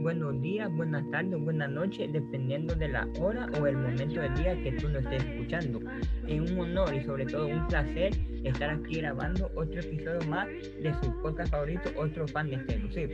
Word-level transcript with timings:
buenos 0.00 0.40
días, 0.40 0.70
buenas 0.74 1.08
tardes, 1.10 1.38
buenas 1.38 1.70
noches, 1.70 2.10
dependiendo 2.12 2.74
de 2.74 2.88
la 2.88 3.06
hora 3.20 3.46
o 3.60 3.66
el 3.66 3.76
momento 3.76 4.20
del 4.20 4.34
día 4.34 4.60
que 4.62 4.72
tú 4.72 4.88
lo 4.88 4.98
estés 5.00 5.22
escuchando. 5.24 5.80
Es 6.26 6.50
un 6.50 6.58
honor 6.58 6.94
y 6.94 7.04
sobre 7.04 7.26
todo 7.26 7.46
un 7.46 7.66
placer 7.68 8.12
estar 8.44 8.70
aquí 8.70 9.00
grabando 9.00 9.50
otro 9.54 9.80
episodio 9.80 10.20
más 10.28 10.48
de 10.48 10.94
su 11.02 11.12
podcast 11.20 11.50
favorito, 11.50 11.90
otro 11.96 12.26
fan 12.28 12.48
de 12.48 12.56
este 12.56 13.10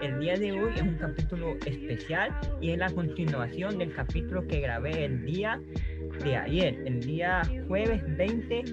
El 0.00 0.20
día 0.20 0.36
de 0.36 0.52
hoy 0.52 0.72
es 0.74 0.82
un 0.82 0.94
capítulo 0.94 1.56
especial 1.66 2.34
y 2.60 2.70
es 2.70 2.78
la 2.78 2.90
continuación 2.90 3.78
del 3.78 3.92
capítulo 3.92 4.46
que 4.46 4.60
grabé 4.60 5.04
el 5.04 5.24
día 5.26 5.60
de 6.24 6.36
ayer, 6.36 6.82
el 6.86 7.00
día 7.00 7.42
jueves 7.68 8.02
20 8.16 8.64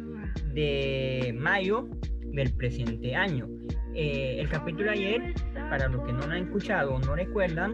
de 0.54 1.36
mayo 1.38 1.88
del 2.32 2.52
presente 2.54 3.14
año. 3.14 3.48
Eh, 4.00 4.40
el 4.40 4.48
capítulo 4.48 4.92
ayer 4.92 5.34
para 5.72 5.88
los 5.88 6.06
que 6.06 6.14
no 6.14 6.20
lo 6.20 6.32
han 6.32 6.44
escuchado 6.44 6.94
o 6.94 7.00
no 7.00 7.16
recuerdan, 7.16 7.74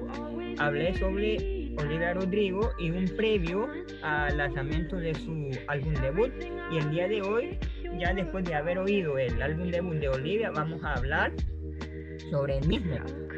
hablé 0.58 0.94
sobre 0.94 1.74
Olivia 1.78 2.14
Rodrigo 2.14 2.72
y 2.80 2.92
un 2.92 3.06
previo 3.18 3.68
al 4.04 4.38
lanzamiento 4.38 4.96
de 4.96 5.14
su 5.16 5.52
álbum 5.68 5.94
debut. 5.96 6.32
Y 6.72 6.78
el 6.78 6.92
día 6.92 7.10
de 7.10 7.22
hoy, 7.24 7.60
ya 8.00 8.14
después 8.14 8.46
de 8.46 8.56
haber 8.56 8.78
oído 8.78 9.18
el 9.18 9.42
álbum 9.42 9.70
debut 9.70 9.96
de 9.96 10.08
Olivia, 10.08 10.50
vamos 10.52 10.82
a 10.86 10.94
hablar 10.94 11.34
sobre 12.32 12.60
el 12.60 12.68
mismo. 12.70 12.96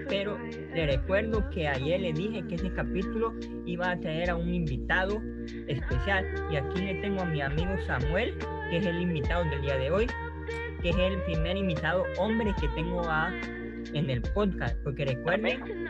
Pero 0.08 0.38
le 0.76 0.86
recuerdo 0.86 1.50
que 1.50 1.68
ayer 1.68 2.00
le 2.00 2.14
dije 2.14 2.44
que 2.48 2.54
ese 2.54 2.72
capítulo 2.72 3.34
iba 3.66 3.90
a 3.90 4.00
traer 4.00 4.30
a 4.30 4.36
un 4.36 4.54
invitado 4.54 5.24
especial. 5.68 6.24
Y 6.52 6.58
aquí 6.58 6.82
le 6.82 7.02
tengo 7.02 7.22
a 7.22 7.26
mi 7.26 7.42
amigo 7.42 7.76
Samuel, 7.88 8.36
que 8.70 8.78
es 8.78 8.86
el 8.86 9.02
invitado 9.02 9.44
del 9.46 9.62
día 9.64 9.78
de 9.78 9.90
hoy, 9.90 10.08
que 10.86 10.92
es 10.92 10.98
el 10.98 11.20
primer 11.24 11.58
invitado 11.58 12.06
hombre 12.20 12.54
que 12.62 12.68
tengo 12.70 13.02
a 13.10 13.34
en 13.94 14.08
el 14.08 14.22
podcast, 14.22 14.78
porque 14.84 15.04
recuerden, 15.04 15.88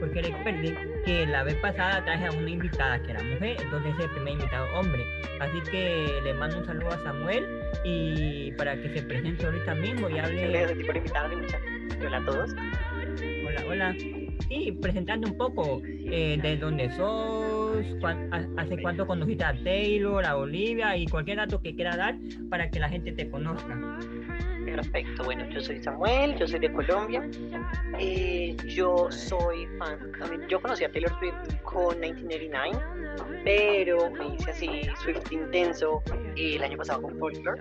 porque 0.00 0.22
recuerden 0.22 0.76
que 1.04 1.24
la 1.24 1.44
vez 1.44 1.54
pasada 1.56 2.04
traje 2.04 2.26
a 2.26 2.32
una 2.32 2.50
invitada 2.50 3.00
que 3.00 3.12
era 3.12 3.22
mujer, 3.22 3.56
entonces 3.62 3.94
es 3.96 4.04
el 4.06 4.10
primer 4.10 4.32
invitado 4.32 4.66
hombre. 4.76 5.04
Así 5.38 5.60
que 5.70 6.20
le 6.24 6.34
mando 6.34 6.58
un 6.58 6.66
saludo 6.66 6.88
a 6.88 6.98
Samuel 7.04 7.46
y 7.84 8.50
para 8.52 8.74
que 8.74 8.92
se 8.92 9.02
presente 9.02 9.46
ahorita 9.46 9.72
mismo 9.76 10.10
y 10.10 10.18
hable. 10.18 10.66
Hola 12.04 12.16
a 12.16 12.24
todos. 12.24 12.54
Hola, 13.46 13.64
hola. 13.68 14.23
Sí, 14.48 14.72
presentando 14.80 15.28
un 15.28 15.36
poco 15.36 15.80
eh, 15.84 16.38
de 16.40 16.56
dónde 16.56 16.90
sos, 16.90 17.84
hace 18.56 18.80
cuánto 18.80 19.06
conociste 19.06 19.44
a 19.44 19.54
Taylor, 19.64 20.24
a 20.24 20.36
Olivia 20.36 20.96
y 20.96 21.06
cualquier 21.06 21.38
dato 21.38 21.60
que 21.60 21.74
quiera 21.74 21.96
dar 21.96 22.16
para 22.50 22.70
que 22.70 22.78
la 22.78 22.88
gente 22.88 23.12
te 23.12 23.28
conozca. 23.30 23.98
Perfecto, 24.64 25.24
bueno, 25.24 25.48
yo 25.50 25.60
soy 25.60 25.82
Samuel, 25.82 26.36
yo 26.36 26.46
soy 26.46 26.58
de 26.58 26.72
Colombia. 26.72 27.28
Eh, 27.98 28.56
yo 28.66 29.10
soy 29.10 29.66
fan, 29.78 29.98
yo 30.48 30.60
conocí 30.60 30.84
a 30.84 30.90
Taylor 30.90 31.16
Swift 31.18 31.62
con 31.62 32.00
1989, 32.00 33.42
pero 33.44 34.10
me 34.10 34.34
hice 34.34 34.50
así 34.50 34.82
Swift 35.02 35.30
intenso 35.30 36.02
el 36.36 36.62
año 36.62 36.76
pasado 36.76 37.02
con 37.02 37.18
Folklore. 37.18 37.60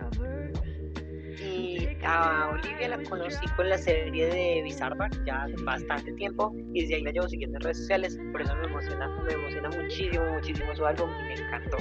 A 2.05 2.49
Olivia 2.49 2.89
la 2.89 3.03
conocí 3.03 3.45
con 3.55 3.69
la 3.69 3.77
serie 3.77 4.27
de 4.27 4.61
Bizarra 4.63 5.09
ya 5.25 5.43
hace 5.43 5.55
bastante 5.63 6.11
tiempo 6.13 6.53
y 6.73 6.81
desde 6.81 6.95
ahí 6.95 7.01
la 7.03 7.11
llevo 7.11 7.27
siguiendo 7.29 7.57
en 7.57 7.63
redes 7.63 7.77
sociales, 7.77 8.19
por 8.31 8.41
eso 8.41 8.55
me 8.57 8.67
emociona, 8.67 9.07
me 9.07 9.33
emociona 9.33 9.69
muchísimo, 9.69 10.25
muchísimo 10.31 10.75
su 10.75 10.85
álbum 10.85 11.09
y 11.21 11.23
me 11.23 11.33
encantó. 11.33 11.77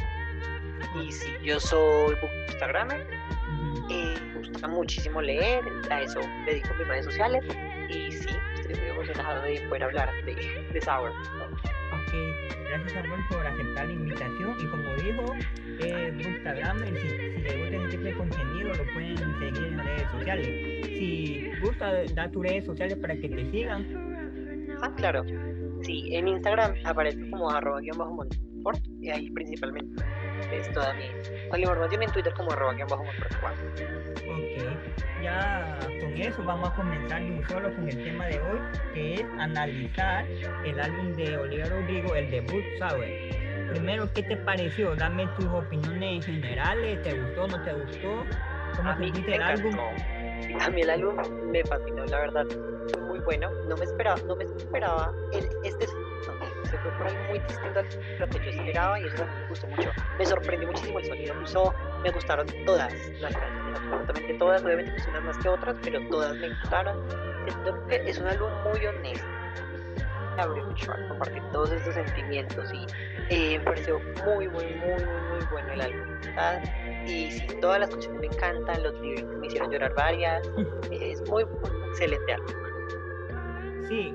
Y 1.03 1.11
sí, 1.11 1.31
yo 1.43 1.59
soy 1.59 2.17
Instagramer 2.49 3.07
eh, 3.89 4.15
me 4.35 4.49
gusta 4.49 4.69
muchísimo 4.69 5.21
leer, 5.21 5.65
a 5.91 6.03
eso 6.03 6.21
dedico 6.47 6.69
mis 6.79 6.89
redes 6.89 7.05
sociales 7.05 7.45
y 7.89 8.13
sí, 8.13 8.29
estoy 8.55 8.77
muy 8.77 8.91
emocionado 8.91 9.43
de 9.43 9.61
poder 9.69 9.85
hablar 9.85 10.11
de, 10.25 10.35
de 10.73 10.81
Sour. 10.81 11.13
Ok, 12.07 12.15
gracias 12.69 12.93
Samuel 12.93 13.21
por 13.29 13.47
aceptar 13.47 13.87
la 13.87 13.93
invitación 13.93 14.57
y 14.61 14.67
como 14.67 14.95
dijo, 14.97 15.35
eh, 15.81 16.15
Instagram, 16.19 16.79
si, 16.79 17.09
si 17.09 17.43
les 17.43 17.59
gusta 17.59 17.77
este 17.77 17.89
tipo 17.91 18.05
de 18.05 18.15
contenido 18.15 18.69
lo 18.75 18.93
pueden 18.93 19.39
seguir 19.39 19.65
en 19.65 19.79
redes 19.79 20.11
sociales. 20.11 20.87
Si 20.87 21.51
gusta, 21.61 22.05
da 22.15 22.31
tus 22.31 22.43
redes 22.43 22.65
sociales 22.65 22.97
para 22.99 23.17
que 23.17 23.29
te 23.29 23.51
sigan. 23.51 23.87
Ah, 24.83 24.93
claro. 24.97 25.25
Sí, 25.83 26.15
en 26.15 26.29
Instagram 26.29 26.75
aparece 26.85 27.31
como 27.31 27.51
arroba 27.51 27.81
guion 27.81 27.99
bajo 27.99 28.27
y 29.01 29.11
ahí 29.11 29.31
principalmente 29.31 30.03
es 30.51 30.73
toda 30.73 30.93
mi, 30.95 31.09
toda 31.47 31.59
la 31.59 31.61
información 31.61 32.03
en 32.03 32.13
Twitter 32.13 32.33
como 32.35 32.53
arroba 32.53 32.75
guion 32.75 32.89
bajo 32.89 33.03
Ok, 33.03 35.23
ya 35.23 35.79
con 36.01 36.17
eso 36.17 36.43
vamos 36.43 36.71
a 36.71 36.75
comenzar 36.75 37.23
de 37.23 37.31
un 37.31 37.49
solo 37.49 37.75
con 37.75 37.89
el 37.89 38.05
tema 38.05 38.27
de 38.27 38.41
hoy, 38.41 38.59
que 38.95 39.15
es 39.15 39.25
analizar 39.39 40.27
el 40.65 40.81
álbum 40.81 41.13
de 41.15 41.37
Olivia 41.37 41.67
Rodrigo, 41.67 42.15
el 42.15 42.31
debut 42.31 42.65
Sour. 42.79 43.05
Primero, 43.71 44.13
¿qué 44.13 44.23
te 44.23 44.37
pareció? 44.37 44.95
Dame 44.97 45.27
tus 45.39 45.47
opiniones 45.47 46.27
generales, 46.27 47.03
¿te 47.03 47.19
gustó, 47.19 47.49
no 47.49 47.63
te 47.63 47.73
gustó? 47.73 48.25
¿Cómo 48.77 48.97
sentiste 48.99 49.35
el 49.35 49.43
álbum? 49.43 49.75
A 50.61 50.71
mí 50.71 50.83
el 50.83 50.91
álbum 50.91 51.17
me 51.51 51.65
fascinó, 51.65 52.05
la 52.07 52.19
verdad, 52.19 52.47
muy 53.07 53.21
bueno. 53.21 53.51
No 53.69 53.77
me 53.77 53.85
esperaba, 53.85 54.17
no 54.27 54.37
me 54.37 54.45
esperaba 54.45 55.13
el, 55.33 55.49
este 55.65 55.87
se 56.73 56.79
fue 56.79 56.91
por 56.93 57.07
ahí 57.07 57.17
muy 57.29 57.39
distinto 57.39 57.81
a 57.81 57.83
lo 58.19 58.29
que 58.29 58.39
yo 58.39 58.51
esperaba 58.51 58.99
y 58.99 59.05
eso 59.05 59.27
me 59.27 59.49
gustó 59.49 59.67
mucho. 59.69 59.91
Me 60.19 60.27
sorprendió 60.27 60.69
muchísimo 60.69 60.99
el 60.99 61.05
sonido 61.05 61.35
que 61.35 61.45
usó, 61.45 61.75
me 62.03 62.11
gustaron 62.11 62.47
todas 62.65 62.93
las 63.21 63.37
canciones, 63.37 63.79
absolutamente 63.79 64.35
todas, 64.35 64.65
obviamente 64.65 64.93
pues 64.93 65.07
unas 65.09 65.23
más 65.25 65.39
que 65.39 65.49
otras, 65.49 65.77
pero 65.83 66.01
todas 66.09 66.37
me 66.37 66.49
gustaron. 66.49 66.99
es 67.91 68.19
un 68.19 68.27
álbum 68.27 68.51
muy 68.65 68.87
honesto. 68.87 69.27
Me 70.37 70.43
abrió 70.43 70.65
mucho 70.65 70.91
a 70.91 71.09
compartir 71.09 71.43
todos 71.53 71.71
estos 71.73 71.95
sentimientos 71.95 72.73
y 72.73 72.87
eh, 73.29 73.59
me 73.59 73.65
pareció 73.65 74.01
muy, 74.25 74.49
muy, 74.49 74.65
muy, 74.65 75.05
muy, 75.05 75.23
muy 75.31 75.47
bueno 75.51 75.73
el 75.75 75.81
álbum. 75.83 76.13
Y 77.07 77.31
sí, 77.31 77.47
todas 77.61 77.81
las 77.81 77.91
canciones 77.91 78.21
me 78.21 78.27
encantan, 78.29 78.83
los 78.83 78.99
lyrics 79.01 79.29
me 79.39 79.47
hicieron 79.47 79.71
llorar 79.71 79.95
varias. 79.95 80.51
Es 80.91 81.21
muy, 81.29 81.45
muy 81.45 81.89
excelente 81.89 82.33
álbum. 82.33 82.55
Sí, 83.89 84.15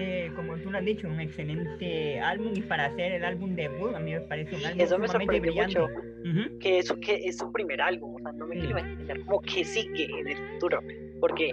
eh, 0.00 0.32
como 0.34 0.56
tú 0.56 0.70
lo 0.70 0.78
has 0.78 0.84
dicho, 0.84 1.06
un 1.06 1.20
excelente 1.20 2.18
álbum 2.20 2.52
y 2.54 2.62
para 2.62 2.86
hacer 2.86 3.12
el 3.12 3.24
álbum 3.24 3.54
debut 3.54 3.94
a 3.94 4.00
mí 4.00 4.12
me 4.12 4.20
parece 4.22 4.56
un 4.56 4.64
álbum 4.64 4.80
Eso 4.80 4.98
me 4.98 5.08
sorprendió 5.08 5.52
mucho, 5.52 5.86
que, 6.58 6.78
eso, 6.78 6.98
que 6.98 7.16
es 7.24 7.36
su 7.36 7.52
primer 7.52 7.80
álbum, 7.82 8.16
o 8.16 8.18
sea, 8.18 8.32
no 8.32 8.46
me 8.46 8.56
quiero 8.56 8.70
imaginar 8.70 9.20
como 9.24 9.40
que 9.42 9.64
sigue 9.64 10.04
en 10.04 10.28
el 10.28 10.36
futuro, 10.36 10.80
porque 11.20 11.50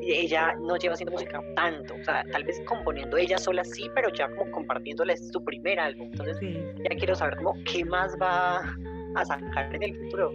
ella 0.00 0.54
no 0.60 0.76
lleva 0.76 0.94
haciendo 0.94 1.12
música 1.12 1.40
tanto, 1.54 1.94
o 1.94 2.04
sea, 2.04 2.24
tal 2.32 2.44
vez 2.44 2.60
componiendo 2.66 3.16
ella 3.16 3.38
sola 3.38 3.64
sí, 3.64 3.88
pero 3.94 4.08
ya 4.12 4.28
como 4.34 4.50
compartiéndole 4.50 5.16
su 5.16 5.42
primer 5.44 5.78
álbum, 5.78 6.08
entonces 6.10 6.36
ya 6.40 6.96
quiero 6.96 7.14
saber 7.14 7.36
como 7.36 7.54
qué 7.64 7.84
más 7.84 8.16
va 8.20 8.76
a 9.14 9.24
sacar 9.24 9.74
en 9.74 9.82
el 9.84 9.96
futuro 9.96 10.32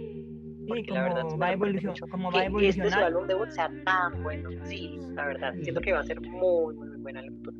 sí, 0.74 0.84
como 0.86 0.94
la 0.94 1.02
verdad 1.04 1.24
va, 1.40 1.46
a 1.46 1.52
evolucionar, 1.52 2.10
como 2.10 2.30
va 2.32 2.44
evolucionar. 2.44 2.86
Este 2.88 2.98
su 2.98 3.04
álbum 3.04 3.26
debut 3.26 3.50
sea 3.50 3.70
tan 3.84 4.22
bueno, 4.22 4.50
sí, 4.64 4.98
la 5.14 5.26
verdad, 5.26 5.54
siento 5.62 5.80
que 5.80 5.92
va 5.92 6.00
a 6.00 6.04
ser 6.04 6.20
muy, 6.20 6.74
muy 6.74 6.96
buena 6.98 7.20
el 7.20 7.30
futuro. 7.30 7.56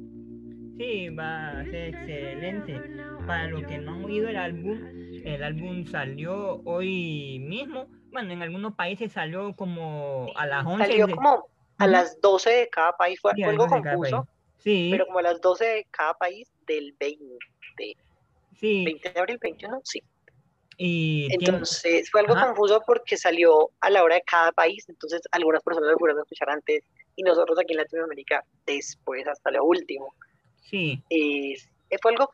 Sí, 0.81 1.11
va 1.11 1.61
a 1.61 1.65
ser 1.67 1.95
excelente. 1.95 2.81
Para 3.27 3.49
los 3.49 3.65
que 3.65 3.77
no 3.77 3.97
han 3.97 4.05
oído 4.05 4.29
el 4.31 4.37
álbum, 4.37 4.79
el 5.25 5.43
álbum 5.43 5.85
salió 5.85 6.63
hoy 6.65 7.39
mismo. 7.39 7.87
Bueno, 8.13 8.33
en 8.33 8.41
algunos 8.41 8.75
países 8.75 9.13
salió 9.13 9.55
como 9.55 10.33
a 10.37 10.47
las 10.47 10.65
11. 10.65 10.87
Salió 10.87 11.09
como 11.15 11.51
a 11.77 11.87
las 11.87 12.19
12 12.23 12.51
de 12.51 12.69
cada 12.71 12.97
país, 12.97 13.21
fue, 13.21 13.33
algo 13.45 13.67
confuso. 13.67 14.27
Sí. 14.57 14.89
Pero 14.91 15.07
como 15.07 15.19
a 15.19 15.23
las 15.23 15.41
12 15.43 15.65
de 15.67 15.87
cada 15.91 16.15
país 16.15 16.51
del 16.67 16.95
20. 16.99 17.19
Sí. 18.55 18.85
20 18.85 19.11
de 19.11 19.21
abril, 19.21 19.39
21, 19.39 19.81
sí. 19.85 20.03
Entonces 20.83 22.11
fue 22.11 22.23
algo 22.23 22.35
confuso 22.35 22.83
porque 22.87 23.19
salió 23.19 23.71
a 23.81 23.91
la 23.91 24.03
hora 24.03 24.15
de 24.15 24.23
cada 24.23 24.51
país, 24.51 24.89
entonces 24.89 25.21
algunas 25.31 25.63
personas 25.63 25.91
lo 25.91 25.99
pudieron 25.99 26.23
escuchar 26.23 26.49
antes 26.49 26.85
y 27.17 27.23
nosotros 27.23 27.59
aquí 27.59 27.75
en 27.75 27.79
Latinoamérica 27.79 28.43
después 28.65 29.27
hasta 29.27 29.51
lo 29.51 29.65
último. 29.65 30.15
Sí. 30.63 31.03
Eh, 31.11 31.55
fue 32.01 32.13
algo 32.13 32.33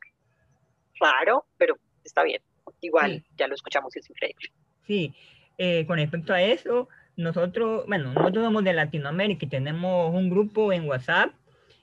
raro, 1.01 1.45
pero 1.59 1.77
está 2.05 2.23
bien. 2.23 2.41
Igual, 2.81 3.25
ya 3.37 3.49
lo 3.49 3.57
escuchamos 3.57 3.97
y 3.97 3.99
es 3.99 4.11
increíble. 4.11 4.53
Sí, 4.87 5.13
eh, 5.59 5.85
con 5.87 5.97
respecto 5.97 6.33
a 6.33 6.41
eso, 6.41 6.89
nosotros, 7.17 7.85
bueno, 7.89 8.13
nosotros 8.13 8.45
somos 8.45 8.63
de 8.63 8.75
Latinoamérica 8.75 9.45
y 9.45 9.49
tenemos 9.49 10.15
un 10.15 10.31
grupo 10.31 10.73
en 10.73 10.87
WhatsApp 10.87 11.33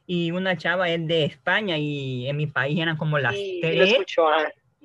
y 0.08 0.32
una 0.32 0.58
chava 0.58 0.90
es 0.90 1.06
de 1.08 1.26
España 1.26 1.78
y 1.78 2.30
en 2.30 2.38
mi 2.38 2.48
país 2.48 2.80
eran 2.80 2.96
como 2.96 3.20
las 3.20 3.36
sí, 3.36 3.60
tres. 3.62 3.78
Lo 3.78 3.84
escuchó, 3.84 4.28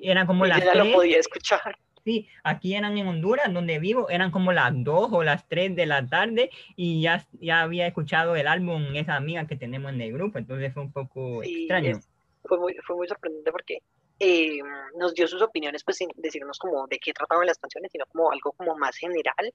eran 0.01 0.27
como 0.27 0.45
las 0.45 0.63
ya 0.63 0.75
lo 0.75 0.91
podía 0.91 1.19
escuchar. 1.19 1.77
Sí, 2.03 2.27
aquí 2.43 2.75
eran 2.75 2.97
en 2.97 3.07
Honduras, 3.07 3.53
donde 3.53 3.77
vivo, 3.79 4.09
eran 4.09 4.31
como 4.31 4.51
las 4.51 4.71
2 4.73 5.09
o 5.11 5.23
las 5.23 5.47
3 5.47 5.75
de 5.75 5.85
la 5.85 6.07
tarde 6.07 6.49
y 6.75 7.01
ya, 7.01 7.27
ya 7.39 7.61
había 7.61 7.87
escuchado 7.87 8.35
el 8.35 8.47
álbum 8.47 8.95
esa 8.95 9.15
amiga 9.15 9.45
que 9.47 9.55
tenemos 9.55 9.91
en 9.91 10.01
el 10.01 10.13
grupo, 10.13 10.37
entonces 10.37 10.73
fue 10.73 10.83
un 10.83 10.91
poco 10.91 11.43
extraño. 11.43 11.99
fue, 12.43 12.57
muy, 12.57 12.75
fue 12.85 12.95
muy 12.95 13.07
sorprendente 13.07 13.51
porque 13.51 13.79
eh, 14.19 14.59
nos 14.97 15.13
dio 15.13 15.27
sus 15.27 15.41
opiniones, 15.41 15.83
pues 15.83 15.97
sin 15.97 16.09
decirnos 16.15 16.57
como 16.57 16.87
de 16.87 16.99
qué 16.99 17.13
trataban 17.13 17.45
las 17.45 17.57
canciones, 17.57 17.91
sino 17.91 18.05
como 18.07 18.31
algo 18.31 18.53
como 18.53 18.75
más 18.75 18.95
general. 18.95 19.53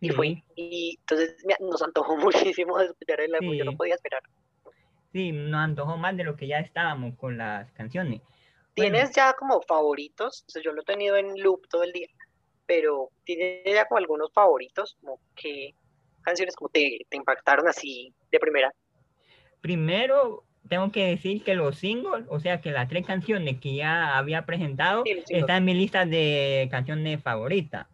Y, 0.00 0.10
fue, 0.10 0.42
y 0.56 0.98
entonces 0.98 1.36
nos 1.60 1.82
antojó 1.82 2.16
muchísimo 2.56 2.78
de 2.78 2.86
escuchar 2.86 3.20
el 3.20 3.34
álbum, 3.34 3.54
yo 3.54 3.64
no 3.64 3.76
podía 3.76 3.94
esperar. 3.94 4.22
Sí, 5.12 5.30
nos 5.30 5.60
antojó 5.60 5.96
más 5.98 6.16
de 6.16 6.24
lo 6.24 6.36
que 6.36 6.46
ya 6.46 6.58
estábamos 6.58 7.14
con 7.16 7.36
las 7.36 7.70
canciones. 7.72 8.22
¿Tienes 8.74 9.14
ya 9.14 9.34
como 9.34 9.60
favoritos? 9.62 10.44
yo 10.62 10.72
lo 10.72 10.82
he 10.82 10.84
tenido 10.84 11.16
en 11.16 11.40
loop 11.40 11.68
todo 11.68 11.82
el 11.82 11.92
día, 11.92 12.08
pero 12.66 13.10
¿tienes 13.24 13.62
ya 13.64 13.86
como 13.86 13.98
algunos 13.98 14.32
favoritos? 14.32 14.96
Como 15.00 15.20
que 15.34 15.74
canciones 16.22 16.56
como 16.56 16.68
te, 16.68 17.00
te 17.08 17.16
impactaron 17.16 17.68
así 17.68 18.14
de 18.30 18.38
primera? 18.38 18.72
Primero, 19.60 20.44
tengo 20.68 20.90
que 20.90 21.06
decir 21.06 21.42
que 21.44 21.54
los 21.54 21.78
singles, 21.78 22.24
o 22.28 22.40
sea 22.40 22.60
que 22.60 22.70
las 22.70 22.88
tres 22.88 23.06
canciones 23.06 23.60
que 23.60 23.74
ya 23.74 24.16
había 24.16 24.46
presentado, 24.46 25.04
están 25.28 25.58
en 25.58 25.64
mi 25.64 25.74
lista 25.74 26.06
de 26.06 26.68
canciones 26.70 27.22
favoritas. 27.22 27.86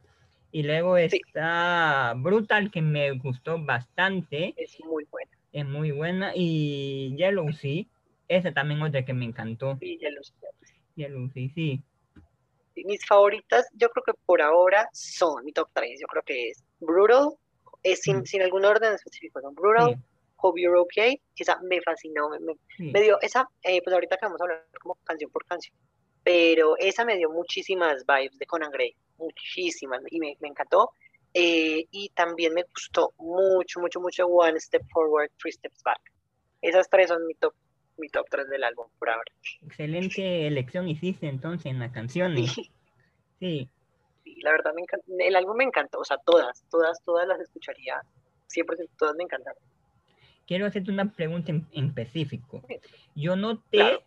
Y 0.50 0.62
luego 0.62 0.96
está 0.96 2.14
Brutal, 2.16 2.70
que 2.70 2.80
me 2.80 3.12
gustó 3.12 3.62
bastante. 3.62 4.54
Es 4.56 4.78
muy 4.80 5.04
buena. 5.10 5.30
Es 5.52 5.66
muy 5.66 5.90
buena. 5.90 6.32
Y 6.34 7.14
Yellow 7.16 7.52
Sea, 7.52 7.84
esa 8.28 8.52
también 8.52 8.80
otra 8.80 9.04
que 9.04 9.12
me 9.12 9.26
encantó. 9.26 9.76
Sí, 9.80 9.98
Yellow 9.98 10.22
Sea. 10.22 10.50
Yellow 10.99 11.29
Sea, 11.31 11.49
sí. 11.55 11.83
Mis 12.85 13.05
favoritas, 13.06 13.67
yo 13.73 13.89
creo 13.91 14.05
que 14.05 14.12
por 14.27 14.41
ahora 14.43 14.89
son 14.93 15.45
mi 15.45 15.53
top 15.53 15.69
3. 15.73 15.99
Yo 16.00 16.06
creo 16.06 16.23
que 16.23 16.50
es 16.50 16.62
Brutal, 16.81 17.31
es 17.83 18.00
sin, 18.03 18.19
mm. 18.19 18.27
sin 18.27 18.43
algún 18.43 18.65
orden 18.65 18.95
específico, 18.95 19.41
son 19.41 19.55
Brutal, 19.55 19.97
Hope 20.37 20.61
You're 20.61 20.79
Okay, 20.79 21.21
esa 21.37 21.59
me 21.62 21.81
fascinó, 21.81 22.31
me, 22.79 23.00
dio 23.00 23.21
esa, 23.21 23.49
eh, 23.62 23.81
pues 23.83 23.93
ahorita 23.93 24.17
que 24.17 24.27
vamos 24.27 24.41
a 24.41 24.45
hablar 24.45 24.67
como 24.81 24.95
canción 25.05 25.31
por 25.31 25.45
canción, 25.47 25.75
pero 26.23 26.77
esa 26.79 27.05
me 27.05 27.17
dio 27.17 27.31
muchísimas 27.31 28.05
vibes 28.06 28.39
de 28.39 28.47
Conan 28.47 28.71
Gray, 28.71 28.95
muchísimas, 29.19 30.00
y 30.11 30.21
me, 30.21 30.37
me 30.41 30.49
encantó. 30.49 30.93
Eh, 31.35 31.87
y 31.91 32.09
también 32.11 32.55
me 32.55 32.65
gustó 32.65 33.12
mucho, 33.19 33.81
mucho, 33.81 34.00
mucho 34.00 34.27
One 34.27 34.59
Step 34.59 34.83
Forward, 34.93 35.31
Three 35.39 35.53
Steps 35.53 35.83
Back. 35.83 36.00
Esas 36.62 36.89
tres 36.89 37.09
son 37.09 37.27
mi 37.27 37.35
top, 37.35 37.55
mi 37.99 38.09
top 38.09 38.27
tres 38.31 38.49
del 38.49 38.65
álbum 38.65 38.87
por 38.99 39.11
ahora. 39.11 39.33
Excelente 39.62 40.47
elección 40.47 40.89
hiciste 40.89 41.29
entonces 41.29 41.67
en 41.67 41.79
las 41.79 41.93
canciones. 41.93 42.53
Sí. 42.53 42.71
sí. 44.25 44.41
la 44.43 44.53
verdad 44.53 44.73
me 44.75 44.83
encanta, 44.83 45.06
el 45.19 45.37
álbum 45.37 45.56
me 45.56 45.65
encantó, 45.65 46.00
o 46.00 46.05
sea, 46.05 46.19
todas, 46.19 46.65
todas, 46.71 47.03
todas 47.05 47.27
las 47.27 47.41
escucharía, 47.41 48.03
100% 48.49 48.89
todas 48.97 49.15
me 49.17 49.25
encantaron 49.25 49.62
quiero 50.49 50.67
hacerte 50.67 50.91
una 50.91 51.12
pregunta 51.12 51.53
en, 51.53 51.67
específico. 51.73 52.65
Yo 53.15 53.37
noté, 53.37 54.00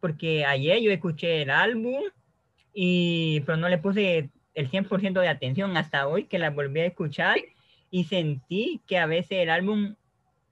porque 0.00 0.44
ayer 0.44 0.80
yo 0.80 0.90
escuché 0.90 1.42
el 1.42 1.50
álbum, 1.50 2.02
y, 2.72 3.40
pero 3.42 3.58
no 3.58 3.68
le 3.68 3.78
puse 3.78 4.30
el 4.54 4.70
100% 4.70 5.20
de 5.20 5.28
atención 5.28 5.76
hasta 5.76 6.08
hoy 6.08 6.24
que 6.24 6.38
la 6.38 6.50
volví 6.50 6.80
a 6.80 6.86
escuchar 6.86 7.36
y 7.90 8.04
sentí 8.04 8.80
que 8.86 8.98
a 8.98 9.06
veces 9.06 9.38
el 9.42 9.50
álbum, 9.50 9.94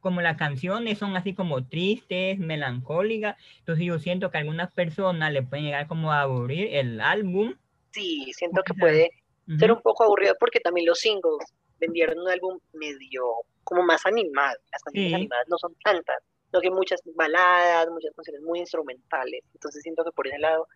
como 0.02 0.20
las 0.20 0.37
canciones 0.37 0.99
son 0.99 1.16
así 1.16 1.32
como 1.32 1.64
tristes, 1.64 2.38
melancólicas, 2.38 3.37
entonces 3.60 3.87
yo 3.87 3.99
siento 3.99 4.31
que 4.31 4.37
a 4.37 4.40
algunas 4.40 4.72
personas 4.72 5.32
le 5.32 5.43
pueden 5.43 5.64
llegar 5.64 5.87
como 5.87 6.12
a 6.12 6.22
aburrir 6.22 6.69
el 6.75 7.00
álbum. 7.00 7.54
Sí, 7.93 8.31
siento 8.34 8.62
que 8.62 8.75
puede 8.75 9.10
ser 9.58 9.72
un 9.72 9.81
poco 9.81 10.04
aburrido 10.04 10.34
porque 10.38 10.60
también 10.60 10.87
los 10.87 10.99
singles 10.99 11.54
vendieron 11.78 12.19
un 12.19 12.28
álbum 12.28 12.58
medio 12.72 13.22
como 13.64 13.82
más 13.82 14.04
animado. 14.04 14.58
Las 14.72 14.82
canciones 14.82 15.14
animadas 15.14 15.46
no 15.49 15.56
son 15.58 15.75
tantas, 15.84 16.19
no 16.52 16.60
que 16.60 16.70
muchas 16.70 17.00
baladas, 17.14 17.88
muchas 17.90 18.12
canciones 18.14 18.43
muy 18.43 18.58
instrumentales. 18.58 19.43
Entonces 19.55 19.82
siento 19.82 20.05
que 20.05 20.12
por 20.12 20.26
ese 20.26 20.38
lado, 20.38 20.66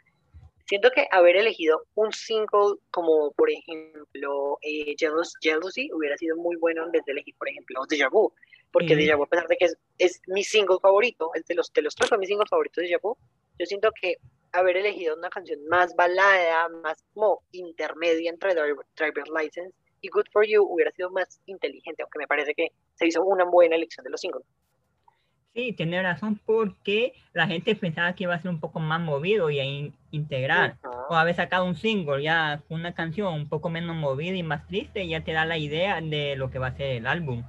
siento 0.66 0.90
que 0.90 1.06
haber 1.10 1.36
elegido 1.36 1.86
un 1.94 2.12
single 2.12 2.76
como 2.90 3.32
por 3.32 3.50
ejemplo 3.50 4.58
eh, 4.62 4.94
Jealousy 4.98 5.90
hubiera 5.92 6.16
sido 6.16 6.36
muy 6.36 6.56
bueno 6.56 6.84
en 6.84 6.92
vez 6.92 7.04
de 7.04 7.12
elegir 7.12 7.34
por 7.38 7.48
ejemplo 7.48 7.82
Deja 7.88 8.08
Vu, 8.08 8.32
porque 8.72 8.96
Deja 8.96 9.16
Vu 9.16 9.24
a 9.24 9.28
pesar 9.28 9.48
de 9.48 9.56
que 9.56 9.68
es, 9.98 10.20
mi 10.26 10.44
single 10.44 10.78
favorito, 10.80 11.30
es 11.34 11.44
de 11.46 11.54
los, 11.54 11.72
de 11.72 11.82
los 11.82 11.94
tres 11.94 12.08
fue 12.08 12.18
mi 12.18 12.26
single 12.26 12.46
favorito 12.48 12.80
de 12.80 12.88
Deja 12.88 13.00
Vu, 13.02 13.16
yo 13.58 13.66
siento 13.66 13.90
que 14.00 14.16
haber 14.52 14.76
elegido 14.76 15.16
una 15.16 15.28
canción 15.28 15.60
más 15.68 15.94
balada, 15.94 16.68
más 16.68 17.02
como 17.14 17.42
intermedia 17.52 18.30
entre 18.30 18.54
Driver's 18.54 19.30
License 19.30 19.74
y 20.00 20.08
Good 20.08 20.26
for 20.32 20.46
You 20.46 20.62
hubiera 20.62 20.90
sido 20.92 21.10
más 21.10 21.40
inteligente, 21.46 22.02
aunque 22.02 22.18
me 22.18 22.26
parece 22.26 22.54
que 22.54 22.68
se 22.94 23.06
hizo 23.06 23.22
una 23.24 23.44
buena 23.44 23.76
elección 23.76 24.04
de 24.04 24.10
los 24.10 24.20
singles. 24.20 24.44
Sí, 25.56 25.72
tiene 25.72 26.02
razón, 26.02 26.38
porque 26.44 27.14
la 27.32 27.46
gente 27.46 27.74
pensaba 27.74 28.14
que 28.14 28.24
iba 28.24 28.34
a 28.34 28.42
ser 28.42 28.50
un 28.50 28.60
poco 28.60 28.78
más 28.78 29.00
movido 29.00 29.48
y 29.48 29.58
a 29.58 29.90
integrar. 30.10 30.76
O 31.08 31.14
haber 31.14 31.34
sacado 31.34 31.64
un 31.64 31.76
single, 31.76 32.22
ya 32.22 32.62
una 32.68 32.94
canción 32.94 33.32
un 33.32 33.48
poco 33.48 33.70
menos 33.70 33.96
movida 33.96 34.36
y 34.36 34.42
más 34.42 34.66
triste, 34.66 35.08
ya 35.08 35.24
te 35.24 35.32
da 35.32 35.46
la 35.46 35.56
idea 35.56 35.98
de 36.02 36.36
lo 36.36 36.50
que 36.50 36.58
va 36.58 36.66
a 36.66 36.76
ser 36.76 36.96
el 36.96 37.06
álbum. 37.06 37.42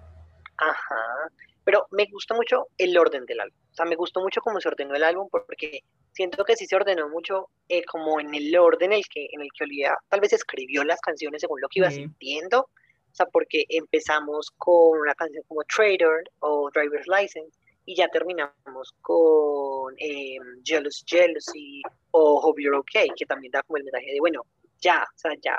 Ajá. 0.55 1.29
Pero 1.65 1.85
me 1.91 2.05
gustó 2.05 2.33
mucho 2.35 2.67
el 2.77 2.97
orden 2.97 3.25
del 3.25 3.41
álbum. 3.41 3.57
O 3.71 3.75
sea, 3.75 3.85
me 3.85 3.97
gustó 3.97 4.21
mucho 4.21 4.39
cómo 4.39 4.61
se 4.61 4.69
ordenó 4.69 4.95
el 4.95 5.03
álbum 5.03 5.27
porque 5.29 5.81
siento 6.13 6.45
que 6.45 6.55
sí 6.55 6.65
se 6.65 6.77
ordenó 6.77 7.09
mucho 7.09 7.49
eh, 7.67 7.83
como 7.83 8.21
en 8.21 8.33
el 8.33 8.57
orden 8.57 8.93
en 8.93 8.99
el 8.99 9.03
que, 9.09 9.27
en 9.33 9.41
el 9.41 9.49
que 9.53 9.65
Olivia 9.65 9.97
tal 10.07 10.21
vez 10.21 10.31
escribió 10.31 10.85
las 10.85 11.01
canciones 11.01 11.41
según 11.41 11.59
lo 11.59 11.67
que 11.67 11.81
iba 11.81 11.91
sintiendo. 11.91 12.61
O 12.61 13.15
sea, 13.17 13.25
porque 13.25 13.65
empezamos 13.67 14.49
con 14.57 14.97
una 14.97 15.13
canción 15.13 15.43
como 15.49 15.61
Trader 15.65 16.23
o 16.39 16.69
Driver's 16.73 17.07
License 17.07 17.66
y 17.87 17.95
ya 17.95 18.09
terminamos 18.09 18.93
con 19.01 19.95
eh, 19.97 20.37
Jealous 20.61 21.05
Jealousy 21.07 21.81
o 22.11 22.41
Hope 22.41 22.61
You're 22.61 22.77
Okay, 22.79 23.07
que 23.15 23.25
también 23.25 23.51
da 23.51 23.63
como 23.63 23.77
el 23.77 23.85
mensaje 23.85 24.11
de, 24.11 24.19
bueno, 24.19 24.41
ya, 24.81 25.03
o 25.03 25.17
sea, 25.17 25.31
ya, 25.41 25.57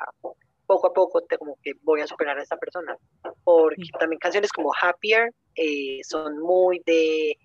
poco 0.67 0.89
a 0.89 0.93
poco 0.93 1.23
te, 1.23 1.39
como 1.39 1.57
que 1.63 1.73
voy 1.83 2.03
a 2.03 2.07
superar 2.07 2.39
a 2.39 2.43
esta 2.43 2.59
persona. 2.59 2.95
Porque 3.43 3.89
también 3.99 4.21
canciones 4.21 4.53
como 4.53 4.71
Happier 4.79 5.33
eh, 5.55 6.01
son 6.05 6.39
muy 6.41 6.83
de 6.85 7.39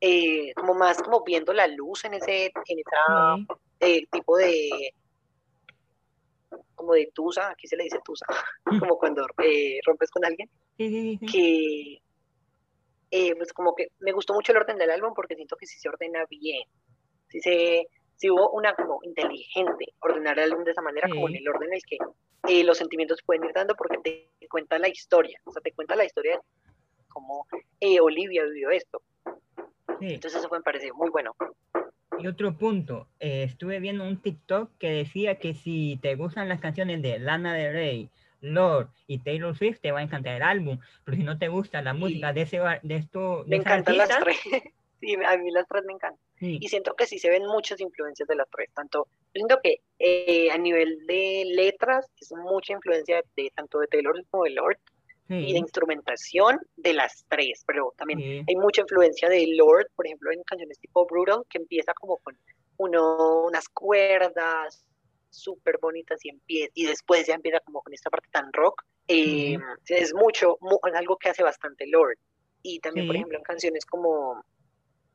eh, 0.00 0.52
como 0.54 0.74
más 0.74 1.00
como 1.00 1.22
viendo 1.22 1.52
la 1.52 1.68
luz 1.68 2.04
en 2.04 2.14
ese 2.14 2.46
en 2.46 2.78
esa 2.80 3.36
eh, 3.78 4.04
tipo 4.10 4.36
de 4.36 4.92
como 6.74 6.94
de 6.94 7.08
tusa, 7.14 7.50
aquí 7.50 7.68
se 7.68 7.76
le 7.76 7.84
dice 7.84 8.00
tusa, 8.04 8.26
como 8.80 8.98
cuando 8.98 9.24
eh, 9.44 9.78
rompes 9.86 10.10
con 10.10 10.24
alguien, 10.24 10.50
que 10.76 12.02
pues 13.10 13.52
como 13.52 13.74
que 13.74 13.88
me 14.00 14.12
gustó 14.12 14.34
mucho 14.34 14.52
el 14.52 14.58
orden 14.58 14.76
del 14.76 14.90
álbum 14.90 15.12
porque 15.14 15.36
siento 15.36 15.56
que 15.56 15.66
sí 15.66 15.78
se 15.78 15.88
ordena 15.88 16.24
bien, 16.28 16.64
sí 17.28 17.40
se 17.40 17.86
si 18.16 18.30
hubo 18.30 18.50
una 18.50 18.74
como 18.74 19.00
inteligente 19.02 19.92
ordenar 20.00 20.38
el 20.38 20.52
álbum 20.52 20.64
de 20.64 20.70
esa 20.70 20.82
manera, 20.82 21.08
como 21.08 21.28
en 21.28 21.36
el 21.36 21.48
orden 21.48 21.68
en 21.68 21.74
el 21.74 21.82
que 21.82 22.64
los 22.64 22.78
sentimientos 22.78 23.20
pueden 23.24 23.44
ir 23.44 23.52
dando 23.52 23.74
porque 23.74 23.98
te 23.98 24.48
cuenta 24.48 24.78
la 24.78 24.88
historia, 24.88 25.40
o 25.44 25.52
sea, 25.52 25.60
te 25.62 25.72
cuenta 25.72 25.96
la 25.96 26.04
historia 26.04 26.36
de 26.36 26.40
cómo 27.08 27.46
Olivia 28.00 28.44
vivió 28.44 28.70
esto. 28.70 29.02
Entonces 30.00 30.40
eso 30.40 30.48
me 30.50 30.60
pareció 30.60 30.94
muy 30.94 31.10
bueno. 31.10 31.34
Y 32.18 32.26
otro 32.26 32.56
punto, 32.56 33.08
eh, 33.18 33.42
estuve 33.42 33.80
viendo 33.80 34.04
un 34.04 34.20
TikTok 34.20 34.70
que 34.78 34.90
decía 34.90 35.38
que 35.38 35.54
si 35.54 35.98
te 36.00 36.14
gustan 36.14 36.48
las 36.48 36.60
canciones 36.60 37.02
de 37.02 37.18
Lana 37.18 37.54
Del 37.54 37.72
Rey, 37.72 38.10
Lord 38.44 38.90
y 39.06 39.18
Taylor 39.18 39.56
Swift, 39.56 39.80
te 39.80 39.92
va 39.92 40.00
a 40.00 40.02
encantar 40.02 40.36
el 40.36 40.42
álbum. 40.42 40.78
Pero 41.04 41.16
si 41.16 41.22
no 41.22 41.38
te 41.38 41.48
gusta 41.48 41.82
la 41.82 41.94
música 41.94 42.32
de, 42.32 42.42
ese, 42.42 42.60
de 42.82 42.96
esto... 42.96 43.44
me 43.46 43.56
encantan 43.56 43.96
las 43.96 44.08
tres. 44.20 44.38
sí, 45.00 45.14
a 45.14 45.36
mí 45.36 45.50
las 45.50 45.66
tres 45.66 45.84
me 45.86 45.94
encantan. 45.94 46.20
Y 46.40 46.68
siento 46.68 46.94
que 46.94 47.06
sí 47.06 47.18
se 47.18 47.30
ven 47.30 47.46
muchas 47.46 47.80
influencias 47.80 48.28
de 48.28 48.34
las 48.36 48.48
tres. 48.50 48.70
Tanto, 48.74 49.08
siento 49.32 49.58
que 49.62 49.80
eh, 49.98 50.50
a 50.50 50.58
nivel 50.58 51.06
de 51.06 51.44
letras 51.54 52.06
es 52.20 52.32
mucha 52.32 52.74
influencia 52.74 53.22
de 53.34 53.50
tanto 53.54 53.78
de 53.78 53.86
Taylor 53.86 54.22
como 54.30 54.44
de 54.44 54.50
Lord 54.50 54.78
y 55.26 55.54
de 55.54 55.58
instrumentación 55.58 56.60
de 56.76 56.92
las 56.92 57.24
tres, 57.28 57.64
pero 57.66 57.94
también 57.96 58.44
hay 58.46 58.56
mucha 58.56 58.82
influencia 58.82 59.26
de 59.30 59.46
Lord, 59.56 59.86
por 59.96 60.06
ejemplo, 60.06 60.30
en 60.30 60.42
canciones 60.42 60.78
tipo 60.78 61.06
Brutal, 61.06 61.44
que 61.48 61.56
empieza 61.56 61.94
como 61.94 62.18
con 62.18 62.36
uno, 62.76 63.44
unas 63.46 63.66
cuerdas 63.70 64.84
súper 65.34 65.78
bonitas 65.80 66.24
y, 66.24 66.30
empieza, 66.30 66.70
y 66.74 66.86
después 66.86 67.26
ya 67.26 67.34
empieza 67.34 67.60
como 67.60 67.82
con 67.82 67.92
esta 67.92 68.10
parte 68.10 68.28
tan 68.30 68.52
rock. 68.52 68.82
Eh, 69.08 69.58
es 69.86 70.14
mucho, 70.14 70.58
algo 70.94 71.16
que 71.16 71.28
hace 71.28 71.42
bastante 71.42 71.86
Lord. 71.86 72.16
Y 72.62 72.80
también, 72.80 73.06
por 73.06 73.16
ejemplo, 73.16 73.36
en 73.36 73.44
canciones 73.44 73.84
como 73.84 74.42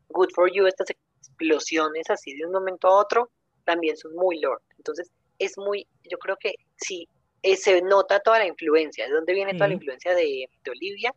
Good 0.10 0.30
for 0.36 0.52
You, 0.52 0.68
estas 0.68 0.90
explosiones 0.90 2.10
así 2.10 2.36
de 2.36 2.46
un 2.46 2.52
momento 2.52 2.88
a 2.88 3.00
otro, 3.00 3.32
también 3.66 3.98
son 3.98 4.14
muy 4.16 4.40
Lord. 4.40 4.62
Entonces, 4.78 5.12
es 5.40 5.58
muy, 5.58 5.88
yo 6.10 6.18
creo 6.20 6.38
que 6.38 6.54
sí, 6.76 7.08
eh, 7.42 7.56
se 7.56 7.82
nota 7.82 8.20
toda 8.20 8.40
la 8.40 8.48
influencia, 8.48 9.06
de 9.06 9.14
dónde 9.14 9.34
viene 9.34 9.54
toda 9.54 9.70
la 9.70 9.76
influencia 9.76 10.14
de, 10.14 10.50
Olivia 10.70 11.16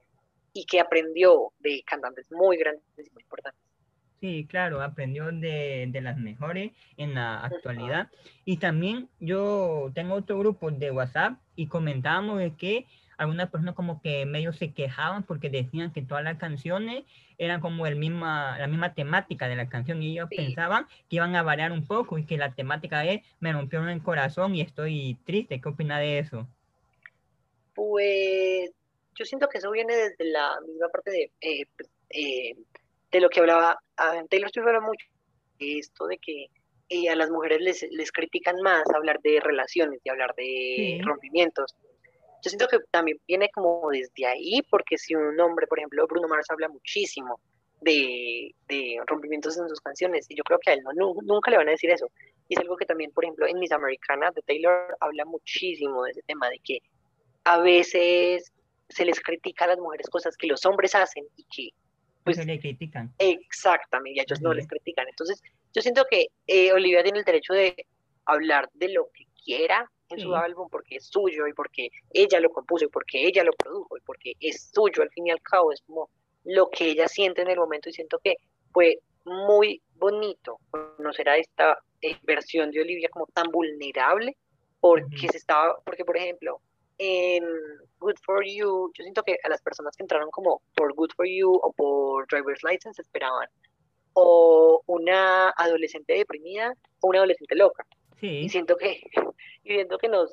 y 0.54 0.64
que 0.64 0.80
aprendió 0.80 1.52
de 1.58 1.82
cantantes 1.84 2.30
muy 2.30 2.56
grandes 2.56 2.82
y 2.96 3.10
muy 3.10 3.22
importantes. 3.22 3.60
Sí, 4.22 4.46
claro, 4.48 4.80
aprendió 4.82 5.32
de, 5.32 5.88
de, 5.90 6.00
las 6.00 6.16
mejores 6.16 6.70
en 6.96 7.14
la 7.14 7.40
actualidad. 7.40 8.08
Y 8.44 8.58
también 8.58 9.08
yo 9.18 9.90
tengo 9.96 10.14
otro 10.14 10.38
grupo 10.38 10.70
de 10.70 10.92
WhatsApp 10.92 11.40
y 11.56 11.66
comentábamos 11.66 12.38
de 12.38 12.54
que 12.54 12.86
algunas 13.16 13.50
personas 13.50 13.74
como 13.74 14.00
que 14.00 14.24
medio 14.24 14.52
se 14.52 14.72
quejaban 14.72 15.24
porque 15.24 15.50
decían 15.50 15.92
que 15.92 16.02
todas 16.02 16.22
las 16.22 16.38
canciones 16.38 17.02
eran 17.36 17.60
como 17.60 17.84
el 17.84 17.96
misma, 17.96 18.56
la 18.60 18.68
misma 18.68 18.94
temática 18.94 19.48
de 19.48 19.56
la 19.56 19.68
canción 19.68 20.00
y 20.04 20.12
ellos 20.12 20.28
pensaban 20.30 20.86
que 21.10 21.16
iban 21.16 21.34
a 21.34 21.42
variar 21.42 21.72
un 21.72 21.84
poco 21.84 22.16
y 22.16 22.24
que 22.24 22.38
la 22.38 22.54
temática 22.54 23.04
es 23.04 23.22
me 23.40 23.52
rompió 23.52 23.84
el 23.88 24.02
corazón 24.02 24.54
y 24.54 24.60
estoy 24.60 25.18
triste. 25.24 25.60
¿Qué 25.60 25.68
opina 25.68 25.98
de 25.98 26.20
eso? 26.20 26.46
Pues 27.74 28.70
yo 29.16 29.24
siento 29.24 29.48
que 29.48 29.58
eso 29.58 29.72
viene 29.72 29.96
desde 29.96 30.26
la 30.26 30.60
misma 30.64 30.88
parte 30.90 31.10
de 31.10 31.32
eh, 31.40 31.66
pues, 31.76 31.90
eh, 32.10 32.54
de 33.12 33.20
lo 33.20 33.28
que 33.28 33.40
hablaba 33.40 33.78
uh, 33.98 34.26
Taylor 34.28 34.50
Swift 34.50 34.66
habla 34.66 34.80
mucho 34.80 35.06
esto 35.58 36.06
de 36.06 36.18
que 36.18 36.46
eh, 36.88 37.08
a 37.08 37.16
las 37.16 37.30
mujeres 37.30 37.60
les, 37.60 37.86
les, 37.90 38.10
critican 38.10 38.56
más 38.62 38.82
hablar 38.94 39.20
de 39.22 39.40
relaciones 39.40 40.00
y 40.04 40.10
hablar 40.10 40.34
de 40.36 41.00
rompimientos. 41.04 41.74
Yo 42.42 42.50
siento 42.50 42.66
que 42.66 42.78
también 42.90 43.18
viene 43.26 43.48
como 43.50 43.88
desde 43.90 44.26
ahí, 44.26 44.62
porque 44.68 44.98
si 44.98 45.14
un 45.14 45.38
hombre, 45.40 45.66
por 45.66 45.78
ejemplo, 45.78 46.06
Bruno 46.06 46.28
Mars 46.28 46.50
habla 46.50 46.68
muchísimo 46.68 47.40
de, 47.80 48.54
de 48.68 48.96
rompimientos 49.06 49.56
en 49.56 49.68
sus 49.68 49.80
canciones, 49.80 50.26
y 50.28 50.34
yo 50.34 50.42
creo 50.42 50.58
que 50.58 50.72
a 50.72 50.74
él 50.74 50.82
no, 50.82 51.14
nunca 51.22 51.50
le 51.50 51.56
van 51.56 51.68
a 51.68 51.72
decir 51.72 51.90
eso. 51.90 52.10
Y 52.48 52.54
es 52.54 52.60
algo 52.60 52.76
que 52.76 52.84
también, 52.84 53.12
por 53.12 53.24
ejemplo, 53.24 53.46
en 53.46 53.58
Miss 53.58 53.72
Americana 53.72 54.30
de 54.34 54.42
Taylor 54.42 54.96
habla 55.00 55.24
muchísimo 55.24 56.02
de 56.04 56.10
ese 56.10 56.22
tema, 56.22 56.50
de 56.50 56.58
que 56.58 56.80
a 57.44 57.58
veces 57.58 58.52
se 58.88 59.04
les 59.04 59.20
critica 59.20 59.64
a 59.64 59.68
las 59.68 59.78
mujeres 59.78 60.08
cosas 60.10 60.36
que 60.36 60.48
los 60.48 60.66
hombres 60.66 60.94
hacen 60.94 61.24
y 61.36 61.44
que 61.44 61.70
pues 62.24 62.44
le 62.44 62.60
critican. 62.60 63.12
Exactamente, 63.18 64.16
y 64.16 64.20
a 64.20 64.22
ellos 64.22 64.40
no 64.40 64.54
les 64.54 64.66
critican. 64.66 65.08
Entonces, 65.08 65.42
yo 65.74 65.82
siento 65.82 66.04
que 66.10 66.28
eh, 66.46 66.72
Olivia 66.72 67.02
tiene 67.02 67.18
el 67.18 67.24
derecho 67.24 67.52
de 67.52 67.86
hablar 68.24 68.68
de 68.74 68.90
lo 68.90 69.08
que 69.12 69.26
quiera 69.44 69.90
en 70.08 70.20
su 70.20 70.34
álbum 70.34 70.68
porque 70.70 70.96
es 70.96 71.06
suyo 71.06 71.46
y 71.46 71.54
porque 71.54 71.88
ella 72.12 72.38
lo 72.38 72.50
compuso 72.50 72.84
y 72.84 72.88
porque 72.88 73.26
ella 73.26 73.42
lo 73.44 73.52
produjo 73.52 73.96
y 73.96 74.00
porque 74.02 74.34
es 74.40 74.70
suyo 74.72 75.02
al 75.02 75.10
fin 75.10 75.26
y 75.26 75.30
al 75.30 75.40
cabo, 75.40 75.72
es 75.72 75.80
como 75.82 76.10
lo 76.44 76.68
que 76.68 76.90
ella 76.90 77.08
siente 77.08 77.42
en 77.42 77.48
el 77.48 77.58
momento 77.58 77.88
y 77.88 77.92
siento 77.92 78.18
que 78.22 78.36
fue 78.72 78.98
muy 79.24 79.80
bonito 79.94 80.58
conocer 80.70 81.28
a 81.28 81.36
esta 81.36 81.78
eh, 82.00 82.16
versión 82.22 82.70
de 82.70 82.80
Olivia 82.80 83.08
como 83.10 83.26
tan 83.26 83.50
vulnerable 83.50 84.36
porque 84.80 85.28
se 85.30 85.38
estaba, 85.38 85.78
porque 85.84 86.04
por 86.04 86.16
ejemplo, 86.16 86.60
en 86.98 87.44
Good 87.98 88.16
for 88.24 88.44
You, 88.44 88.90
yo 88.94 89.02
siento 89.02 89.22
que 89.22 89.38
a 89.42 89.48
las 89.48 89.62
personas 89.62 89.96
que 89.96 90.02
entraron 90.02 90.30
como 90.30 90.62
por 90.76 90.94
Good 90.94 91.12
for 91.16 91.26
You 91.26 91.52
o 91.62 91.72
por 91.72 92.26
Driver's 92.28 92.62
License 92.62 93.00
esperaban 93.00 93.48
o 94.14 94.82
una 94.86 95.50
adolescente 95.50 96.14
deprimida 96.14 96.74
o 97.00 97.08
una 97.08 97.18
adolescente 97.18 97.54
loca. 97.54 97.86
Y 98.20 98.48
siento 98.48 98.76
que, 98.76 99.02
y 99.64 99.74
siento 99.74 99.98
que 99.98 100.08
nos, 100.08 100.32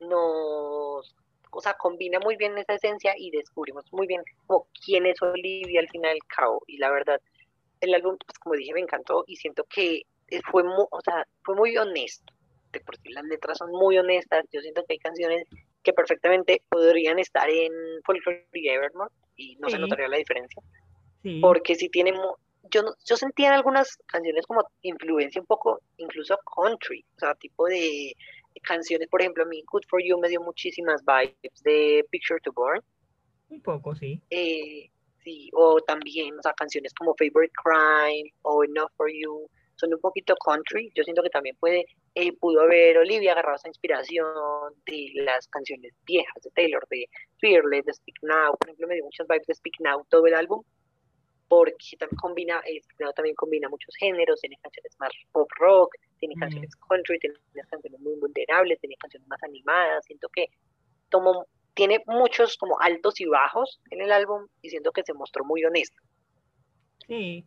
nos, 0.00 1.14
o 1.50 1.60
sea, 1.62 1.74
combina 1.74 2.20
muy 2.20 2.36
bien 2.36 2.58
esa 2.58 2.74
esencia 2.74 3.14
y 3.16 3.30
descubrimos 3.30 3.90
muy 3.92 4.06
bien 4.06 4.22
como 4.46 4.68
quién 4.84 5.06
es 5.06 5.20
Olivia 5.22 5.80
al 5.80 5.88
final 5.88 6.12
del 6.12 6.24
cabo. 6.24 6.62
Y 6.66 6.76
la 6.76 6.90
verdad, 6.90 7.20
el 7.80 7.94
álbum, 7.94 8.18
pues 8.18 8.38
como 8.38 8.56
dije, 8.56 8.74
me 8.74 8.80
encantó 8.80 9.24
y 9.26 9.36
siento 9.36 9.64
que 9.64 10.02
fue 10.50 10.64
muy, 10.64 10.84
o 10.90 11.00
sea, 11.00 11.26
fue 11.42 11.54
muy 11.54 11.76
honesto. 11.78 12.34
De 12.76 12.84
por 12.84 12.96
sí 12.98 13.08
las 13.10 13.24
letras 13.24 13.58
son 13.58 13.70
muy 13.70 13.96
honestas. 13.96 14.44
Yo 14.52 14.60
siento 14.60 14.84
que 14.84 14.94
hay 14.94 14.98
canciones 14.98 15.44
que 15.82 15.92
perfectamente 15.92 16.62
podrían 16.68 17.18
estar 17.18 17.48
en 17.48 17.72
Folklore 18.04 18.46
y 18.52 18.68
Evermore 18.68 19.10
y 19.36 19.56
no 19.56 19.70
se 19.70 19.78
notaría 19.78 20.08
la 20.08 20.18
diferencia. 20.18 20.62
Porque 21.40 21.74
si 21.74 21.88
tiene 21.88 22.12
yo, 22.70 22.82
yo 23.04 23.16
sentía 23.16 23.48
en 23.48 23.54
algunas 23.54 23.96
canciones 24.06 24.46
como 24.46 24.64
influencia 24.82 25.40
un 25.40 25.46
poco, 25.46 25.80
incluso 25.96 26.36
country, 26.54 27.04
o 27.16 27.18
sea, 27.18 27.34
tipo 27.34 27.66
de 27.66 28.14
canciones, 28.62 29.08
por 29.08 29.20
ejemplo, 29.20 29.44
a 29.44 29.46
mí 29.46 29.62
Good 29.70 29.84
For 29.88 30.02
You 30.02 30.18
me 30.18 30.28
dio 30.28 30.40
muchísimas 30.40 31.02
vibes 31.04 31.62
de 31.62 32.04
Picture 32.10 32.40
to 32.40 32.52
Born. 32.52 32.80
Un 33.48 33.60
poco, 33.62 33.94
sí. 33.94 34.20
Eh, 34.30 34.90
sí, 35.22 35.50
o 35.54 35.80
también, 35.80 36.38
o 36.38 36.42
sea, 36.42 36.52
canciones 36.52 36.92
como 36.94 37.14
Favorite 37.14 37.52
Crime 37.62 38.32
o 38.42 38.64
Enough 38.64 38.90
For 38.96 39.10
You, 39.12 39.48
son 39.76 39.94
un 39.94 40.00
poquito 40.00 40.34
country. 40.36 40.90
Yo 40.94 41.04
siento 41.04 41.22
que 41.22 41.30
también 41.30 41.56
puede, 41.58 41.86
eh, 42.14 42.32
pudo 42.32 42.62
haber 42.62 42.98
Olivia 42.98 43.32
agarrado 43.32 43.56
esa 43.56 43.68
inspiración 43.68 44.26
de 44.86 45.10
las 45.14 45.46
canciones 45.48 45.94
viejas 46.04 46.42
de 46.42 46.50
Taylor, 46.50 46.86
de 46.88 47.06
Fearless, 47.40 47.84
de 47.84 47.94
Speak 47.94 48.16
Now. 48.22 48.56
Por 48.56 48.68
ejemplo, 48.68 48.88
me 48.88 48.94
dio 48.94 49.04
muchas 49.04 49.26
vibes 49.28 49.46
de 49.46 49.54
Speak 49.54 49.74
Now 49.80 50.04
todo 50.08 50.26
el 50.26 50.34
álbum 50.34 50.62
porque 51.48 51.96
también 51.98 52.16
combina, 52.16 52.60
eh, 52.66 52.80
también 53.14 53.36
combina 53.36 53.68
muchos 53.68 53.94
géneros, 53.96 54.40
tiene 54.40 54.56
canciones 54.62 54.96
más 54.98 55.10
pop 55.32 55.48
rock, 55.58 55.94
tiene 56.18 56.34
canciones 56.34 56.74
country, 56.88 57.18
tiene 57.18 57.36
canciones 57.70 58.00
muy 58.00 58.14
vulnerables, 58.18 58.80
tiene 58.80 58.96
canciones 58.96 59.28
más 59.28 59.42
animadas, 59.42 60.04
siento 60.06 60.28
que 60.28 60.48
tomó, 61.08 61.46
tiene 61.74 62.02
muchos 62.06 62.56
como 62.56 62.80
altos 62.80 63.20
y 63.20 63.26
bajos 63.26 63.80
en 63.90 64.00
el 64.00 64.12
álbum 64.12 64.46
y 64.62 64.70
siento 64.70 64.92
que 64.92 65.02
se 65.04 65.14
mostró 65.14 65.44
muy 65.44 65.64
honesto. 65.64 66.00
Sí, 67.06 67.44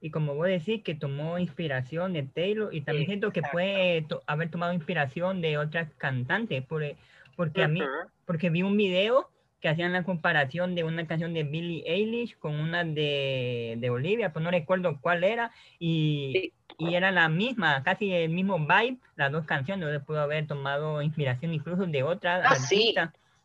y 0.00 0.10
como 0.10 0.34
vos 0.34 0.46
decís 0.46 0.82
que 0.82 0.94
tomó 0.94 1.38
inspiración 1.38 2.14
de 2.14 2.22
Taylor 2.22 2.74
y 2.74 2.80
también 2.80 3.06
siento 3.06 3.32
que 3.32 3.42
puede 3.42 4.06
haber 4.26 4.50
tomado 4.50 4.72
inspiración 4.72 5.40
de 5.42 5.58
otras 5.58 5.92
cantantes, 5.98 6.64
porque, 6.66 6.96
porque 7.36 7.62
a 7.62 7.68
mí, 7.68 7.82
porque 8.24 8.48
vi 8.48 8.62
un 8.62 8.76
video 8.76 9.30
que 9.60 9.68
hacían 9.68 9.92
la 9.92 10.04
comparación 10.04 10.74
de 10.74 10.84
una 10.84 11.06
canción 11.06 11.34
de 11.34 11.44
Billie 11.44 11.84
Eilish 11.86 12.36
con 12.38 12.54
una 12.54 12.82
de, 12.82 13.76
de 13.78 13.90
Olivia, 13.90 14.32
pues 14.32 14.42
no 14.42 14.50
recuerdo 14.50 14.98
cuál 15.02 15.22
era, 15.22 15.52
y, 15.78 16.54
y, 16.78 16.94
era 16.94 17.10
la 17.10 17.28
misma, 17.28 17.82
casi 17.82 18.10
el 18.10 18.30
mismo 18.30 18.58
vibe, 18.58 18.96
las 19.16 19.30
dos 19.30 19.44
canciones, 19.44 19.84
donde 19.84 20.00
pudo 20.00 20.20
haber 20.20 20.46
tomado 20.46 21.02
inspiración 21.02 21.52
incluso 21.52 21.84
de 21.84 22.02
otras 22.02 22.42
ah, 22.48 22.54
Sí. 22.54 22.94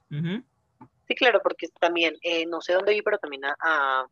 sí, 0.09 1.15
claro, 1.15 1.41
porque 1.43 1.67
también, 1.81 2.15
eh, 2.21 2.45
no 2.45 2.62
sé 2.62 2.74
dónde 2.74 2.93
vi, 2.93 3.01
pero 3.01 3.17
también 3.17 3.43
a, 3.43 3.55
a, 3.59 4.07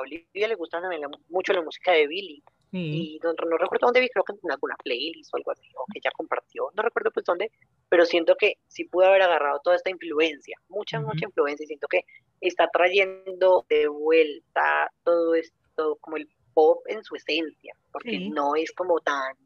Olivia 0.00 0.48
le 0.48 0.54
gusta 0.54 0.80
también 0.80 1.02
mucho 1.28 1.52
la 1.52 1.62
música 1.62 1.92
de 1.92 2.06
Billie. 2.06 2.42
Y 2.76 3.20
no, 3.22 3.32
no, 3.34 3.56
recuerdo 3.56 3.86
dónde 3.86 4.00
vi, 4.00 4.08
creo 4.08 4.24
que 4.24 4.32
en 4.32 4.50
alguna 4.50 4.74
playlist 4.82 5.32
o 5.32 5.36
algo 5.36 5.52
así, 5.52 5.68
o 5.76 5.84
que 5.92 6.00
ella 6.00 6.10
compartió, 6.10 6.72
no 6.74 6.82
recuerdo 6.82 7.12
pues 7.12 7.24
dónde, 7.24 7.52
pero 7.88 8.04
siento 8.04 8.34
que 8.34 8.54
sí 8.66 8.82
pudo 8.82 9.06
haber 9.06 9.22
agarrado 9.22 9.60
toda 9.62 9.76
esta 9.76 9.90
influencia, 9.90 10.58
mucha, 10.68 10.98
mucha 10.98 11.24
influencia, 11.24 11.62
y 11.62 11.68
siento 11.68 11.86
que 11.86 12.04
está 12.40 12.68
trayendo 12.72 13.64
de 13.68 13.86
vuelta 13.86 14.90
todo 15.04 15.36
esto, 15.36 15.98
como 16.00 16.16
el 16.16 16.28
pop 16.52 16.84
en 16.88 17.04
su 17.04 17.14
esencia, 17.14 17.76
porque 17.92 18.18
no 18.28 18.56
es 18.56 18.72
como 18.72 18.98
tan... 18.98 19.36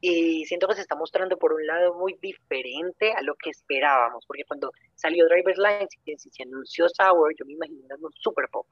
Y 0.00 0.44
siento 0.44 0.68
que 0.68 0.76
se 0.76 0.82
está 0.82 0.94
mostrando 0.94 1.36
por 1.38 1.52
un 1.52 1.66
lado 1.66 1.94
muy 1.94 2.16
diferente 2.22 3.14
a 3.14 3.22
lo 3.22 3.34
que 3.34 3.50
esperábamos, 3.50 4.24
porque 4.26 4.44
cuando 4.44 4.70
salió 4.94 5.26
Driver's 5.26 5.58
Lines 5.58 5.88
y 6.04 6.16
se 6.16 6.42
anunció 6.44 6.88
Sour, 6.88 7.34
yo 7.36 7.44
me 7.46 7.54
imaginé 7.54 7.84
algo 7.90 8.10
super 8.14 8.48
pop 8.48 8.68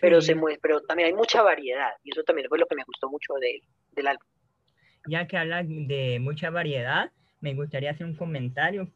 pero, 0.00 0.20
se 0.20 0.34
mueve, 0.34 0.58
pero 0.62 0.80
también 0.82 1.08
hay 1.08 1.14
mucha 1.14 1.42
variedad 1.42 1.90
y 2.02 2.10
eso 2.10 2.22
también 2.24 2.48
fue 2.48 2.58
lo 2.58 2.66
que 2.66 2.76
me 2.76 2.84
gustó 2.84 3.08
mucho 3.08 3.34
de, 3.34 3.60
del 3.92 4.06
álbum. 4.08 4.26
Ya 5.06 5.26
que 5.26 5.36
habla 5.36 5.62
de 5.62 6.18
mucha 6.20 6.50
variedad, 6.50 7.10
me 7.40 7.54
gustaría 7.54 7.90
hacer 7.90 8.06
un 8.06 8.16
comentario 8.16 8.88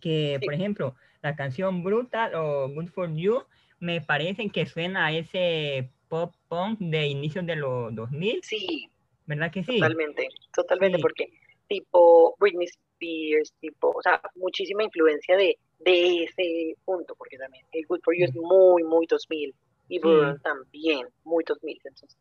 que, 0.00 0.38
por 0.44 0.54
ejemplo, 0.54 0.94
la 1.22 1.36
canción 1.36 1.82
Brutal 1.82 2.34
o 2.34 2.68
Good 2.68 2.88
For 2.88 3.14
You 3.14 3.44
me 3.80 4.00
parece 4.00 4.48
que 4.50 4.66
suena 4.66 5.06
a 5.06 5.12
ese 5.12 5.90
pop 6.08 6.34
punk 6.48 6.78
de 6.80 7.06
inicios 7.06 7.46
de 7.46 7.56
los 7.56 7.94
2000. 7.94 8.40
Sí. 8.42 8.90
¿Verdad 9.26 9.52
que 9.52 9.62
sí? 9.62 9.78
Totalmente, 9.78 10.28
totalmente, 10.54 10.98
porque 10.98 11.28
tipo 11.68 12.34
Britney 12.38 12.66
Spears, 12.66 13.52
tipo, 13.60 13.90
o 13.90 14.02
sea, 14.02 14.20
muchísima 14.36 14.82
influencia 14.84 15.36
de, 15.36 15.58
de 15.80 16.24
ese 16.24 16.74
punto, 16.84 17.14
porque 17.14 17.36
también 17.36 17.64
el 17.72 17.86
Good 17.86 18.00
For 18.02 18.16
You 18.16 18.24
es 18.24 18.34
muy, 18.34 18.82
muy 18.84 19.06
2000 19.06 19.54
y 19.88 20.00
también, 20.42 21.08
muy 21.24 21.44
2000. 21.44 21.80
Entonces, 21.84 22.16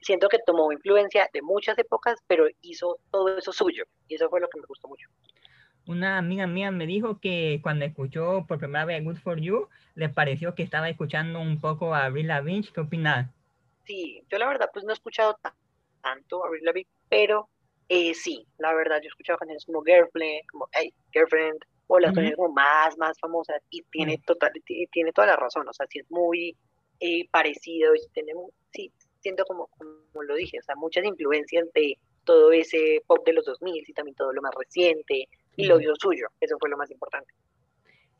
siento 0.00 0.28
que 0.28 0.38
tomó 0.44 0.72
influencia 0.72 1.28
de 1.32 1.42
muchas 1.42 1.78
épocas, 1.78 2.18
pero 2.26 2.46
hizo 2.62 2.98
todo 3.10 3.36
eso 3.36 3.52
suyo. 3.52 3.84
Y 4.08 4.14
eso 4.14 4.28
fue 4.28 4.40
lo 4.40 4.48
que 4.48 4.60
me 4.60 4.66
gustó 4.66 4.88
mucho. 4.88 5.08
Una 5.86 6.18
amiga 6.18 6.46
mía 6.46 6.70
me 6.70 6.86
dijo 6.86 7.18
que 7.18 7.60
cuando 7.62 7.86
escuchó 7.86 8.44
por 8.46 8.58
primera 8.58 8.84
vez 8.84 9.02
Good 9.02 9.16
For 9.16 9.40
You, 9.40 9.68
le 9.94 10.10
pareció 10.10 10.54
que 10.54 10.62
estaba 10.62 10.88
escuchando 10.88 11.40
un 11.40 11.60
poco 11.60 11.94
a 11.94 12.04
Avril 12.04 12.28
Lavigne. 12.28 12.68
¿Qué 12.72 12.80
opinas? 12.80 13.30
Sí, 13.86 14.22
yo 14.28 14.38
la 14.38 14.46
verdad 14.46 14.68
pues 14.72 14.84
no 14.84 14.90
he 14.90 14.94
escuchado 14.94 15.38
tanto 16.02 16.44
a 16.44 16.48
Avril 16.48 16.64
Lavigne, 16.64 16.90
pero 17.08 17.48
eh, 17.88 18.12
sí, 18.12 18.46
la 18.58 18.74
verdad 18.74 18.98
yo 18.98 19.06
he 19.06 19.08
escuchado 19.08 19.38
canciones 19.38 19.64
como 19.64 19.82
Girlfriend, 19.82 20.46
como 20.50 20.68
Hey, 20.72 20.92
Girlfriend, 21.10 21.60
o 21.86 21.98
las 21.98 22.12
canciones 22.12 22.36
como 22.36 22.52
más, 22.52 22.98
más 22.98 23.18
famosas, 23.18 23.62
y 23.70 23.82
tiene, 23.84 24.18
total, 24.18 24.52
tiene 24.92 25.12
toda 25.12 25.28
la 25.28 25.36
razón, 25.36 25.66
o 25.66 25.72
sea, 25.72 25.86
sí 25.88 26.00
es 26.00 26.10
muy 26.10 26.54
eh, 27.00 27.28
parecido 27.30 27.94
y 27.94 28.00
tenemos, 28.12 28.50
sí, 28.72 28.92
siento 29.20 29.44
como, 29.44 29.68
como 29.78 30.22
lo 30.22 30.34
dije, 30.34 30.58
o 30.58 30.62
sea, 30.62 30.74
muchas 30.76 31.04
influencias 31.04 31.66
de 31.74 31.98
todo 32.24 32.52
ese 32.52 33.02
pop 33.06 33.24
de 33.24 33.32
los 33.32 33.46
2000 33.46 33.84
y 33.86 33.92
también 33.92 34.14
todo 34.14 34.32
lo 34.32 34.42
más 34.42 34.52
reciente 34.58 35.28
y 35.56 35.66
lo 35.66 35.78
suyo, 35.96 36.28
eso 36.40 36.56
fue 36.60 36.70
lo 36.70 36.76
más 36.76 36.90
importante. 36.90 37.32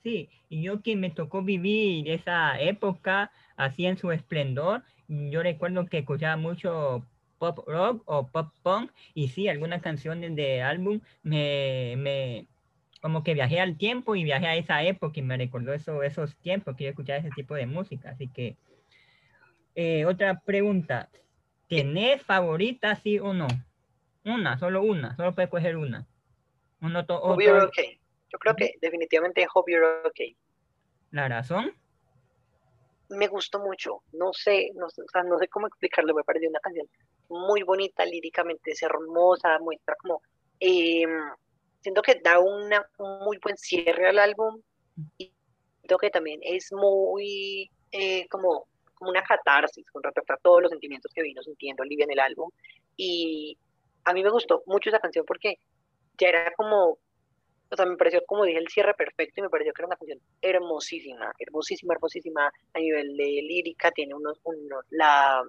Sí, 0.03 0.29
y 0.49 0.63
yo 0.63 0.83
que 0.83 0.97
me 0.97 1.11
tocó 1.11 1.43
vivir 1.43 2.09
esa 2.09 2.61
época 2.61 3.31
así 3.57 3.87
en 3.87 3.99
su 3.99 4.11
esplendor, 4.13 4.83
yo 5.09 5.43
recuerdo 5.43 5.87
que 5.87 5.99
escuchaba 5.99 6.37
mucho 6.37 7.05
pop 7.39 7.59
rock 7.67 8.03
o 8.07 8.27
pop 8.27 8.53
punk 8.63 8.91
y 9.15 9.29
sí, 9.29 9.49
algunas 9.49 9.83
canciones 9.83 10.35
de 10.35 10.63
álbum 10.63 11.01
me, 11.23 11.95
me, 11.97 12.47
como 13.01 13.23
que 13.23 13.35
viajé 13.35 13.61
al 13.61 13.77
tiempo 13.77 14.17
y 14.17 14.25
viajé 14.25 14.47
a 14.47 14.57
esa 14.57 14.83
época 14.83 15.21
y 15.21 15.23
me 15.23 15.37
recordó 15.37 15.73
eso, 15.73 16.03
esos 16.03 16.37
tiempos 16.37 16.77
que 16.77 16.85
yo 16.85 16.91
escuchaba 16.91 17.19
ese 17.19 17.31
tipo 17.31 17.55
de 17.55 17.67
música, 17.67 18.11
así 18.11 18.29
que 18.29 18.57
eh, 19.81 20.05
otra 20.07 20.41
pregunta. 20.41 21.09
¿Tenés 21.69 22.23
favorita, 22.23 22.97
sí 22.97 23.19
o 23.19 23.33
no? 23.33 23.47
Una, 24.25 24.59
solo 24.59 24.83
una, 24.83 25.15
solo 25.15 25.35
puedes 25.35 25.51
coger 25.51 25.77
una. 25.77 26.07
Uno 26.81 27.05
Hope 27.09 27.45
you're 27.45 27.65
okay. 27.65 28.01
Yo 28.29 28.39
creo 28.39 28.57
que 28.57 28.75
definitivamente 28.81 29.47
Hope 29.55 29.71
you're 29.71 30.03
okay. 30.05 30.37
¿La 31.11 31.29
razón? 31.29 31.73
me 33.11 33.27
gustó 33.27 33.59
mucho, 33.61 34.03
no 34.13 34.33
sé, 34.33 34.71
no, 34.75 34.87
o 34.87 34.91
sea, 34.91 35.23
no 35.23 35.39
sé 35.39 35.49
cómo 35.49 35.67
explicarlo, 35.67 36.15
me 36.15 36.25
pareció 36.25 36.51
una 36.51 36.61
canción 36.61 36.87
muy 37.29 37.63
bonita, 37.63 38.05
líricamente 38.05 38.73
es 38.73 38.83
hermosa, 38.83 39.59
muestra 39.61 39.95
como, 39.97 40.21
em, 40.61 41.31
siento 41.81 42.03
que 42.03 42.21
da 42.23 42.39
una, 42.39 42.87
un 42.99 43.21
muy 43.21 43.39
buen 43.43 43.57
cierre 43.57 44.09
al 44.09 44.19
álbum 44.19 44.61
y 45.17 45.33
siento 45.81 45.99
que 45.99 46.11
también 46.11 46.41
es 46.43 46.71
muy 46.73 47.71
eh, 47.93 48.29
como, 48.29 48.67
como 48.99 49.11
una 49.11 49.23
catarsis 49.23 49.91
con 49.91 50.03
respecto 50.03 50.33
a 50.33 50.39
todos 50.39 50.63
los 50.63 50.71
sentimientos 50.71 51.13
que 51.15 51.23
vino 51.23 51.43
sintiendo 51.43 51.83
Olivia 51.83 52.05
en 52.05 52.13
el 52.13 52.21
álbum. 52.21 52.51
Y 52.97 53.57
a 54.05 54.13
mí 54.13 54.23
me 54.23 54.31
gustó 54.31 54.63
mucho 54.67 54.91
esa 54.91 55.01
canción 55.01 55.25
porque 55.27 55.59
ya 56.19 56.29
era 56.29 56.53
como 56.55 56.99
o 57.71 57.77
sea, 57.77 57.85
me 57.85 57.97
pareció, 57.97 58.25
como 58.27 58.45
dije, 58.45 58.59
el 58.59 58.69
cierre 58.69 58.95
perfecto 58.95 59.41
y 59.41 59.43
me 59.43 59.51
pareció 59.51 59.73
que 59.73 59.83
era 59.83 59.89
una 59.89 59.97
canción 59.97 60.19
hermosísima, 60.41 61.33
hermosísima, 61.39 61.95
hermosísima 61.95 62.53
a 62.73 62.79
nivel 62.79 63.17
de 63.17 63.25
lírica, 63.25 63.91
tiene 63.91 64.15
unos, 64.15 64.41
unos 64.45 64.85
la, 64.91 65.43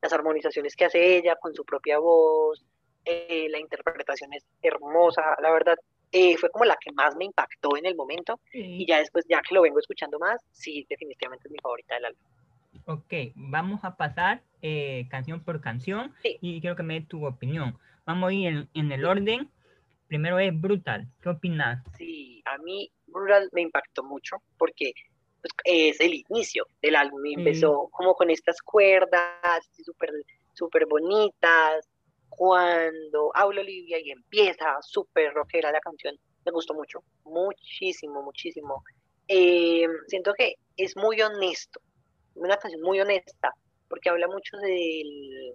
las 0.00 0.12
armonizaciones 0.12 0.76
que 0.76 0.84
hace 0.84 1.16
ella 1.16 1.34
con 1.36 1.54
su 1.54 1.64
propia 1.64 1.98
voz, 1.98 2.64
eh, 3.04 3.48
la 3.50 3.58
interpretación 3.58 4.32
es 4.32 4.44
hermosa, 4.62 5.22
la 5.42 5.50
verdad, 5.50 5.76
eh, 6.12 6.36
fue 6.36 6.50
como 6.50 6.64
la 6.64 6.76
que 6.76 6.92
más 6.92 7.16
me 7.16 7.24
impactó 7.24 7.76
en 7.76 7.86
el 7.86 7.94
momento. 7.94 8.40
Y 8.52 8.86
ya 8.86 8.98
después, 8.98 9.24
ya 9.28 9.40
que 9.42 9.54
lo 9.54 9.62
vengo 9.62 9.78
escuchando 9.78 10.18
más, 10.18 10.40
sí, 10.52 10.86
definitivamente 10.88 11.48
es 11.48 11.52
mi 11.52 11.58
favorita 11.58 11.94
del 11.94 12.06
álbum. 12.06 12.22
Ok, 12.86 13.12
vamos 13.34 13.84
a 13.84 13.96
pasar 13.96 14.42
eh, 14.62 15.06
canción 15.10 15.44
por 15.44 15.60
canción 15.60 16.14
y 16.22 16.60
quiero 16.60 16.76
que 16.76 16.82
me 16.82 16.94
dé 16.94 17.06
tu 17.06 17.26
opinión. 17.26 17.78
Vamos 18.04 18.30
a 18.30 18.32
ir 18.32 18.46
en, 18.46 18.68
en 18.74 18.92
el 18.92 19.04
orden 19.04 19.50
Primero 20.08 20.38
es 20.38 20.58
Brutal. 20.58 21.08
¿Qué 21.20 21.28
opinas? 21.28 21.82
Sí, 21.96 22.42
a 22.44 22.58
mí 22.58 22.90
Brutal 23.06 23.48
me 23.52 23.62
impactó 23.62 24.04
mucho 24.04 24.36
porque 24.56 24.92
pues, 25.40 25.52
es 25.64 26.00
el 26.00 26.14
inicio 26.14 26.66
del 26.80 26.96
álbum. 26.96 27.24
Y 27.26 27.34
empezó 27.34 27.88
como 27.90 28.14
con 28.14 28.30
estas 28.30 28.60
cuerdas 28.62 29.68
súper 29.84 30.10
super 30.54 30.86
bonitas. 30.86 31.88
Cuando 32.28 33.30
habla 33.34 33.62
Olivia 33.62 33.98
y 33.98 34.10
empieza 34.10 34.76
súper 34.82 35.32
rockera 35.32 35.72
la 35.72 35.80
canción, 35.80 36.14
me 36.44 36.52
gustó 36.52 36.74
mucho, 36.74 37.02
muchísimo, 37.24 38.22
muchísimo. 38.22 38.84
Eh, 39.26 39.86
siento 40.06 40.34
que 40.34 40.54
es 40.76 40.96
muy 40.96 41.20
honesto, 41.20 41.80
una 42.36 42.56
canción 42.56 42.82
muy 42.82 43.00
honesta, 43.00 43.54
porque 43.88 44.08
habla 44.08 44.28
mucho 44.28 44.56
del, 44.58 45.54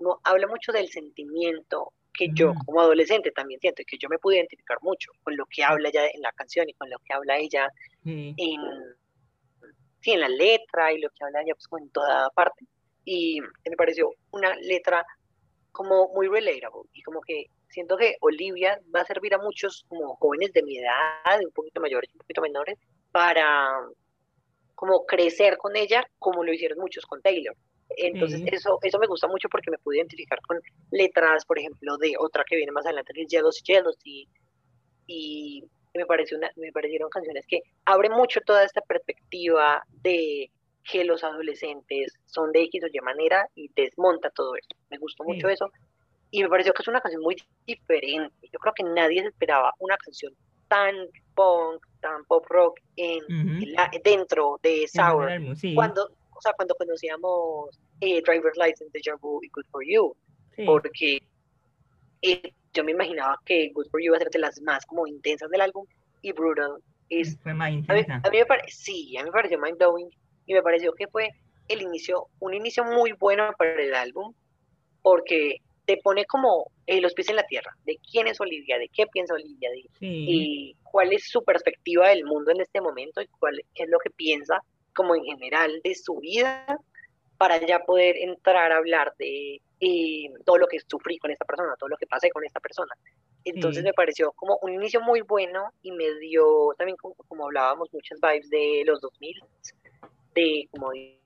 no, 0.00 0.20
habla 0.24 0.46
mucho 0.46 0.72
del 0.72 0.88
sentimiento, 0.88 1.92
que 2.12 2.28
yo 2.32 2.54
mm. 2.54 2.64
como 2.64 2.80
adolescente 2.80 3.30
también 3.30 3.60
siento 3.60 3.82
que 3.86 3.98
yo 3.98 4.08
me 4.08 4.18
pude 4.18 4.36
identificar 4.36 4.78
mucho 4.82 5.10
con 5.22 5.36
lo 5.36 5.44
que 5.46 5.62
habla 5.64 5.88
ella 5.88 6.06
en 6.12 6.22
la 6.22 6.32
canción 6.32 6.68
y 6.68 6.74
con 6.74 6.88
lo 6.90 6.98
que 7.00 7.12
habla 7.12 7.38
ella 7.38 7.68
en, 8.04 8.36
sí, 10.00 10.12
en 10.12 10.20
la 10.20 10.28
letra 10.28 10.92
y 10.92 11.00
lo 11.00 11.10
que 11.10 11.24
habla 11.24 11.42
ella 11.42 11.54
pues, 11.54 11.82
en 11.82 11.90
toda 11.90 12.30
parte. 12.30 12.64
Y 13.04 13.40
me 13.40 13.76
pareció 13.76 14.10
una 14.30 14.54
letra 14.56 15.04
como 15.72 16.08
muy 16.14 16.28
relatable 16.28 16.88
y 16.94 17.02
como 17.02 17.20
que 17.20 17.46
siento 17.68 17.96
que 17.96 18.16
Olivia 18.20 18.80
va 18.94 19.02
a 19.02 19.06
servir 19.06 19.34
a 19.34 19.38
muchos 19.38 19.84
como 19.88 20.16
jóvenes 20.16 20.52
de 20.52 20.62
mi 20.62 20.78
edad, 20.78 21.38
un 21.44 21.52
poquito 21.52 21.80
mayores, 21.80 22.10
un 22.14 22.18
poquito 22.20 22.40
menores, 22.40 22.78
para 23.12 23.86
como 24.76 25.04
crecer 25.06 25.56
con 25.56 25.74
ella 25.74 26.06
como 26.20 26.44
lo 26.44 26.52
hicieron 26.52 26.78
muchos 26.78 27.04
con 27.06 27.20
Taylor. 27.22 27.56
Entonces, 27.88 28.42
eso, 28.46 28.78
eso 28.82 28.98
me 28.98 29.06
gusta 29.06 29.26
mucho 29.26 29.48
porque 29.48 29.70
me 29.70 29.78
pude 29.78 29.96
identificar 29.96 30.40
con 30.42 30.60
letras, 30.90 31.44
por 31.44 31.58
ejemplo, 31.58 31.96
de 31.96 32.14
otra 32.18 32.44
que 32.44 32.56
viene 32.56 32.72
más 32.72 32.84
adelante, 32.84 33.12
que 33.14 33.22
es 33.22 33.28
Jealous 33.30 33.62
Jealousy, 33.64 34.28
y 35.06 35.64
me, 35.94 36.04
pareció 36.04 36.36
una, 36.36 36.50
me 36.56 36.72
parecieron 36.72 37.08
canciones 37.08 37.46
que 37.46 37.62
abren 37.84 38.12
mucho 38.12 38.40
toda 38.40 38.64
esta 38.64 38.80
perspectiva 38.82 39.84
de 40.02 40.50
que 40.84 41.04
los 41.04 41.24
adolescentes 41.24 42.14
son 42.26 42.52
de 42.52 42.62
X 42.64 42.84
o 42.84 42.86
Y 42.92 43.00
manera 43.00 43.48
y 43.54 43.70
desmonta 43.74 44.30
todo 44.30 44.54
eso. 44.56 44.68
Me 44.90 44.98
gustó 44.98 45.24
mucho 45.24 45.48
eso. 45.48 45.70
Y 46.30 46.42
me 46.42 46.48
pareció 46.48 46.72
que 46.72 46.82
es 46.82 46.88
una 46.88 47.00
canción 47.00 47.22
muy 47.22 47.36
diferente. 47.66 48.48
Yo 48.52 48.58
creo 48.58 48.74
que 48.74 48.82
nadie 48.82 49.22
se 49.22 49.28
esperaba 49.28 49.72
una 49.78 49.96
canción 49.96 50.34
tan 50.68 50.94
punk, 51.34 51.84
tan 52.00 52.24
pop 52.24 52.44
rock 52.48 52.80
en, 52.96 53.22
dentro 54.04 54.58
de 54.62 54.86
Sour. 54.88 55.30
Cuando, 55.74 56.10
o 56.34 56.40
sea, 56.40 56.52
cuando 56.54 56.74
conocíamos 56.74 57.78
eh, 58.00 58.22
Driver's 58.22 58.56
License, 58.56 58.90
Deja 58.92 59.16
Vu 59.16 59.40
y 59.42 59.48
Good 59.48 59.66
For 59.70 59.84
You, 59.86 60.14
porque 60.64 61.22
eh, 62.22 62.52
yo 62.72 62.84
me 62.84 62.92
imaginaba 62.92 63.40
que 63.44 63.70
Good 63.74 63.88
For 63.90 64.00
You 64.00 64.06
iba 64.06 64.16
a 64.16 64.20
ser 64.20 64.30
de 64.30 64.38
las 64.38 64.60
más 64.62 64.84
como 64.86 65.06
intensas 65.06 65.50
del 65.50 65.60
álbum 65.60 65.86
y 66.22 66.32
Brutal. 66.32 66.82
Es... 67.08 67.38
Fue 67.38 67.54
más 67.54 67.70
intensa. 67.70 68.20
A 68.24 68.30
mí, 68.30 68.38
me 68.38 68.46
parece, 68.46 68.68
sí, 68.70 69.16
a 69.16 69.22
mí 69.22 69.26
me 69.26 69.32
pareció 69.32 69.58
mind 69.58 69.78
blowing 69.78 70.10
y 70.46 70.54
me 70.54 70.62
pareció 70.62 70.92
que 70.94 71.06
fue 71.06 71.30
el 71.68 71.82
inicio, 71.82 72.28
un 72.40 72.54
inicio 72.54 72.84
muy 72.84 73.12
bueno 73.12 73.50
para 73.58 73.80
el 73.80 73.94
álbum, 73.94 74.32
porque 75.02 75.60
te 75.86 75.96
pone 75.98 76.24
como 76.26 76.70
eh, 76.86 77.00
los 77.00 77.14
pies 77.14 77.28
en 77.28 77.36
la 77.36 77.46
tierra, 77.46 77.70
de 77.84 77.98
quién 78.10 78.26
es 78.26 78.40
Olivia, 78.40 78.78
de 78.78 78.88
qué 78.88 79.06
piensa 79.06 79.34
Olivia, 79.34 79.70
de, 79.70 79.84
y 80.00 80.76
cuál 80.82 81.12
es 81.12 81.28
su 81.28 81.42
perspectiva 81.44 82.08
del 82.08 82.24
mundo 82.24 82.50
en 82.50 82.60
este 82.60 82.80
momento 82.80 83.22
y 83.22 83.28
cuál 83.28 83.60
qué 83.74 83.84
es 83.84 83.88
lo 83.88 83.98
que 83.98 84.10
piensa 84.10 84.60
como 84.94 85.14
en 85.14 85.24
general 85.24 85.80
de 85.84 85.94
su 85.94 86.16
vida 86.16 86.80
para 87.38 87.64
ya 87.64 87.80
poder 87.80 88.16
entrar 88.16 88.72
a 88.72 88.78
hablar 88.78 89.14
de 89.18 89.60
eh, 89.80 90.30
todo 90.44 90.58
lo 90.58 90.66
que 90.66 90.78
sufrí 90.80 91.18
con 91.18 91.30
esta 91.30 91.44
persona, 91.44 91.76
todo 91.78 91.90
lo 91.90 91.96
que 91.96 92.06
pasé 92.06 92.30
con 92.30 92.44
esta 92.44 92.60
persona. 92.60 92.92
Entonces 93.44 93.84
me 93.84 93.92
pareció 93.92 94.32
como 94.32 94.58
un 94.62 94.72
inicio 94.72 95.00
muy 95.00 95.20
bueno 95.20 95.70
y 95.82 95.92
me 95.92 96.18
dio 96.18 96.74
también, 96.76 96.96
como, 96.96 97.14
como 97.28 97.44
hablábamos, 97.44 97.92
muchas 97.92 98.18
vibes 98.20 98.50
de 98.50 98.82
los 98.84 99.00
2000, 99.00 99.40
de 100.34 100.68
como 100.72 100.90
de 100.90 101.20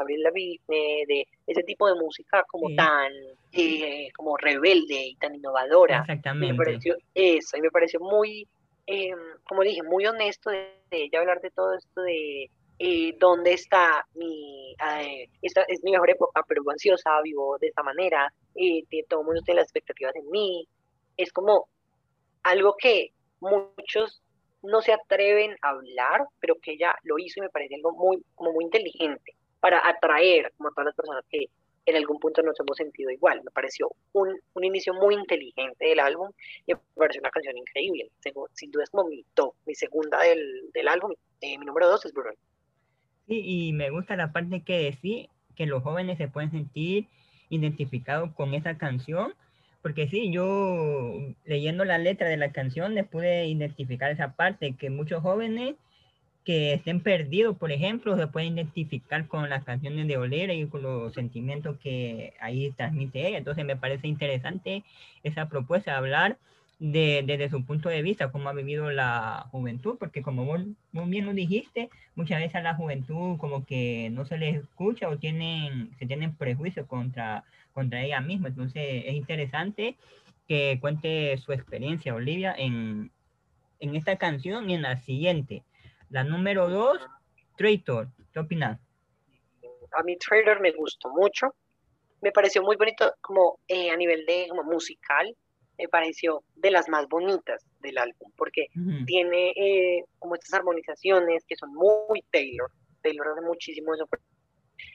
Abril 0.00 0.22
Lavigne, 0.22 0.64
de 0.68 1.26
ese 1.46 1.62
tipo 1.62 1.86
de 1.86 1.94
música 1.94 2.44
como 2.48 2.74
tan 2.74 3.12
eh, 3.52 4.08
como 4.16 4.36
rebelde 4.36 5.06
y 5.06 5.16
tan 5.16 5.34
innovadora. 5.34 6.00
Exactamente. 6.00 6.52
Me 6.52 6.58
pareció 6.58 6.96
eso, 7.14 7.56
y 7.56 7.60
me 7.60 7.70
pareció 7.70 8.00
muy, 8.00 8.48
em, 8.86 9.18
como 9.44 9.62
dije, 9.62 9.82
muy 9.82 10.06
honesto 10.06 10.50
de, 10.50 10.80
de 10.90 11.04
ella 11.04 11.20
hablar 11.20 11.40
de 11.40 11.50
todo 11.50 11.74
esto 11.74 12.02
de 12.02 12.50
eh, 12.84 13.14
dónde 13.18 13.52
está 13.52 14.04
mi, 14.14 14.72
eh, 14.72 15.28
esta 15.40 15.62
es 15.68 15.84
mi 15.84 15.92
mejor 15.92 16.10
época, 16.10 16.42
pero 16.48 16.62
ansiosa, 16.68 17.20
vivo 17.22 17.56
de 17.60 17.68
esta 17.68 17.84
manera, 17.84 18.32
eh, 18.56 18.82
todo 19.08 19.20
el 19.20 19.26
mundo 19.26 19.42
tiene 19.42 19.60
las 19.60 19.66
expectativas 19.66 20.16
en 20.16 20.28
mí. 20.30 20.66
Es 21.16 21.32
como 21.32 21.68
algo 22.42 22.74
que 22.76 23.12
muchos 23.38 24.22
no 24.62 24.80
se 24.80 24.92
atreven 24.92 25.56
a 25.62 25.68
hablar, 25.68 26.26
pero 26.40 26.56
que 26.60 26.72
ella 26.72 26.96
lo 27.04 27.20
hizo 27.20 27.38
y 27.38 27.42
me 27.42 27.50
parece 27.50 27.76
algo 27.76 27.92
muy, 27.92 28.20
como 28.34 28.52
muy 28.52 28.64
inteligente 28.64 29.36
para 29.62 29.88
atraer 29.88 30.52
como 30.56 30.70
a 30.70 30.72
todas 30.72 30.86
las 30.86 30.96
personas 30.96 31.24
que 31.30 31.46
en 31.86 31.96
algún 31.96 32.18
punto 32.18 32.42
nos 32.42 32.58
hemos 32.58 32.76
sentido 32.76 33.10
igual. 33.12 33.40
Me 33.44 33.50
pareció 33.52 33.92
un, 34.12 34.36
un 34.54 34.64
inicio 34.64 34.92
muy 34.92 35.14
inteligente 35.14 35.86
del 35.86 36.00
álbum 36.00 36.30
y 36.66 36.74
me 36.74 36.80
pareció 36.96 37.20
una 37.20 37.30
canción 37.30 37.56
increíble. 37.56 38.10
Sin 38.54 38.72
duda 38.72 38.82
es 38.82 38.90
como 38.90 39.08
mi 39.08 39.24
top, 39.34 39.54
mi 39.64 39.76
segunda 39.76 40.20
del, 40.20 40.68
del 40.74 40.88
álbum. 40.88 41.12
mi 41.40 41.56
número 41.58 41.88
dos 41.88 42.04
es 42.04 42.12
Bruno. 42.12 42.32
Sí, 43.28 43.40
y 43.44 43.72
me 43.72 43.90
gusta 43.90 44.16
la 44.16 44.32
parte 44.32 44.62
que 44.64 44.90
decís 44.90 45.28
que 45.54 45.66
los 45.66 45.84
jóvenes 45.84 46.18
se 46.18 46.26
pueden 46.26 46.50
sentir 46.50 47.06
identificados 47.48 48.32
con 48.32 48.54
esa 48.54 48.78
canción, 48.78 49.32
porque 49.80 50.08
sí, 50.08 50.32
yo 50.32 51.18
leyendo 51.44 51.84
la 51.84 51.98
letra 51.98 52.26
de 52.26 52.36
la 52.36 52.50
canción 52.50 52.94
le 52.94 53.04
pude 53.04 53.46
identificar 53.46 54.10
esa 54.10 54.34
parte, 54.34 54.74
que 54.74 54.90
muchos 54.90 55.22
jóvenes 55.22 55.76
que 56.44 56.74
estén 56.74 57.00
perdidos, 57.00 57.56
por 57.56 57.70
ejemplo, 57.70 58.16
se 58.16 58.26
pueden 58.26 58.54
identificar 58.54 59.28
con 59.28 59.48
las 59.48 59.64
canciones 59.64 60.08
de 60.08 60.16
Olera 60.16 60.52
y 60.52 60.66
con 60.66 60.82
los 60.82 61.14
sentimientos 61.14 61.78
que 61.78 62.34
ahí 62.40 62.72
transmite 62.72 63.26
ella. 63.26 63.38
Entonces 63.38 63.64
me 63.64 63.76
parece 63.76 64.08
interesante 64.08 64.82
esa 65.22 65.48
propuesta 65.48 65.96
hablar 65.96 66.38
de, 66.80 67.22
desde 67.24 67.48
su 67.48 67.64
punto 67.64 67.88
de 67.88 68.02
vista, 68.02 68.32
cómo 68.32 68.48
ha 68.48 68.52
vivido 68.52 68.90
la 68.90 69.46
juventud, 69.52 69.96
porque 70.00 70.22
como 70.22 70.44
vos, 70.44 70.60
bien 70.92 71.26
lo 71.26 71.32
dijiste, 71.32 71.90
muchas 72.16 72.40
veces 72.40 72.56
a 72.56 72.60
la 72.60 72.74
juventud 72.74 73.38
como 73.38 73.64
que 73.64 74.10
no 74.10 74.24
se 74.24 74.36
les 74.36 74.56
escucha 74.56 75.08
o 75.08 75.16
tienen, 75.16 75.90
se 76.00 76.06
tienen 76.06 76.34
prejuicios 76.34 76.86
contra, 76.88 77.44
contra 77.72 78.02
ella 78.02 78.20
misma. 78.20 78.48
Entonces 78.48 79.04
es 79.06 79.14
interesante 79.14 79.96
que 80.48 80.78
cuente 80.80 81.36
su 81.38 81.52
experiencia, 81.52 82.16
Olivia, 82.16 82.52
en, 82.58 83.12
en 83.78 83.94
esta 83.94 84.16
canción 84.16 84.68
y 84.68 84.74
en 84.74 84.82
la 84.82 84.96
siguiente. 84.96 85.62
La 86.12 86.24
número 86.24 86.68
dos, 86.68 86.98
Traitor. 87.56 88.08
¿Qué 88.32 88.38
opinas? 88.38 88.78
A 89.92 90.02
mí 90.02 90.16
Traitor 90.18 90.60
me 90.60 90.72
gustó 90.72 91.08
mucho. 91.08 91.54
Me 92.20 92.32
pareció 92.32 92.62
muy 92.62 92.76
bonito 92.76 93.14
como 93.22 93.58
eh, 93.66 93.90
a 93.90 93.96
nivel 93.96 94.24
de 94.26 94.46
como 94.48 94.62
musical 94.62 95.34
me 95.78 95.88
pareció 95.88 96.44
de 96.54 96.70
las 96.70 96.86
más 96.90 97.08
bonitas 97.08 97.64
del 97.80 97.96
álbum, 97.96 98.30
porque 98.36 98.66
tiene 99.06 99.52
eh, 99.56 100.04
como 100.18 100.34
estas 100.34 100.52
armonizaciones 100.52 101.44
que 101.46 101.56
son 101.56 101.72
muy 101.72 102.22
Taylor. 102.30 102.70
Taylor 103.00 103.28
hace 103.28 103.40
muchísimo 103.40 103.94
eso 103.94 104.06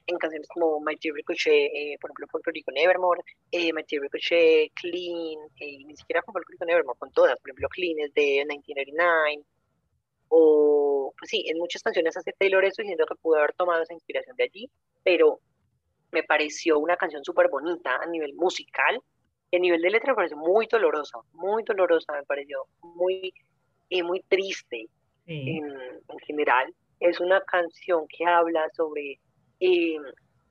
en 0.06 0.18
canciones 0.18 0.48
como 0.48 0.80
My 0.80 0.96
Dear 1.02 1.16
Ricochet, 1.16 1.72
eh, 1.74 1.98
por 2.00 2.10
ejemplo, 2.10 2.28
Puerto 2.28 2.52
Rico 2.52 2.72
Nevermore, 2.72 3.22
eh, 3.52 3.74
My 3.74 3.84
Dear 3.90 4.04
Ricochet, 4.04 4.72
Clean, 4.76 5.40
eh, 5.60 5.84
ni 5.84 5.96
siquiera 5.98 6.22
con 6.22 6.34
Puerto 6.34 6.52
Rico 6.52 6.66
Nevermore, 6.66 7.00
con 7.00 7.12
todas, 7.12 7.38
por 7.40 7.50
ejemplo, 7.50 7.68
Clean 7.70 8.00
es 8.00 8.14
de 8.14 8.46
1989, 8.46 9.44
o 10.30 10.77
pues 11.18 11.30
sí, 11.30 11.46
en 11.48 11.58
muchas 11.58 11.82
canciones 11.82 12.16
hace 12.18 12.34
Taylor 12.34 12.64
eso 12.64 12.82
y 12.82 12.86
siento 12.86 13.06
que 13.06 13.16
pudo 13.16 13.38
haber 13.38 13.54
tomado 13.54 13.84
esa 13.84 13.94
inspiración 13.94 14.36
de 14.36 14.44
allí, 14.44 14.70
pero 15.04 15.40
me 16.12 16.24
pareció 16.24 16.80
una 16.80 16.96
canción 16.96 17.24
súper 17.24 17.50
bonita 17.50 17.96
a 17.96 18.06
nivel 18.06 18.34
musical, 18.36 19.02
y 19.52 19.58
a 19.58 19.60
nivel 19.60 19.82
de 19.82 19.90
letra 19.90 20.12
me 20.12 20.16
pareció 20.16 20.38
muy 20.38 20.68
dolorosa, 20.68 21.20
muy 21.34 21.64
dolorosa, 21.64 22.14
me 22.14 22.24
pareció 22.24 22.66
muy, 22.82 23.34
eh, 23.90 24.04
muy 24.04 24.22
triste 24.28 24.88
en, 25.26 25.66
en, 25.66 26.20
general. 26.26 26.74
Es 27.00 27.20
una 27.20 27.42
canción 27.42 28.06
que 28.08 28.26
habla 28.26 28.70
sobre 28.76 29.20
eh, 29.60 29.98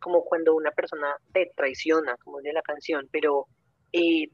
como 0.00 0.24
cuando 0.24 0.54
una 0.54 0.70
persona 0.70 1.14
te 1.32 1.52
traiciona, 1.54 2.16
como 2.18 2.38
dice 2.38 2.52
la 2.52 2.62
canción, 2.62 3.06
pero 3.10 3.46
eh, 3.92 4.28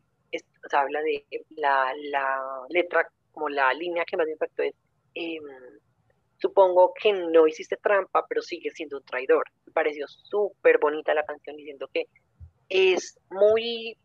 habla 0.73 1.01
de 1.03 1.25
la, 1.57 1.92
la, 2.11 2.40
letra, 2.68 3.07
como 3.33 3.49
la 3.49 3.73
línea 3.75 4.05
que 4.05 4.16
más 4.16 4.27
me 4.27 4.33
impactó 4.33 4.62
es, 4.62 4.75
em, 5.14 5.42
supongo 6.42 6.92
que 7.00 7.12
no 7.12 7.46
hiciste 7.46 7.76
trampa, 7.76 8.26
pero 8.28 8.42
sigue 8.42 8.72
siendo 8.72 8.96
un 8.96 9.05
traidor. 9.05 9.44
Me 9.64 9.72
pareció 9.72 10.09
súper 10.09 10.78
bonita 10.81 11.14
la 11.14 11.24
canción 11.24 11.57
diciendo 11.57 11.88
que 11.94 12.07
es 12.68 13.16
muy, 13.31 13.96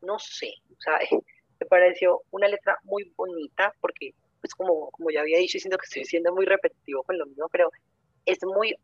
no 0.00 0.18
sé, 0.18 0.54
o 0.72 0.80
sea, 0.80 0.98
me 1.60 1.66
pareció 1.66 2.22
una 2.30 2.48
letra 2.48 2.78
muy 2.84 3.12
bonita 3.14 3.74
porque, 3.80 4.14
pues 4.40 4.54
como, 4.54 4.90
como 4.90 5.10
ya 5.10 5.20
había 5.20 5.38
dicho, 5.38 5.58
siento 5.58 5.76
que 5.76 5.84
estoy 5.84 6.04
siendo 6.06 6.34
muy 6.34 6.46
repetitivo 6.46 7.02
con 7.02 7.18
lo 7.18 7.26
mismo, 7.26 7.46
pero 7.52 7.70
es 8.24 8.38
muy 8.44 8.74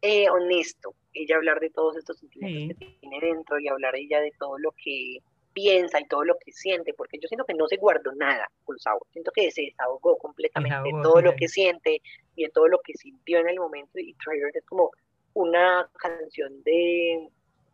eh, 0.00 0.28
honesto 0.28 0.96
ella 1.12 1.36
hablar 1.36 1.60
de 1.60 1.70
todos 1.70 1.96
estos 1.96 2.18
sentimientos 2.18 2.78
que 2.78 2.96
tiene 3.00 3.20
dentro 3.20 3.60
y 3.60 3.68
hablar 3.68 3.94
ella 3.94 4.20
de 4.20 4.32
todo 4.36 4.58
lo 4.58 4.72
que 4.72 5.18
piensa 5.52 6.00
y 6.00 6.06
todo 6.06 6.24
lo 6.24 6.36
que 6.38 6.52
siente, 6.52 6.94
porque 6.94 7.18
yo 7.20 7.28
siento 7.28 7.44
que 7.44 7.54
no 7.54 7.66
se 7.66 7.76
guardó 7.76 8.12
nada 8.14 8.50
con 8.64 8.78
Sauer, 8.78 9.02
siento 9.12 9.30
que 9.34 9.50
se 9.50 9.62
desahogó 9.62 10.16
completamente 10.18 10.76
de 10.82 11.02
todo 11.02 11.20
lo 11.20 11.34
que 11.36 11.48
siente 11.48 12.00
y 12.36 12.44
de 12.44 12.50
todo 12.50 12.68
lo 12.68 12.80
que 12.80 12.94
sintió 12.94 13.38
en 13.38 13.48
el 13.48 13.58
momento 13.58 13.98
y 13.98 14.14
Trailer 14.14 14.50
es 14.54 14.64
como 14.64 14.90
una 15.34 15.88
canción 15.98 16.62
de 16.62 17.28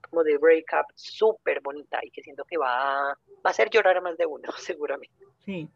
como 0.09 0.25
de 0.25 0.39
breakup 0.39 0.87
súper 0.95 1.61
bonita 1.61 1.99
y 2.03 2.11
que 2.11 2.23
siento 2.23 2.45
que 2.45 2.57
va, 2.57 3.09
va 3.09 3.17
a 3.45 3.51
hacer 3.51 3.69
llorar 3.69 3.97
a 3.97 4.01
más 4.01 4.17
de 4.17 4.27
uno 4.27 4.49
seguramente. 4.57 5.15
Sí, 5.45 5.69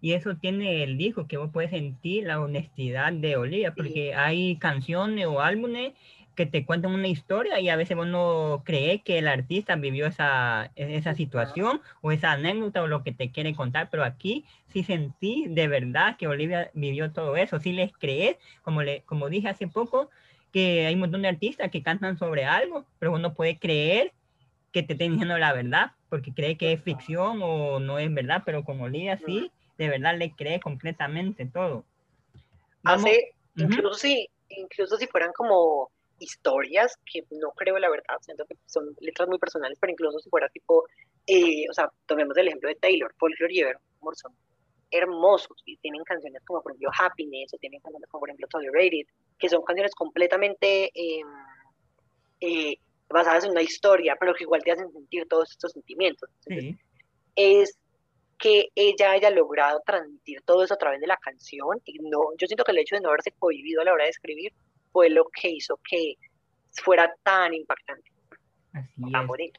y 0.00 0.12
eso 0.12 0.36
tiene 0.36 0.84
el 0.84 0.96
disco, 0.96 1.26
que 1.26 1.36
vos 1.36 1.50
puedes 1.52 1.70
sentir 1.70 2.24
la 2.24 2.40
honestidad 2.40 3.12
de 3.12 3.36
Olivia, 3.36 3.74
porque 3.74 4.14
hay 4.14 4.56
canciones 4.56 5.26
o 5.26 5.40
álbumes 5.40 5.92
que 6.38 6.46
te 6.46 6.64
cuentan 6.64 6.92
una 6.92 7.08
historia 7.08 7.58
y 7.58 7.68
a 7.68 7.74
veces 7.74 7.96
vos 7.96 8.06
no 8.06 8.62
crees 8.64 9.02
que 9.02 9.18
el 9.18 9.26
artista 9.26 9.74
vivió 9.74 10.06
esa, 10.06 10.70
esa 10.76 11.12
situación 11.16 11.80
o 12.00 12.12
esa 12.12 12.30
anécdota 12.30 12.80
o 12.80 12.86
lo 12.86 13.02
que 13.02 13.10
te 13.10 13.32
quiere 13.32 13.56
contar, 13.56 13.90
pero 13.90 14.04
aquí 14.04 14.44
sí 14.68 14.84
sentí 14.84 15.46
de 15.48 15.66
verdad 15.66 16.16
que 16.16 16.28
Olivia 16.28 16.70
vivió 16.74 17.10
todo 17.10 17.36
eso, 17.36 17.58
sí 17.58 17.72
les 17.72 17.92
crees, 17.92 18.36
como, 18.62 18.84
le, 18.84 19.02
como 19.02 19.28
dije 19.28 19.48
hace 19.48 19.66
poco, 19.66 20.10
que 20.52 20.86
hay 20.86 20.94
un 20.94 21.00
montón 21.00 21.22
de 21.22 21.28
artistas 21.28 21.72
que 21.72 21.82
cantan 21.82 22.16
sobre 22.16 22.44
algo, 22.44 22.86
pero 23.00 23.12
uno 23.12 23.34
puede 23.34 23.58
creer 23.58 24.12
que 24.70 24.84
te 24.84 24.92
estén 24.92 25.10
diciendo 25.10 25.38
la 25.38 25.52
verdad, 25.52 25.90
porque 26.08 26.32
cree 26.32 26.56
que 26.56 26.72
es 26.72 26.80
ficción 26.80 27.40
o 27.42 27.80
no 27.80 27.98
es 27.98 28.14
verdad, 28.14 28.44
pero 28.46 28.62
con 28.62 28.80
Olivia 28.80 29.18
sí, 29.26 29.50
de 29.76 29.88
verdad 29.88 30.16
le 30.16 30.30
cree 30.30 30.60
completamente 30.60 31.46
todo. 31.46 31.84
Hace, 32.84 33.34
incluso, 33.56 33.94
si, 33.94 34.30
incluso 34.50 34.96
si 34.98 35.08
fueran 35.08 35.32
como 35.32 35.90
historias, 36.18 36.96
que 37.10 37.24
no 37.30 37.50
creo 37.52 37.78
la 37.78 37.90
verdad, 37.90 38.16
siento 38.20 38.44
que 38.46 38.56
son 38.66 38.94
letras 39.00 39.28
muy 39.28 39.38
personales, 39.38 39.78
pero 39.80 39.92
incluso 39.92 40.18
si 40.18 40.28
fuera 40.30 40.48
tipo, 40.48 40.84
eh, 41.26 41.64
o 41.70 41.72
sea, 41.72 41.90
tomemos 42.06 42.36
el 42.36 42.48
ejemplo 42.48 42.68
de 42.68 42.76
Taylor, 42.76 43.14
Folklore 43.18 43.52
y 43.52 43.60
Evermore 43.60 44.16
son 44.16 44.32
hermosos 44.90 45.62
y 45.66 45.76
tienen 45.78 46.02
canciones 46.02 46.42
como 46.46 46.62
por 46.62 46.72
ejemplo 46.72 46.90
Happiness 46.98 47.52
o 47.52 47.58
tienen 47.58 47.80
canciones 47.80 48.08
como 48.08 48.20
por 48.20 48.30
ejemplo 48.30 48.48
Tolerated, 48.48 49.06
que 49.38 49.48
son 49.48 49.62
canciones 49.62 49.94
completamente 49.94 50.90
em, 50.94 51.26
eh, 52.40 52.78
basadas 53.08 53.44
en 53.44 53.50
una 53.50 53.62
historia, 53.62 54.16
pero 54.18 54.34
que 54.34 54.44
igual 54.44 54.62
te 54.62 54.72
hacen 54.72 54.90
sentir 54.92 55.26
todos 55.28 55.50
estos 55.50 55.72
sentimientos. 55.72 56.30
Es 57.36 57.78
que 58.38 58.68
ella 58.74 59.12
haya 59.12 59.30
logrado 59.30 59.80
transmitir 59.84 60.42
todo 60.42 60.62
eso 60.62 60.74
a 60.74 60.78
través 60.78 61.00
de 61.00 61.06
la 61.06 61.16
canción. 61.16 61.80
Y 61.84 61.98
no, 61.98 62.30
yo 62.38 62.46
siento 62.46 62.64
que 62.64 62.72
el 62.72 62.78
hecho 62.78 62.94
de 62.94 63.00
no 63.00 63.08
haberse 63.08 63.32
cohibido 63.32 63.80
a 63.80 63.84
la 63.84 63.92
hora 63.92 64.04
de 64.04 64.10
escribir 64.10 64.52
fue 64.92 65.10
lo 65.10 65.24
que 65.28 65.50
hizo 65.50 65.78
que 65.88 66.14
fuera 66.72 67.12
tan 67.22 67.54
impactante. 67.54 68.10
Así 68.72 68.92
es. 68.96 69.52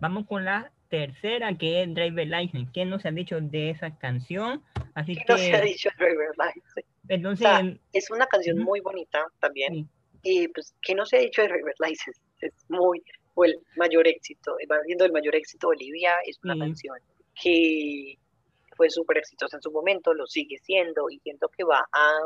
Vamos 0.00 0.26
con 0.26 0.44
la 0.44 0.72
tercera, 0.88 1.56
que 1.56 1.82
es 1.82 1.94
Driver 1.94 2.26
License. 2.26 2.70
¿Qué 2.74 2.84
nos 2.84 3.06
ha 3.06 3.10
dicho 3.10 3.40
de 3.40 3.70
esa 3.70 3.96
canción? 3.96 4.62
Así 4.94 5.14
¿Qué 5.14 5.24
que... 5.26 5.38
se 5.38 5.54
ha 5.54 5.60
dicho 5.60 5.88
Driver 5.96 6.30
License? 6.36 6.84
Entonces, 7.08 7.48
es 7.92 8.10
una 8.10 8.26
canción 8.26 8.58
muy 8.58 8.80
bonita 8.80 9.26
también. 9.40 9.88
Y 10.22 10.48
pues, 10.48 10.74
¿qué 10.82 10.94
no 10.94 11.06
se 11.06 11.16
ha 11.16 11.20
dicho 11.20 11.42
de 11.42 11.48
Driver 11.48 11.74
License? 11.78 12.20
Es 12.40 12.52
muy, 12.68 13.02
fue 13.34 13.48
el 13.48 13.58
mayor 13.76 14.06
éxito, 14.06 14.56
va 14.70 14.76
viendo 14.86 15.04
el 15.04 15.12
mayor 15.12 15.34
éxito 15.34 15.68
Olivia, 15.68 16.14
es 16.26 16.38
una 16.42 16.58
canción 16.58 16.96
que 17.40 18.18
fue 18.76 18.90
súper 18.90 19.18
exitosa 19.18 19.56
en 19.56 19.62
su 19.62 19.70
momento, 19.70 20.12
lo 20.14 20.26
sigue 20.26 20.58
siendo 20.58 21.08
y 21.10 21.18
siento 21.20 21.48
que 21.56 21.64
va 21.64 21.86
a 21.92 22.18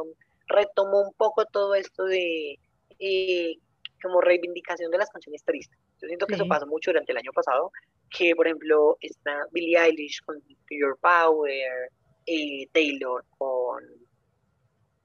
retomó 0.49 1.01
un 1.01 1.13
poco 1.15 1.45
todo 1.47 1.75
esto 1.75 2.05
de 2.05 2.59
eh, 2.99 3.55
como 4.03 4.21
reivindicación 4.21 4.91
de 4.91 4.99
las 4.99 5.11
canciones 5.11 5.45
tristes. 5.45 5.79
Yo 6.01 6.09
siento 6.09 6.27
que 6.27 6.35
eso 6.35 6.47
pasó 6.47 6.67
mucho 6.67 6.91
durante 6.91 7.13
el 7.13 7.19
año 7.19 7.33
pasado, 7.33 7.73
que 8.11 8.35
por 8.35 8.47
ejemplo 8.47 8.97
está 9.01 9.47
Billie 9.51 9.79
Eilish 9.79 10.21
con 10.25 10.41
Your 10.71 10.99
Power, 11.01 11.91
eh, 12.27 12.69
Taylor 12.73 13.25
con... 13.39 13.83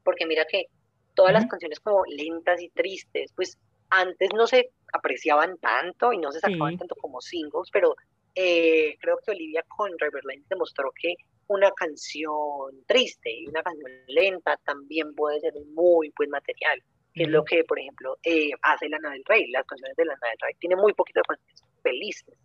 Porque 0.04 0.25
mira 0.25 0.45
que 0.45 0.65
todas 1.13 1.34
las 1.34 1.45
canciones 1.45 1.80
como 1.80 2.04
lentas 2.06 2.62
y 2.62 2.69
tristes, 2.69 3.32
pues 3.36 3.58
antes 3.89 4.30
no 4.34 4.47
se 4.47 4.71
apreciaban 4.93 5.58
tanto 5.58 6.13
y 6.13 6.17
no 6.17 6.32
se 6.32 6.39
sacaban 6.39 6.77
tanto 6.77 6.95
como 6.95 7.21
singles, 7.21 7.69
pero 7.71 7.95
eh, 8.36 8.98
creo 9.00 9.17
que 9.26 9.32
Olivia 9.32 9.63
con 9.67 9.91
Riverline 9.98 10.44
demostró 10.50 10.91
que 11.00 11.15
una 11.48 11.72
canción 11.72 12.84
triste 12.88 13.30
y 13.32 13.48
una 13.48 13.62
canción 13.62 13.91
lenta 14.08 14.58
también 14.63 15.13
puede 15.13 15.41
ser 15.41 15.54
un 15.56 15.74
muy 15.74 16.13
buen 16.17 16.30
material, 16.30 16.82
que 17.13 17.24
es 17.24 17.30
lo 17.30 17.44
que, 17.44 17.63
por 17.65 17.80
ejemplo, 17.80 18.17
eh, 18.24 18.52
hace 18.62 18.88
Lana 18.88 19.12
del 19.12 19.24
Rey. 19.26 19.48
Las 19.52 19.65
canciones 19.65 19.98
de 19.98 20.06
Lana 20.06 20.28
del 20.30 20.39
Rey 20.39 20.54
tienen 20.60 20.80
muy 20.80 20.94
poquitas 20.94 21.24
canciones 21.28 21.63
felices, 21.84 22.38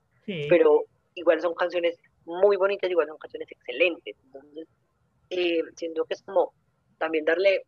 pero 0.49 0.85
igual 1.15 1.41
son 1.41 1.55
canciones 1.55 2.01
muy 2.25 2.57
bonitas, 2.57 2.91
igual 2.91 3.07
son 3.07 3.19
canciones 3.19 3.51
excelentes. 3.53 4.17
Entonces, 4.25 4.67
eh, 5.31 5.63
siento 5.77 6.05
que 6.05 6.15
es 6.15 6.23
como 6.23 6.53
también 6.99 7.25
darle 7.25 7.63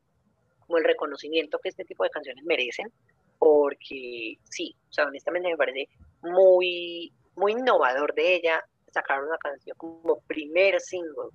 como 0.66 0.78
el 0.78 0.84
reconocimiento 0.84 1.58
que 1.58 1.68
este 1.68 1.84
tipo 1.84 2.02
de 2.02 2.10
canciones 2.10 2.44
merecen, 2.44 2.92
porque 3.38 4.38
sí, 4.50 4.74
o 4.90 4.92
sea, 4.92 5.06
honestamente 5.06 5.48
me 5.48 5.56
parece 5.56 5.88
muy 6.22 7.12
muy 7.38 7.52
innovador 7.52 8.14
de 8.14 8.36
ella 8.36 8.64
sacar 8.92 9.22
una 9.22 9.38
canción 9.38 9.76
como 9.76 10.20
primer 10.26 10.80
single, 10.80 11.30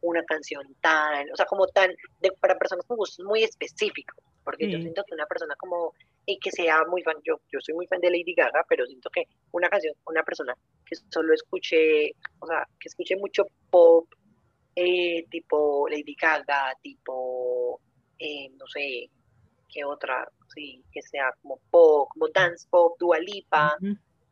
una 0.00 0.24
canción 0.24 0.62
tan, 0.80 1.30
o 1.30 1.36
sea, 1.36 1.46
como 1.46 1.66
tan, 1.68 1.90
de, 2.20 2.32
para 2.40 2.56
personas 2.56 2.86
con 2.86 2.96
gustos 2.96 3.24
muy 3.24 3.42
específicos, 3.42 4.16
porque 4.44 4.70
yo 4.70 4.80
siento 4.80 5.02
que 5.04 5.14
una 5.14 5.26
persona 5.26 5.54
como, 5.56 5.92
y 6.24 6.38
que 6.38 6.50
sea 6.50 6.84
muy 6.88 7.02
fan, 7.02 7.16
yo, 7.24 7.40
yo 7.52 7.58
soy 7.60 7.74
muy 7.74 7.86
fan 7.86 8.00
de 8.00 8.10
Lady 8.10 8.34
Gaga, 8.34 8.64
pero 8.68 8.86
siento 8.86 9.10
que 9.10 9.24
una 9.52 9.68
canción, 9.68 9.94
una 10.06 10.22
persona 10.22 10.54
que 10.86 10.96
solo 11.10 11.34
escuche, 11.34 12.12
o 12.38 12.46
sea, 12.46 12.66
que 12.80 12.88
escuche 12.88 13.16
mucho 13.16 13.46
pop, 13.70 14.06
eh, 14.74 15.26
tipo 15.30 15.88
Lady 15.88 16.14
Gaga, 16.14 16.74
tipo, 16.80 17.80
eh, 18.18 18.48
no 18.56 18.66
sé, 18.68 19.10
qué 19.68 19.84
otra, 19.84 20.26
sí, 20.54 20.82
que 20.92 21.02
sea 21.02 21.30
como 21.42 21.58
pop, 21.70 22.08
como 22.10 22.28
dance 22.28 22.66
pop, 22.70 22.96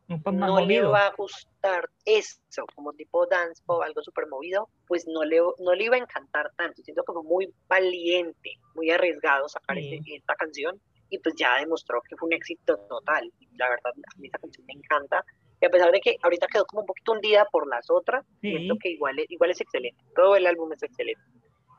Dualipa, 0.08 0.30
no 0.30 0.66
le 0.66 0.82
va 0.82 1.06
a 1.06 1.14
gustar 1.16 1.88
eso, 2.04 2.64
como 2.74 2.92
tipo 2.92 3.26
dance 3.26 3.62
pop, 3.66 3.82
algo 3.82 4.02
súper 4.02 4.28
movido, 4.28 4.68
pues 4.86 5.06
no 5.08 5.24
le, 5.24 5.38
no 5.58 5.74
le 5.74 5.84
iba 5.84 5.96
a 5.96 5.98
encantar 5.98 6.52
tanto. 6.56 6.82
Siento 6.82 7.02
que 7.02 7.12
fue 7.12 7.22
muy 7.24 7.52
valiente, 7.68 8.52
muy 8.74 8.90
arriesgado 8.90 9.48
sacar 9.48 9.78
este, 9.78 10.00
esta 10.14 10.34
canción 10.36 10.80
y 11.10 11.18
pues 11.18 11.34
ya 11.36 11.58
demostró 11.58 12.00
que 12.08 12.16
fue 12.16 12.28
un 12.28 12.34
éxito 12.34 12.76
total. 12.88 13.32
La 13.56 13.68
verdad, 13.68 13.92
a 13.94 14.18
mí 14.18 14.28
esa 14.28 14.38
canción 14.38 14.64
me 14.66 14.74
encanta. 14.74 15.24
Y 15.60 15.66
a 15.66 15.70
pesar 15.70 15.90
de 15.90 16.00
que 16.00 16.16
ahorita 16.22 16.46
quedó 16.48 16.66
como 16.66 16.82
un 16.82 16.86
poquito 16.86 17.12
hundida 17.12 17.46
por 17.50 17.66
las 17.66 17.90
otras, 17.90 18.24
siento 18.40 18.76
que 18.80 18.90
igual, 18.90 19.16
igual 19.28 19.50
es 19.50 19.60
excelente. 19.60 20.02
Todo 20.14 20.36
el 20.36 20.46
álbum 20.46 20.72
es 20.72 20.82
excelente. 20.82 21.22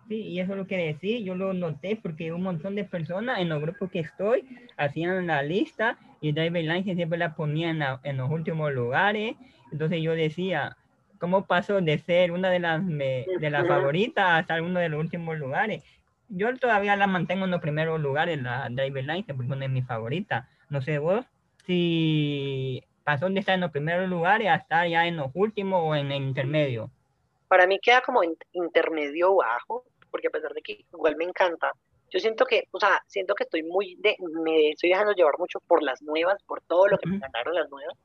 Sí, 0.07 0.21
y 0.21 0.39
eso 0.39 0.53
es 0.53 0.57
lo 0.57 0.67
que 0.67 0.77
decir, 0.77 1.23
yo 1.23 1.35
lo 1.35 1.53
noté 1.53 1.99
porque 2.01 2.31
un 2.31 2.41
montón 2.41 2.75
de 2.75 2.85
personas 2.85 3.39
en 3.39 3.49
los 3.49 3.61
grupos 3.61 3.91
que 3.91 3.99
estoy 3.99 4.47
hacían 4.77 5.27
la 5.27 5.43
lista 5.43 5.97
y 6.21 6.31
David 6.31 6.65
Lange 6.65 6.95
siempre 6.95 7.19
la 7.19 7.35
ponían 7.35 7.83
en, 8.03 8.17
los 8.17 8.29
últimos 8.29 8.71
lugares. 8.71 9.35
Entonces 9.71 10.01
yo 10.01 10.13
decía, 10.13 10.77
¿cómo 11.19 11.45
pasó 11.45 11.81
de 11.81 11.97
ser 11.97 12.31
una 12.31 12.49
de 12.49 12.59
las, 12.59 12.87
de 12.87 13.49
las 13.49 13.67
favoritas 13.67 14.25
hasta 14.27 14.61
uno 14.61 14.79
de 14.79 14.87
los 14.87 14.99
últimos 14.99 15.37
lugares? 15.37 15.83
Yo 16.29 16.55
todavía 16.57 16.95
la 16.95 17.07
mantengo 17.07 17.45
en 17.45 17.51
los 17.51 17.61
primeros 17.61 17.99
lugares, 17.99 18.41
la 18.41 18.67
David 18.71 19.05
Lange, 19.05 19.33
porque 19.33 19.51
una 19.51 19.61
de 19.61 19.69
mis 19.69 19.85
favoritas. 19.85 20.47
No 20.69 20.81
sé 20.81 20.99
vos 20.99 21.25
si 21.65 22.81
pasó 23.03 23.29
de 23.29 23.39
estar 23.39 23.55
en 23.55 23.61
los 23.61 23.71
primeros 23.71 24.09
lugares 24.09 24.47
hasta 24.47 24.63
estar 24.63 24.87
ya 24.87 25.05
en 25.05 25.17
los 25.17 25.31
últimos 25.33 25.81
o 25.83 25.95
en 25.95 26.11
el 26.11 26.23
intermedio. 26.23 26.89
Para 27.47 27.67
mí 27.67 27.79
queda 27.81 28.01
como 28.01 28.21
intermedio 28.53 29.35
bajo, 29.35 29.83
porque 30.09 30.27
a 30.27 30.31
pesar 30.31 30.53
de 30.53 30.61
que 30.61 30.85
igual 30.91 31.15
me 31.15 31.25
encanta, 31.25 31.71
yo 32.09 32.19
siento 32.19 32.45
que, 32.45 32.67
o 32.71 32.79
sea, 32.79 33.03
siento 33.07 33.35
que 33.35 33.43
estoy 33.43 33.63
muy, 33.63 33.95
de, 33.95 34.15
me 34.43 34.69
estoy 34.69 34.89
dejando 34.89 35.13
llevar 35.13 35.37
mucho 35.37 35.59
por 35.59 35.83
las 35.83 36.01
nuevas, 36.01 36.41
por 36.43 36.61
todo 36.61 36.87
lo 36.87 36.97
que 36.97 37.09
me 37.09 37.19
ganaron 37.19 37.53
las 37.53 37.69
nuevas, 37.69 37.97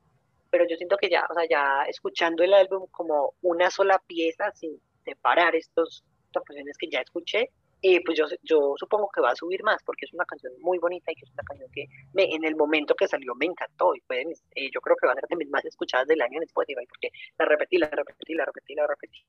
pero 0.51 0.67
yo 0.69 0.77
siento 0.77 0.97
que 0.97 1.09
ya, 1.09 1.25
o 1.31 1.35
sea, 1.35 1.45
ya 1.49 1.85
escuchando 1.89 2.43
el 2.43 2.53
álbum 2.53 2.87
como 2.91 3.35
una 3.43 3.71
sola 3.71 4.03
pieza, 4.07 4.51
sin 4.53 4.81
separar 5.05 5.55
estos, 5.55 6.05
estas 6.27 6.43
canciones 6.45 6.77
que 6.77 6.89
ya 6.91 7.01
escuché, 7.01 7.51
eh, 7.81 8.01
pues 8.05 8.17
yo, 8.17 8.27
yo 8.43 8.75
supongo 8.77 9.09
que 9.13 9.21
va 9.21 9.31
a 9.31 9.37
subir 9.37 9.63
más, 9.63 9.83
porque 9.85 10.05
es 10.05 10.13
una 10.13 10.25
canción 10.25 10.53
muy 10.61 10.79
bonita 10.79 11.11
y 11.11 11.15
que 11.15 11.25
es 11.25 11.33
una 11.33 11.43
canción 11.43 11.71
que 11.73 11.87
me, 12.13 12.25
en 12.25 12.45
el 12.45 12.55
momento 12.55 12.95
que 12.95 13.09
salió 13.09 13.35
me 13.35 13.47
encantó, 13.47 13.95
y 13.95 14.01
pueden, 14.03 14.31
eh, 14.55 14.71
yo 14.73 14.81
creo 14.81 14.97
que 14.97 15.07
va 15.07 15.13
a 15.13 15.17
ser 15.17 15.25
de 15.29 15.37
mis 15.37 15.49
más 15.49 15.65
escuchadas 15.65 16.07
del 16.07 16.23
año 16.23 16.39
en 16.39 16.45
Spotify, 16.45 16.87
porque 16.89 17.11
la 17.39 17.45
repetí, 17.45 17.79
la 17.79 17.89
repetí, 17.89 18.35
la 18.35 18.45
repetí, 18.45 18.75
la 18.75 18.87
repetí. 18.87 19.25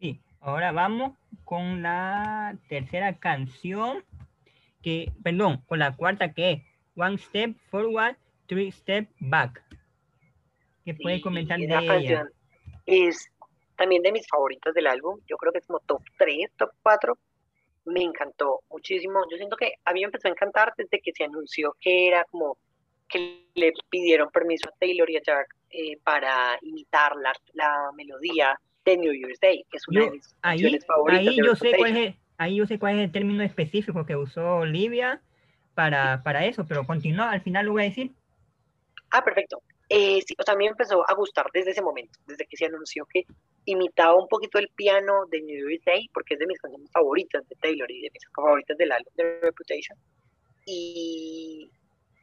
Sí, 0.00 0.20
ahora 0.40 0.72
vamos 0.72 1.16
con 1.44 1.82
la 1.82 2.56
tercera 2.68 3.18
canción, 3.18 4.04
que, 4.82 5.12
perdón, 5.22 5.62
con 5.66 5.78
la 5.78 5.96
cuarta 5.96 6.32
que 6.32 6.52
es 6.52 6.62
One 6.96 7.18
Step 7.18 7.56
Forward, 7.70 8.16
Three 8.46 8.70
Step 8.70 9.08
Back. 9.20 9.62
¿Qué 10.84 10.94
puede 10.94 11.20
comentar 11.20 11.58
de 11.58 11.66
ella? 11.66 12.26
Es 12.86 13.30
también 13.76 14.02
de 14.02 14.12
mis 14.12 14.26
favoritas 14.26 14.74
del 14.74 14.86
álbum, 14.86 15.20
yo 15.26 15.36
creo 15.36 15.52
que 15.52 15.58
es 15.58 15.66
como 15.66 15.80
top 15.80 16.02
3, 16.18 16.50
top 16.56 16.70
4. 16.82 17.18
Me 17.86 18.02
encantó 18.02 18.60
muchísimo. 18.70 19.20
Yo 19.30 19.36
siento 19.36 19.56
que 19.56 19.74
a 19.84 19.92
mí 19.92 20.00
me 20.00 20.06
empezó 20.06 20.28
a 20.28 20.32
encantar 20.32 20.74
desde 20.76 21.00
que 21.00 21.12
se 21.12 21.24
anunció 21.24 21.74
que 21.80 22.08
era 22.08 22.24
como 22.24 22.58
que 23.08 23.46
le 23.54 23.72
pidieron 23.88 24.30
permiso 24.30 24.68
a 24.68 24.72
Taylor 24.78 25.08
y 25.08 25.16
a 25.16 25.22
Jack 25.22 25.56
eh, 25.70 25.96
para 26.04 26.58
imitar 26.60 27.16
la, 27.16 27.32
la 27.54 27.90
melodía 27.94 28.58
de 28.88 28.96
New 28.96 29.12
Year's 29.12 29.40
Day, 29.40 29.64
que 29.70 29.76
es 29.76 29.88
una 29.88 30.04
de 30.04 30.10
mis 30.12 30.36
ahí, 30.42 30.78
favoritas. 30.80 31.26
Ahí 31.28 31.36
yo, 31.36 31.54
sé 31.54 31.72
cuál 31.76 31.96
es, 31.96 32.14
ahí 32.38 32.56
yo 32.56 32.66
sé 32.66 32.78
cuál 32.78 32.98
es 32.98 33.04
el 33.04 33.12
término 33.12 33.42
específico 33.42 34.06
que 34.06 34.16
usó 34.16 34.56
Olivia 34.56 35.20
para, 35.74 36.22
para 36.22 36.46
eso, 36.46 36.66
pero 36.66 36.86
continúa, 36.86 37.30
al 37.30 37.42
final 37.42 37.66
lo 37.66 37.72
voy 37.72 37.82
a 37.82 37.86
decir. 37.86 38.12
Ah, 39.10 39.22
perfecto. 39.22 39.62
Eh, 39.88 40.20
sí, 40.26 40.34
o 40.38 40.42
sea, 40.42 40.54
a 40.54 40.56
mí 40.56 40.64
me 40.64 40.70
empezó 40.70 41.08
a 41.08 41.14
gustar 41.14 41.46
desde 41.52 41.70
ese 41.70 41.80
momento, 41.80 42.18
desde 42.26 42.46
que 42.46 42.56
se 42.56 42.66
anunció 42.66 43.06
que 43.06 43.24
imitaba 43.64 44.16
un 44.16 44.28
poquito 44.28 44.58
el 44.58 44.68
piano 44.74 45.24
de 45.30 45.40
New 45.40 45.68
Year's 45.68 45.84
Day, 45.84 46.10
porque 46.12 46.34
es 46.34 46.40
de 46.40 46.46
mis 46.46 46.58
canciones 46.58 46.90
favoritas 46.90 47.48
de 47.48 47.56
Taylor 47.56 47.90
y 47.90 48.02
de 48.02 48.10
mis 48.12 48.22
favoritas 48.34 48.76
del 48.76 48.92
álbum 48.92 49.12
de 49.16 49.40
Reputation. 49.40 49.98
Y 50.66 51.70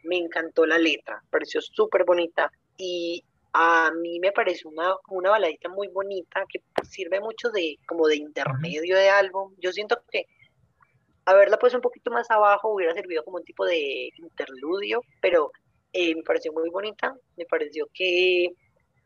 me 0.04 0.18
encantó 0.18 0.66
la 0.66 0.78
letra, 0.78 1.24
pareció 1.32 1.62
súper 1.62 2.04
bonita 2.06 2.52
y 2.78 3.24
a 3.58 3.90
mí 3.90 4.20
me 4.20 4.34
parece 4.34 4.68
una, 4.68 4.96
una 5.08 5.30
baladita 5.30 5.70
muy 5.70 5.88
bonita 5.88 6.44
que 6.50 6.60
sirve 6.84 7.22
mucho 7.22 7.50
de 7.52 7.78
como 7.88 8.06
de 8.06 8.18
intermedio 8.18 8.98
de 8.98 9.08
álbum. 9.08 9.56
Yo 9.60 9.72
siento 9.72 9.98
que 10.12 10.26
haberla 11.24 11.58
puesto 11.58 11.78
un 11.78 11.82
poquito 11.82 12.12
más 12.12 12.30
abajo 12.30 12.74
hubiera 12.74 12.94
servido 12.94 13.24
como 13.24 13.38
un 13.38 13.46
tipo 13.46 13.66
de 13.66 14.10
interludio, 14.18 15.00
pero 15.22 15.52
eh, 15.94 16.14
me 16.16 16.24
pareció 16.24 16.52
muy 16.52 16.70
bonita, 16.70 17.16
me 17.38 17.46
pareció 17.46 17.88
que 17.94 18.50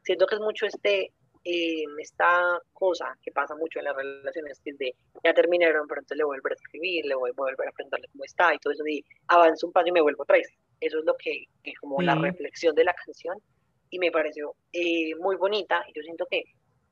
siento 0.01 0.25
que 0.25 0.33
es 0.33 0.41
mucho 0.41 0.65
este 0.65 1.13
eh, 1.45 1.83
esta 1.99 2.59
cosa 2.73 3.15
que 3.21 3.31
pasa 3.31 3.55
mucho 3.55 3.77
en 3.77 3.85
las 3.85 3.95
relaciones, 3.95 4.59
que 4.62 4.71
es 4.71 4.77
de 4.79 4.95
ya 5.23 5.31
terminaron, 5.31 5.88
pero 5.88 6.01
entonces 6.01 6.17
le 6.17 6.23
vuelvo 6.23 6.49
a 6.49 6.53
escribir, 6.53 7.05
le 7.05 7.13
voy 7.13 7.29
a 7.29 7.33
volver 7.38 7.67
a 7.67 7.71
preguntarle 7.71 8.07
cómo 8.12 8.23
está 8.23 8.55
y 8.55 8.57
todo 8.57 8.73
eso, 8.73 8.88
y 8.88 9.05
avanzo 9.27 9.67
un 9.67 9.73
paso 9.73 9.89
y 9.89 9.91
me 9.91 10.01
vuelvo 10.01 10.25
vez. 10.27 10.47
Eso 10.81 10.97
es 10.97 11.05
lo 11.05 11.13
que, 11.17 11.43
es 11.63 11.77
como 11.79 12.01
la 12.01 12.15
reflexión 12.15 12.73
de 12.73 12.85
la 12.85 12.95
canción 12.95 13.38
y 13.89 13.99
me 13.99 14.12
pareció 14.12 14.56
eh, 14.73 15.15
muy 15.19 15.36
bonita 15.36 15.84
y 15.88 15.93
yo 15.93 16.04
siento 16.04 16.25
que 16.30 16.43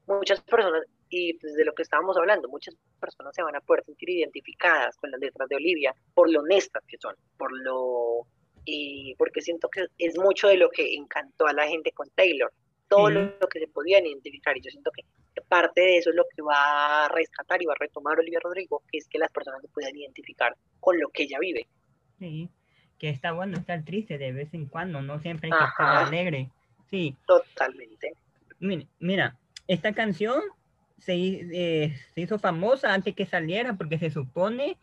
muchas 0.08 0.42
personas, 0.42 0.84
y 1.10 1.34
pues 1.36 1.56
de 1.56 1.66
lo 1.66 1.74
que 1.74 1.84
estábamos 1.84 2.18
hablando, 2.18 2.48
muchas 2.50 2.76
personas 3.00 3.36
se 3.36 3.44
van 3.44 3.56
a 3.56 3.62
poder 3.62 3.84
sentir 3.86 4.10
identificadas 4.10 4.96
con 4.98 5.12
las 5.12 5.20
letras 5.20 5.48
de 5.50 5.56
Olivia 5.56 5.94
por 6.14 6.30
lo 6.30 6.40
honestas 6.40 6.84
que 6.88 6.98
son, 6.98 7.16
por 7.38 7.52
lo 7.52 8.28
y 8.66 9.16
porque 9.16 9.42
siento 9.42 9.70
que 9.70 9.86
es 9.98 10.18
mucho 10.18 10.50
de 10.50 10.58
lo 10.58 10.70
que 10.70 10.96
encantó 10.96 11.48
a 11.48 11.54
la 11.54 11.68
gente 11.68 11.92
con 11.92 12.10
Taylor, 12.10 12.52
todo 12.90 13.10
lo, 13.10 13.38
que 13.50 13.60
se 13.60 13.68
podían 13.68 14.06
identificar 14.06 14.58
y 14.58 14.62
yo 14.62 14.70
siento 14.72 14.92
que 14.92 15.04
parte 15.48 15.82
de 15.82 15.98
eso 15.98 16.10
es 16.10 16.16
lo 16.16 16.26
que 16.36 16.42
va 16.42 17.06
a 17.06 17.10
rescatar 17.10 17.62
y 17.62 17.66
va 17.66 17.74
a 17.74 17.80
retomar 17.80 18.20
Olivia 18.20 18.40
Rodrigo, 18.42 18.82
que 18.92 18.98
es 18.98 19.08
que 19.08 19.20
las 19.20 19.32
personas 19.32 19.62
se 19.62 19.68
puedan 19.68 19.96
identificar 19.96 20.56
con 20.80 21.00
lo 21.00 21.10
que 21.10 21.24
ella 21.24 21.40
vive. 21.40 21.68
Sí, 22.20 22.50
que 22.98 23.10
está 23.10 23.32
bueno 23.32 23.58
estar 23.58 23.84
triste 23.84 24.18
de 24.18 24.32
vez 24.32 24.54
en 24.54 24.68
cuando, 24.68 25.02
no 25.02 25.20
siempre 25.20 25.50
hay 25.52 25.58
que 25.58 25.66
estar 25.66 26.08
alegre. 26.08 26.50
Sí. 26.90 27.16
Totalmente. 27.26 28.14
Mira, 29.00 29.38
esta 29.68 29.94
canción 29.94 30.42
se, 30.98 31.16
eh, 31.16 31.96
se 32.14 32.22
hizo 32.22 32.40
famosa 32.40 32.94
antes 32.94 33.16
que 33.16 33.26
saliera 33.26 33.74
porque 33.74 34.00
se 34.00 34.10
supone, 34.10 34.78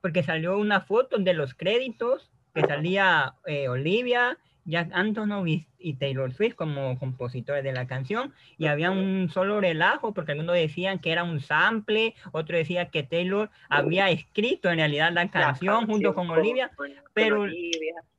porque 0.00 0.22
salió 0.22 0.58
una 0.58 0.82
foto 0.82 1.18
de 1.18 1.34
los 1.34 1.54
créditos 1.54 2.30
que 2.54 2.62
salía 2.62 3.34
eh, 3.46 3.68
Olivia, 3.68 4.38
Jack 4.64 4.90
Antonoff 4.92 5.46
y, 5.46 5.94
Taylor 5.94 6.32
Swift 6.32 6.54
como 6.54 6.96
compositores 6.98 7.64
de 7.64 7.72
la 7.72 7.88
canción 7.88 8.32
y 8.56 8.66
había 8.66 8.92
un 8.92 9.28
solo 9.32 9.60
relajo 9.60 10.14
porque 10.14 10.32
algunos 10.32 10.54
decían 10.54 11.00
que 11.00 11.10
era 11.10 11.24
un 11.24 11.40
sample, 11.40 12.14
otro 12.30 12.56
decía 12.56 12.88
que 12.88 13.02
Taylor 13.02 13.50
había 13.68 14.08
escrito 14.10 14.70
en 14.70 14.76
realidad 14.76 15.12
la 15.12 15.28
canción, 15.28 15.86
junto 15.86 16.14
con 16.14 16.30
Olivia, 16.30 16.70
pero, 17.14 17.46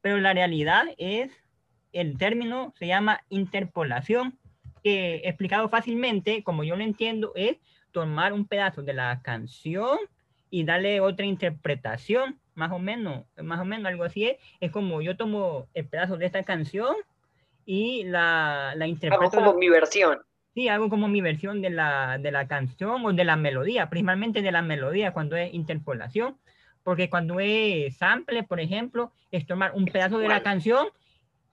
pero 0.02 0.18
la 0.18 0.34
realidad 0.34 0.84
es, 0.98 1.32
el 1.94 2.18
término 2.18 2.74
se 2.78 2.88
llama 2.88 3.22
interpolación, 3.30 4.38
que 4.84 5.22
explicado 5.24 5.70
fácilmente, 5.70 6.44
como 6.44 6.64
yo 6.64 6.76
lo 6.76 6.84
entiendo, 6.84 7.32
es 7.36 7.58
tomar 7.92 8.34
un 8.34 8.46
pedazo 8.46 8.82
de 8.82 8.94
la 8.94 9.22
canción 9.22 9.98
y 10.50 10.66
darle 10.66 11.00
otra 11.00 11.26
interpretación 11.26 12.38
más 12.56 12.72
o 12.72 12.80
menos, 12.80 13.26
más 13.42 13.60
o 13.60 13.66
menos 13.66 13.88
algo 13.88 14.04
así 14.04 14.26
es. 14.26 14.38
Es 14.60 14.72
como 14.72 15.02
yo 15.02 15.16
tomo 15.16 15.68
el 15.74 15.86
pedazo 15.86 16.18
de 16.18 16.26
esta 16.26 16.44
canción 16.44 16.96
y 17.66 18.04
la, 18.04 18.74
la 18.76 18.88
interpreto. 18.88 19.24
Hago 19.24 19.32
como 19.32 19.54
mi 19.54 19.70
versión. 19.70 20.20
Sí, 20.54 20.68
hago 20.68 20.90
como 20.90 21.08
mi 21.08 21.22
versión 21.22 21.62
de 21.62 21.72
la, 21.72 22.20
de 22.20 22.32
la 22.32 22.48
canción 22.48 23.04
o 23.06 23.14
de 23.14 23.24
la 23.24 23.36
melodía, 23.36 23.90
principalmente 23.90 24.42
de 24.42 24.52
la 24.52 24.62
melodía 24.62 25.12
cuando 25.12 25.36
es 25.36 25.52
interpolación, 25.54 26.38
porque 26.84 27.10
cuando 27.10 27.40
es 27.40 27.98
sample, 27.98 28.44
por 28.44 28.60
ejemplo, 28.60 29.12
es 29.32 29.48
tomar 29.48 29.72
un 29.74 29.86
pedazo 29.86 30.20
de 30.20 30.28
la 30.28 30.44
canción, 30.44 30.88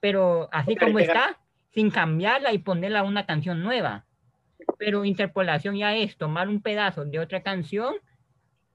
pero 0.01 0.49
así 0.51 0.75
como 0.75 0.99
está, 0.99 1.39
sin 1.69 1.89
cambiarla 1.89 2.51
y 2.51 2.57
ponerla 2.57 2.99
a 2.99 3.03
una 3.03 3.25
canción 3.25 3.63
nueva. 3.63 4.05
Pero 4.77 5.05
interpolación 5.05 5.77
ya 5.77 5.95
es 5.95 6.17
tomar 6.17 6.49
un 6.49 6.61
pedazo 6.61 7.05
de 7.05 7.19
otra 7.19 7.41
canción, 7.43 7.93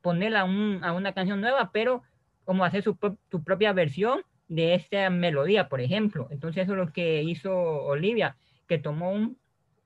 ponerla 0.01 0.41
a, 0.41 0.45
un, 0.45 0.81
a 0.83 0.95
una 0.95 1.13
canción 1.13 1.43
nueva, 1.43 1.71
pero 1.73 2.03
como 2.45 2.65
hacer 2.65 2.83
su, 2.83 2.97
tu 3.29 3.45
propia 3.45 3.73
versión 3.75 4.23
de 4.49 4.75
esta 4.75 5.11
melodía, 5.11 5.69
por 5.69 5.81
ejemplo. 5.81 6.29
Entonces 6.31 6.63
eso 6.63 6.73
es 6.73 6.79
lo 6.79 6.93
que 6.93 7.23
hizo 7.23 7.53
Olivia, 7.53 8.37
que 8.69 8.79
tomó 8.79 9.11
un, 9.11 9.37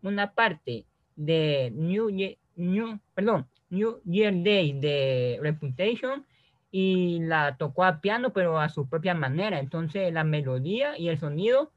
una 0.02 0.32
parte 0.32 0.86
de 1.16 1.72
New, 1.74 2.10
New, 2.56 3.00
perdón, 3.14 3.48
New 3.70 4.00
Year 4.04 4.34
Day 4.42 4.72
de 4.78 5.38
Reputation 5.40 6.26
y 6.70 7.20
la 7.20 7.56
tocó 7.56 7.84
a 7.84 8.00
piano, 8.00 8.32
pero 8.32 8.60
a 8.60 8.68
su 8.68 8.88
propia 8.88 9.14
manera. 9.14 9.58
Entonces 9.58 10.12
la 10.12 10.24
melodía 10.24 10.96
y 10.98 11.08
el 11.08 11.18
sonido 11.18 11.72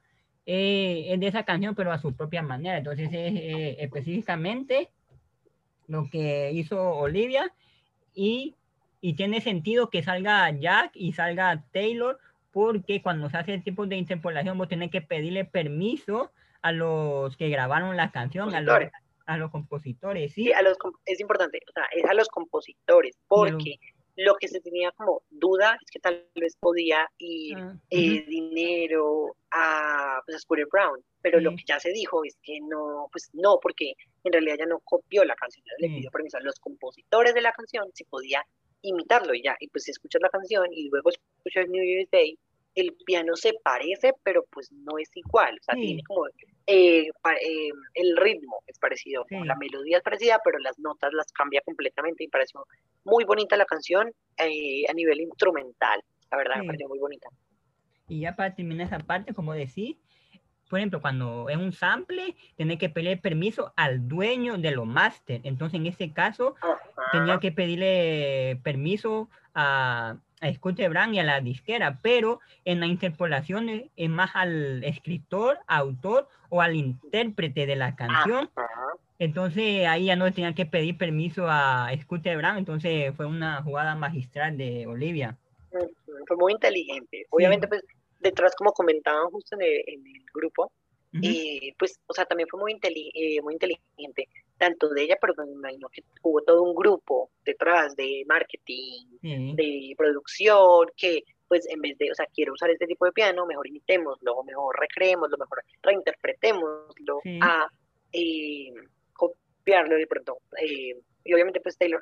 eh, 0.45 1.05
es 1.09 1.19
de 1.19 1.27
esa 1.27 1.43
canción, 1.43 1.75
pero 1.75 1.91
a 1.91 1.97
su 1.97 2.15
propia 2.15 2.41
manera. 2.41 2.77
Entonces 2.77 3.07
es 3.07 3.33
eh, 3.35 3.77
específicamente 3.79 4.89
lo 5.87 6.09
que 6.09 6.51
hizo 6.51 6.81
Olivia 6.81 7.53
y 8.13 8.55
y 9.03 9.15
tiene 9.15 9.41
sentido 9.41 9.89
que 9.89 10.01
salga 10.01 10.49
Jack 10.49 10.91
y 10.93 11.11
salga 11.11 11.61
Taylor, 11.73 12.17
porque 12.53 13.01
cuando 13.01 13.29
se 13.29 13.35
hace 13.35 13.53
el 13.53 13.61
tipo 13.61 13.85
de 13.85 13.97
interpolación 13.97 14.57
vos 14.57 14.69
tenés 14.69 14.91
que 14.91 15.01
pedirle 15.01 15.43
permiso 15.43 16.31
a 16.61 16.71
los 16.71 17.35
que 17.35 17.49
grabaron 17.49 17.97
la 17.97 18.11
canción, 18.11 18.55
a 18.55 18.61
los, 18.61 18.79
a 19.25 19.37
los, 19.37 19.51
compositores, 19.51 20.31
¿sí? 20.31 20.53
a 20.53 20.61
los, 20.61 20.77
es 21.05 21.19
importante, 21.19 21.59
o 21.67 21.71
sea, 21.73 21.83
es 21.91 22.05
a 22.05 22.13
los 22.13 22.29
compositores, 22.29 23.17
porque 23.27 23.75
lo 24.15 24.35
que 24.35 24.47
se 24.47 24.59
tenía 24.59 24.91
como 24.91 25.23
duda 25.29 25.77
es 25.83 25.89
que 25.91 25.99
tal 25.99 26.27
vez 26.35 26.55
podía 26.59 27.09
ir 27.17 27.57
ah, 27.57 27.75
eh, 27.89 28.23
dinero 28.27 29.35
a, 29.51 30.21
pues, 30.25 30.37
a 30.37 30.39
Scooter 30.39 30.67
Brown, 30.71 31.03
pero 31.21 31.39
lo 31.39 31.51
que 31.51 31.63
ya 31.65 31.79
se 31.79 31.91
dijo 31.91 32.23
es 32.23 32.37
que 32.43 32.59
no, 32.61 33.07
pues 33.11 33.29
no, 33.33 33.59
porque 33.61 33.93
en 34.23 34.33
realidad 34.33 34.57
ya 34.59 34.65
no 34.65 34.79
copió 34.83 35.23
la 35.25 35.35
canción, 35.35 35.65
le 35.79 35.87
pidió 35.87 36.11
permiso 36.11 36.37
a 36.37 36.41
los 36.41 36.59
compositores 36.59 37.33
de 37.33 37.41
la 37.41 37.51
canción 37.53 37.89
si 37.93 38.03
podía 38.03 38.43
imitarlo 38.81 39.33
y 39.33 39.41
ya. 39.41 39.55
Y 39.59 39.67
pues 39.69 39.85
si 39.85 39.91
escuchas 39.91 40.21
la 40.21 40.29
canción 40.29 40.67
y 40.71 40.89
luego 40.89 41.09
escuchas 41.09 41.67
New 41.69 41.83
Year's 41.83 42.09
Day, 42.11 42.37
el 42.75 42.95
piano 43.05 43.35
se 43.35 43.53
parece, 43.63 44.13
pero 44.23 44.45
pues 44.49 44.71
no 44.71 44.97
es 44.97 45.09
igual. 45.15 45.57
O 45.59 45.63
sea, 45.63 45.75
tiene 45.75 46.03
como 46.03 46.27
eh, 46.65 47.07
eh, 47.07 47.69
el 47.93 48.17
ritmo 48.17 48.63
es 48.67 48.79
parecido, 48.79 49.25
la 49.29 49.55
melodía 49.55 49.97
es 49.97 50.03
parecida, 50.03 50.39
pero 50.43 50.59
las 50.59 50.79
notas 50.79 51.13
las 51.13 51.31
cambia 51.31 51.61
completamente 51.65 52.23
y 52.23 52.27
pareció 52.27 52.65
muy 53.03 53.25
bonita 53.25 53.57
la 53.57 53.65
canción 53.65 54.11
eh, 54.37 54.83
a 54.89 54.93
nivel 54.93 55.21
instrumental. 55.21 56.01
La 56.31 56.37
verdad, 56.37 56.57
me 56.57 56.65
pareció 56.65 56.87
muy 56.87 56.99
bonita. 56.99 57.27
Y 58.07 58.21
ya 58.21 58.35
para 58.35 58.55
terminar 58.55 58.87
esa 58.87 58.99
parte, 58.99 59.33
como 59.33 59.53
decís, 59.53 59.97
por 60.69 60.79
ejemplo, 60.79 61.01
cuando 61.01 61.49
es 61.49 61.57
un 61.57 61.71
sample, 61.71 62.35
tiene 62.55 62.79
que 62.79 62.89
pedir 62.89 63.21
permiso 63.21 63.73
al 63.75 64.07
dueño 64.07 64.57
de 64.57 64.71
los 64.71 64.87
máster. 64.87 65.41
Entonces, 65.43 65.79
en 65.79 65.85
ese 65.85 66.11
caso, 66.11 66.55
tenía 67.11 67.39
que 67.39 67.51
pedirle 67.51 68.59
permiso 68.63 69.29
a, 69.53 70.17
a 70.43 70.53
Scooter 70.53 70.89
Brand 70.89 71.15
y 71.15 71.19
a 71.19 71.23
la 71.23 71.39
disquera, 71.39 71.99
pero 72.01 72.41
en 72.65 72.79
la 72.79 72.85
interpolación 72.85 73.89
es, 73.95 74.09
más 74.09 74.31
al 74.35 74.83
escritor, 74.83 75.57
autor 75.67 76.27
o 76.49 76.61
al 76.61 76.75
intérprete 76.75 77.65
de 77.65 77.75
la 77.75 77.95
canción. 77.95 78.49
Entonces 79.19 79.87
ahí 79.87 80.05
ya 80.05 80.15
no 80.15 80.31
tenía 80.33 80.53
que 80.53 80.65
pedir 80.65 80.97
permiso 80.97 81.45
a 81.47 81.89
Scooter 82.01 82.37
Brand, 82.37 82.59
entonces 82.59 83.15
fue 83.15 83.25
una 83.25 83.63
jugada 83.63 83.95
magistral 83.95 84.57
de 84.57 84.85
Olivia. 84.85 85.37
Fue 86.27 86.37
muy 86.37 86.51
inteligente. 86.51 87.25
Obviamente, 87.29 87.67
pues 87.67 87.83
detrás, 88.19 88.53
como 88.55 88.73
comentaban 88.73 89.29
justo 89.29 89.55
en 89.55 89.61
el, 89.61 90.25
grupo, 90.33 90.71
y 91.13 91.67
eh, 91.67 91.75
pues, 91.77 91.99
o 92.07 92.13
sea, 92.13 92.25
también 92.25 92.49
fue 92.49 92.59
muy, 92.59 92.73
eh, 92.73 93.41
muy 93.41 93.53
inteligente, 93.53 94.27
tanto 94.57 94.89
de 94.89 95.03
ella, 95.03 95.17
pero 95.19 95.33
me 95.45 95.51
imagino 95.51 95.89
que 95.89 96.03
hubo 96.21 96.41
todo 96.41 96.63
un 96.63 96.75
grupo 96.75 97.31
detrás 97.43 97.95
de 97.95 98.23
marketing, 98.27 99.05
de 99.21 99.93
producción, 99.97 100.87
que 100.95 101.23
pues 101.47 101.67
en 101.69 101.81
vez 101.81 101.97
de, 101.97 102.11
o 102.11 102.15
sea, 102.15 102.25
quiero 102.33 102.53
usar 102.53 102.69
este 102.71 102.87
tipo 102.87 103.05
de 103.05 103.11
piano, 103.11 103.45
mejor 103.45 103.67
imitémoslo, 103.67 104.43
mejor 104.43 104.75
recreémoslo, 104.79 105.37
mejor 105.37 105.63
reinterpretémoslo 105.83 107.19
a 107.41 107.67
eh, 108.11 108.71
copiarlo 109.13 109.95
de 109.95 110.07
pronto. 110.07 110.37
y 110.61 111.33
obviamente 111.33 111.59
pues 111.61 111.77
Taylor, 111.77 112.01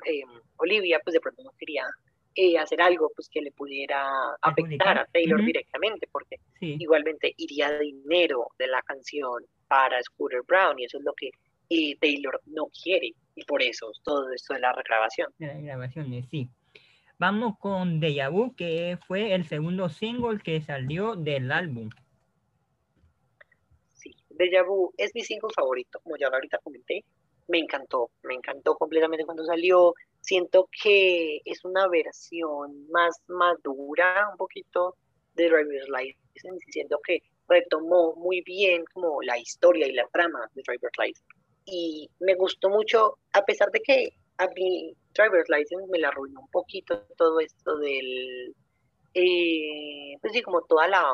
Olivia 0.56 1.00
pues 1.04 1.14
de 1.14 1.20
pronto 1.20 1.42
no 1.42 1.50
quería 1.58 1.86
eh, 2.34 2.56
hacer 2.56 2.80
algo 2.80 3.10
pues 3.14 3.28
que 3.28 3.42
le 3.42 3.52
pudiera 3.52 4.06
afectar 4.40 4.98
a 4.98 5.06
Taylor 5.12 5.44
directamente, 5.44 6.08
porque 6.10 6.36
igualmente 6.60 7.34
iría 7.36 7.78
dinero 7.78 8.48
de 8.58 8.68
la 8.68 8.80
canción 8.82 9.44
para 9.68 10.02
Scooter 10.02 10.40
Brown 10.46 10.78
y 10.78 10.84
eso 10.84 10.96
es 10.96 11.04
lo 11.04 11.12
que 11.12 11.30
eh, 11.72 11.96
Taylor 12.00 12.40
no 12.46 12.66
quiere 12.82 13.12
y 13.34 13.44
por 13.44 13.62
eso 13.62 13.90
todo 14.02 14.30
esto 14.32 14.54
de 14.54 14.60
la 14.60 14.72
regrabación. 14.72 15.32
De 15.38 15.46
la 15.46 15.60
grabación, 15.60 16.22
sí. 16.30 16.48
Vamos 17.18 17.56
con 17.58 18.00
Deja 18.00 18.28
Vu, 18.28 18.54
que 18.54 18.98
fue 19.06 19.32
el 19.34 19.46
segundo 19.46 19.88
single 19.88 20.40
que 20.42 20.60
salió 20.60 21.14
del 21.14 21.52
álbum. 21.52 21.88
Sí, 23.94 24.14
Deja 24.30 24.62
Vu 24.64 24.92
es 24.96 25.12
mi 25.14 25.22
single 25.22 25.50
favorito, 25.54 26.00
como 26.02 26.16
ya 26.16 26.28
ahorita 26.28 26.58
comenté. 26.58 27.04
Me 27.48 27.58
encantó, 27.58 28.10
me 28.22 28.34
encantó 28.34 28.74
completamente 28.76 29.24
cuando 29.24 29.44
salió 29.44 29.94
siento 30.20 30.68
que 30.82 31.40
es 31.44 31.64
una 31.64 31.88
versión 31.88 32.88
más 32.90 33.20
madura, 33.26 34.28
un 34.30 34.36
poquito 34.36 34.96
de 35.34 35.48
Driver's 35.48 35.88
License, 35.88 36.64
siento 36.70 37.00
que 37.04 37.22
retomó 37.48 38.14
muy 38.16 38.40
bien 38.42 38.84
como 38.92 39.20
la 39.22 39.38
historia 39.38 39.86
y 39.86 39.92
la 39.92 40.06
trama 40.08 40.48
de 40.54 40.62
Driver's 40.62 40.96
License. 40.98 41.41
Y 41.64 42.10
me 42.20 42.34
gustó 42.34 42.68
mucho, 42.68 43.18
a 43.32 43.44
pesar 43.44 43.70
de 43.70 43.80
que 43.80 44.10
a 44.38 44.48
mí 44.48 44.94
Driver's 45.14 45.48
License 45.48 45.86
me 45.88 45.98
la 45.98 46.08
arruinó 46.08 46.40
un 46.40 46.48
poquito 46.48 47.06
todo 47.16 47.40
esto 47.40 47.76
del, 47.78 48.54
eh, 49.14 50.16
pues 50.20 50.32
sí, 50.32 50.42
como 50.42 50.62
toda 50.62 50.88
la, 50.88 51.04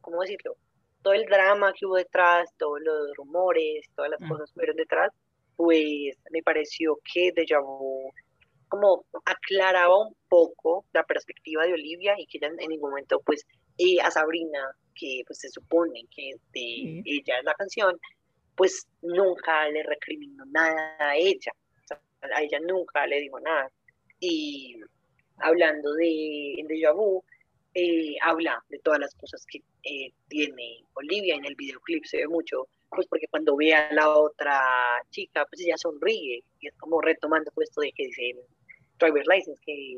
¿cómo 0.00 0.20
decirlo? 0.22 0.56
Todo 1.02 1.14
el 1.14 1.24
drama 1.24 1.72
que 1.72 1.86
hubo 1.86 1.96
detrás, 1.96 2.50
todos 2.58 2.80
los 2.82 3.16
rumores, 3.16 3.86
todas 3.94 4.10
las 4.10 4.20
mm. 4.20 4.28
cosas 4.28 4.50
que 4.50 4.58
hubieron 4.58 4.76
detrás, 4.76 5.12
pues 5.56 6.16
me 6.30 6.42
pareció 6.42 6.98
que 7.12 7.32
Deja 7.34 7.60
Vu 7.60 8.12
como 8.70 9.04
aclaraba 9.24 9.98
un 9.98 10.14
poco 10.28 10.86
la 10.92 11.02
perspectiva 11.02 11.66
de 11.66 11.74
Olivia 11.74 12.14
y 12.16 12.26
que 12.26 12.38
ella 12.38 12.52
en 12.56 12.68
ningún 12.68 12.90
momento 12.90 13.20
pues 13.26 13.44
eh, 13.76 14.00
a 14.00 14.10
Sabrina 14.10 14.60
que 14.94 15.22
pues 15.26 15.40
se 15.40 15.50
supone 15.50 16.04
que 16.14 16.34
de 16.52 17.02
ella 17.04 17.38
es 17.38 17.44
la 17.44 17.54
canción 17.54 17.98
pues 18.60 18.86
nunca 19.00 19.66
le 19.70 19.82
recriminó 19.82 20.44
nada 20.50 20.94
a 20.98 21.16
ella. 21.16 21.50
A 22.20 22.42
ella 22.42 22.60
nunca 22.60 23.06
le 23.06 23.18
dijo 23.18 23.40
nada. 23.40 23.70
Y 24.18 24.78
hablando 25.38 25.94
de 25.94 26.62
Vu 26.94 27.24
eh, 27.72 28.16
habla 28.20 28.62
de 28.68 28.78
todas 28.80 29.00
las 29.00 29.14
cosas 29.14 29.46
que 29.50 29.62
eh, 29.84 30.12
tiene 30.28 30.84
Olivia. 30.92 31.36
En 31.36 31.46
el 31.46 31.54
videoclip 31.54 32.04
se 32.04 32.18
ve 32.18 32.28
mucho 32.28 32.68
pues 32.90 33.06
porque 33.06 33.28
cuando 33.30 33.56
ve 33.56 33.72
a 33.72 33.90
la 33.94 34.10
otra 34.10 34.60
chica, 35.08 35.46
pues 35.46 35.62
ella 35.62 35.78
sonríe 35.78 36.44
y 36.60 36.68
es 36.68 36.76
como 36.76 37.00
retomando 37.00 37.50
esto 37.62 37.80
de 37.80 37.92
que 37.92 38.08
dice 38.08 38.34
driver's 38.98 39.26
license, 39.26 39.62
que 39.64 39.94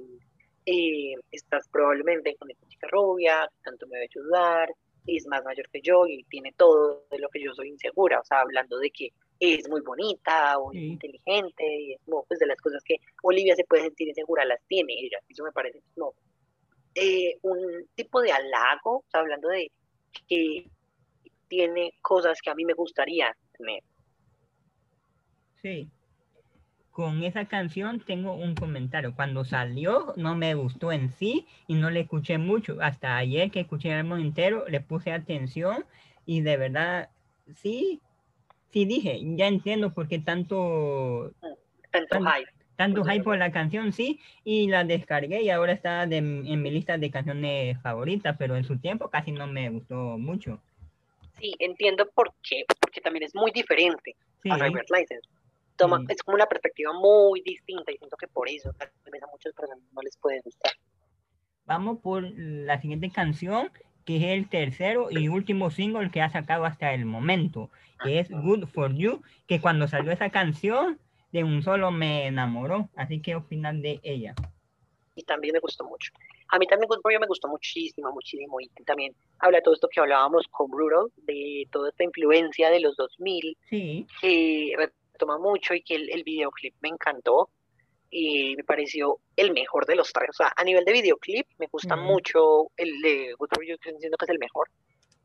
eh, 0.67 1.15
estás 1.33 1.67
probablemente 1.69 2.37
con 2.37 2.49
esta 2.49 2.65
chica 2.69 2.87
rubia, 2.93 3.51
tanto 3.65 3.89
me 3.89 3.99
va 3.99 4.03
a 4.03 4.05
ayudar, 4.05 4.69
es 5.07 5.27
más 5.27 5.45
mayor 5.45 5.69
que 5.71 5.81
yo 5.83 6.07
y 6.07 6.25
tiene 6.25 6.53
todo 6.57 7.05
de 7.11 7.19
lo 7.19 7.29
que 7.29 7.43
yo 7.43 7.55
soy 7.55 7.69
insegura, 7.69 8.21
o 8.21 8.25
sea, 8.25 8.41
hablando 8.41 8.79
de 8.79 8.91
que 8.91 9.13
es 9.41 9.69
muy 9.69 9.81
bonita 9.81 10.59
o 10.59 10.73
inteligente 10.73 11.65
y 11.67 11.93
es 11.95 12.01
como 12.05 12.25
pues 12.25 12.39
de 12.39 12.47
las 12.47 12.61
cosas 12.61 12.83
que 12.85 12.97
Olivia 13.23 13.57
se 13.57 13.65
puede 13.65 13.83
sentir 13.83 14.09
insegura, 14.09 14.45
las 14.45 14.61
tiene 14.69 14.95
ella, 14.95 15.19
eso 15.29 15.43
me 15.43 15.53
parece 15.53 15.81
como 15.95 16.15
eh, 16.95 17.39
un 17.43 17.89
tipo 17.95 18.21
de 18.21 18.33
halago, 18.33 18.99
o 18.99 19.05
sea, 19.11 19.21
hablando 19.21 19.49
de 19.49 19.73
que 20.29 20.67
tiene 21.49 21.95
cosas 22.01 22.41
que 22.41 22.51
a 22.51 22.55
mí 22.55 22.65
me 22.65 22.75
gustaría 22.75 23.35
tener. 23.57 23.83
Sí. 25.61 25.89
Con 27.03 27.25
esa 27.25 27.47
canción 27.47 27.99
tengo 27.99 28.33
un 28.33 28.55
comentario. 28.55 29.13
Cuando 29.17 29.45
salió 29.45 30.15
no 30.17 30.37
me 30.37 30.55
gustó 30.55 30.93
en 30.93 31.11
sí 31.11 31.49
y 31.67 31.75
no 31.75 31.91
le 31.91 31.99
escuché 31.99 32.39
mucho. 32.39 32.77
Hasta 32.81 33.17
ayer 33.17 33.51
que 33.51 33.59
escuché 33.59 33.89
el 33.89 34.07
álbum 34.07 34.21
entero 34.21 34.69
le 34.69 34.81
puse 34.81 35.11
atención 35.11 35.85
y 36.27 36.43
de 36.43 36.57
verdad 36.57 37.09
sí, 37.57 38.01
sí 38.71 38.85
dije, 38.85 39.19
ya 39.35 39.49
entiendo 39.49 39.93
por 39.93 40.07
qué 40.07 40.21
tanto... 40.21 41.33
Tanto 41.91 42.21
hype. 42.21 42.53
Tanto 42.77 43.03
hype 43.03 43.25
por 43.25 43.37
la 43.37 43.51
canción, 43.51 43.93
sí, 43.93 44.21
y 44.45 44.69
la 44.69 44.85
descargué 44.85 45.43
y 45.43 45.51
ahora 45.51 45.73
está 45.73 46.05
en 46.05 46.63
mi 46.63 46.71
lista 46.71 46.99
de 46.99 47.11
canciones 47.11 47.83
favoritas, 47.83 48.37
pero 48.39 48.55
en 48.55 48.63
su 48.63 48.79
tiempo 48.79 49.11
casi 49.11 49.33
no 49.33 49.49
me 49.49 49.71
gustó 49.71 49.97
mucho. 50.19 50.61
Sí, 51.41 51.53
entiendo 51.59 52.09
por 52.15 52.33
qué, 52.49 52.65
porque 52.79 53.01
también 53.01 53.25
es 53.25 53.35
muy 53.35 53.51
diferente 53.51 54.15
a 54.49 54.57
Driver's 54.57 54.89
License. 54.89 55.29
Toma, 55.77 56.05
Es 56.09 56.23
como 56.23 56.37
una 56.37 56.47
perspectiva 56.47 56.93
muy 56.93 57.43
distinta 57.43 57.93
y 57.93 57.97
siento 57.99 58.17
que 58.17 58.29
por 58.29 58.49
eso 58.49 58.73
tal 58.79 58.91
vez 59.11 59.23
a 59.23 59.27
muchas 59.27 59.53
personas 59.55 59.83
no 59.93 60.03
les 60.03 60.17
puede 60.17 60.41
gustar. 60.43 60.73
Vamos 61.65 61.99
por 62.01 62.25
la 62.37 62.81
siguiente 62.81 63.11
canción, 63.11 63.71
que 64.05 64.17
es 64.17 64.23
el 64.25 64.49
tercero 64.49 65.09
y 65.11 65.29
último 65.29 65.71
single 65.71 66.11
que 66.11 66.23
ha 66.23 66.31
sacado 66.31 66.65
hasta 66.65 66.93
el 66.93 67.05
momento, 67.05 67.71
que 68.03 68.19
es 68.19 68.31
Good 68.31 68.67
For 68.67 68.95
You, 68.95 69.23
que 69.47 69.61
cuando 69.61 69.89
salió 69.89 70.13
esa 70.13 70.31
canción, 70.31 70.99
de 71.33 71.45
un 71.45 71.63
solo 71.63 71.91
me 71.91 72.27
enamoró. 72.27 72.89
Así 72.95 73.21
que 73.21 73.35
opinan 73.35 73.83
de 73.83 74.01
ella. 74.03 74.35
Y 75.15 75.25
también 75.25 75.55
me 75.55 75.61
gustó 75.61 75.85
mucho. 75.85 76.13
A 76.49 76.59
mí 76.59 76.67
también 76.67 76.89
me 77.21 77.27
gustó 77.27 77.49
muchísimo, 77.49 78.13
muchísimo. 78.13 78.61
Y 78.61 78.69
también 78.85 79.15
habla 79.39 79.59
de 79.59 79.63
todo 79.63 79.75
esto 79.75 79.89
que 79.89 80.01
hablábamos 80.01 80.47
con 80.49 80.71
Brutal, 80.71 81.11
de 81.17 81.67
toda 81.71 81.89
esta 81.89 82.05
influencia 82.05 82.71
de 82.71 82.81
los 82.81 82.97
2000, 82.97 83.57
sí. 83.69 84.07
que 84.21 84.75
retoma 85.23 85.39
mucho 85.39 85.75
y 85.75 85.83
que 85.83 85.95
el, 85.97 86.23
videoclip 86.25 86.75
me 86.81 86.89
encantó. 86.89 87.51
Y 88.11 88.57
me 88.57 88.65
pareció 88.65 89.21
el 89.37 89.53
mejor 89.53 89.87
de 89.87 89.97
los 89.97 90.13
tres. 90.13 90.29
O 90.31 90.35
sea, 90.35 90.53
a 90.55 90.65
nivel 90.65 90.85
de 90.85 90.93
videoclip, 90.93 91.47
me 91.59 91.67
gusta 91.73 91.97
mucho 91.97 92.71
el 92.77 93.01
de 93.01 93.35
Good 93.39 93.49
For 93.55 93.67
You, 93.67 93.77
que 93.79 93.91
que 93.91 94.07
es 94.07 94.29
el 94.29 94.39
mejor, 94.39 94.69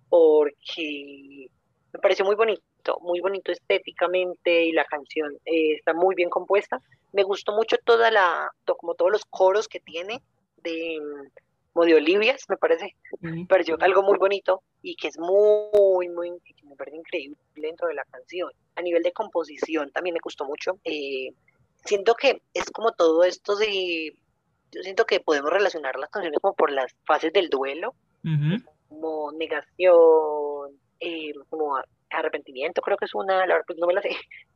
porque 0.08 1.48
me 1.92 2.00
pareció 2.00 2.24
muy 2.24 2.36
bonito, 2.36 2.98
muy 3.02 3.20
bonito 3.20 3.52
estéticamente 3.52 4.64
y 4.64 4.72
la 4.72 4.86
canción 4.86 5.34
eh, 5.44 5.74
está 5.74 5.94
muy 5.94 6.16
bien 6.16 6.30
compuesta. 6.30 6.80
Me 7.12 7.24
gustó 7.24 7.52
mucho 7.52 7.76
toda 7.84 8.10
la, 8.10 8.50
como 8.78 8.96
todos 8.96 9.12
los 9.12 9.26
coros 9.26 9.68
que 9.68 9.82
tiene, 9.82 10.22
de, 10.64 10.98
como 11.78 11.86
de 11.86 11.94
Olivias, 11.94 12.44
me 12.50 12.58
parece. 12.58 12.96
Me 13.20 13.46
pareció 13.46 13.78
algo 13.82 14.02
muy 14.02 14.18
bonito 14.18 14.64
y 14.82 14.96
que 14.96 15.10
es 15.10 15.20
muy, 15.20 16.10
muy, 16.10 16.32
me 16.64 16.76
parece 16.76 16.98
increíble 16.98 17.38
dentro 17.56 17.88
de 17.88 17.94
la 17.94 18.04
canción. 18.06 18.50
A 18.76 18.82
nivel 18.82 19.04
de 19.04 19.12
composición 19.12 19.92
también 19.92 20.16
me 20.16 20.20
gustó 20.24 20.44
mucho. 20.46 20.80
Eh, 20.84 21.30
siento 21.86 22.16
que 22.16 22.42
es 22.56 22.72
como 22.72 22.94
todo 22.94 23.24
esto 23.24 23.56
de, 23.56 24.16
yo 24.72 24.82
siento 24.82 25.06
que 25.06 25.20
podemos 25.20 25.52
relacionar 25.52 26.00
las 26.00 26.10
canciones 26.10 26.40
como 26.42 26.56
por 26.56 26.72
las 26.72 26.96
fases 27.06 27.32
del 27.32 27.50
duelo, 27.50 27.94
como 28.90 29.32
negación, 29.34 30.80
eh, 31.00 31.32
como 31.50 31.78
arrepentimiento, 32.10 32.82
creo 32.82 32.98
que 32.98 33.06
es 33.06 33.14
una, 33.14 33.46
la 33.46 33.54
verdad 33.54 33.66
pues 33.68 33.78
no 33.78 33.86
me 33.86 33.94
la 33.94 34.02
sé, 34.02 34.16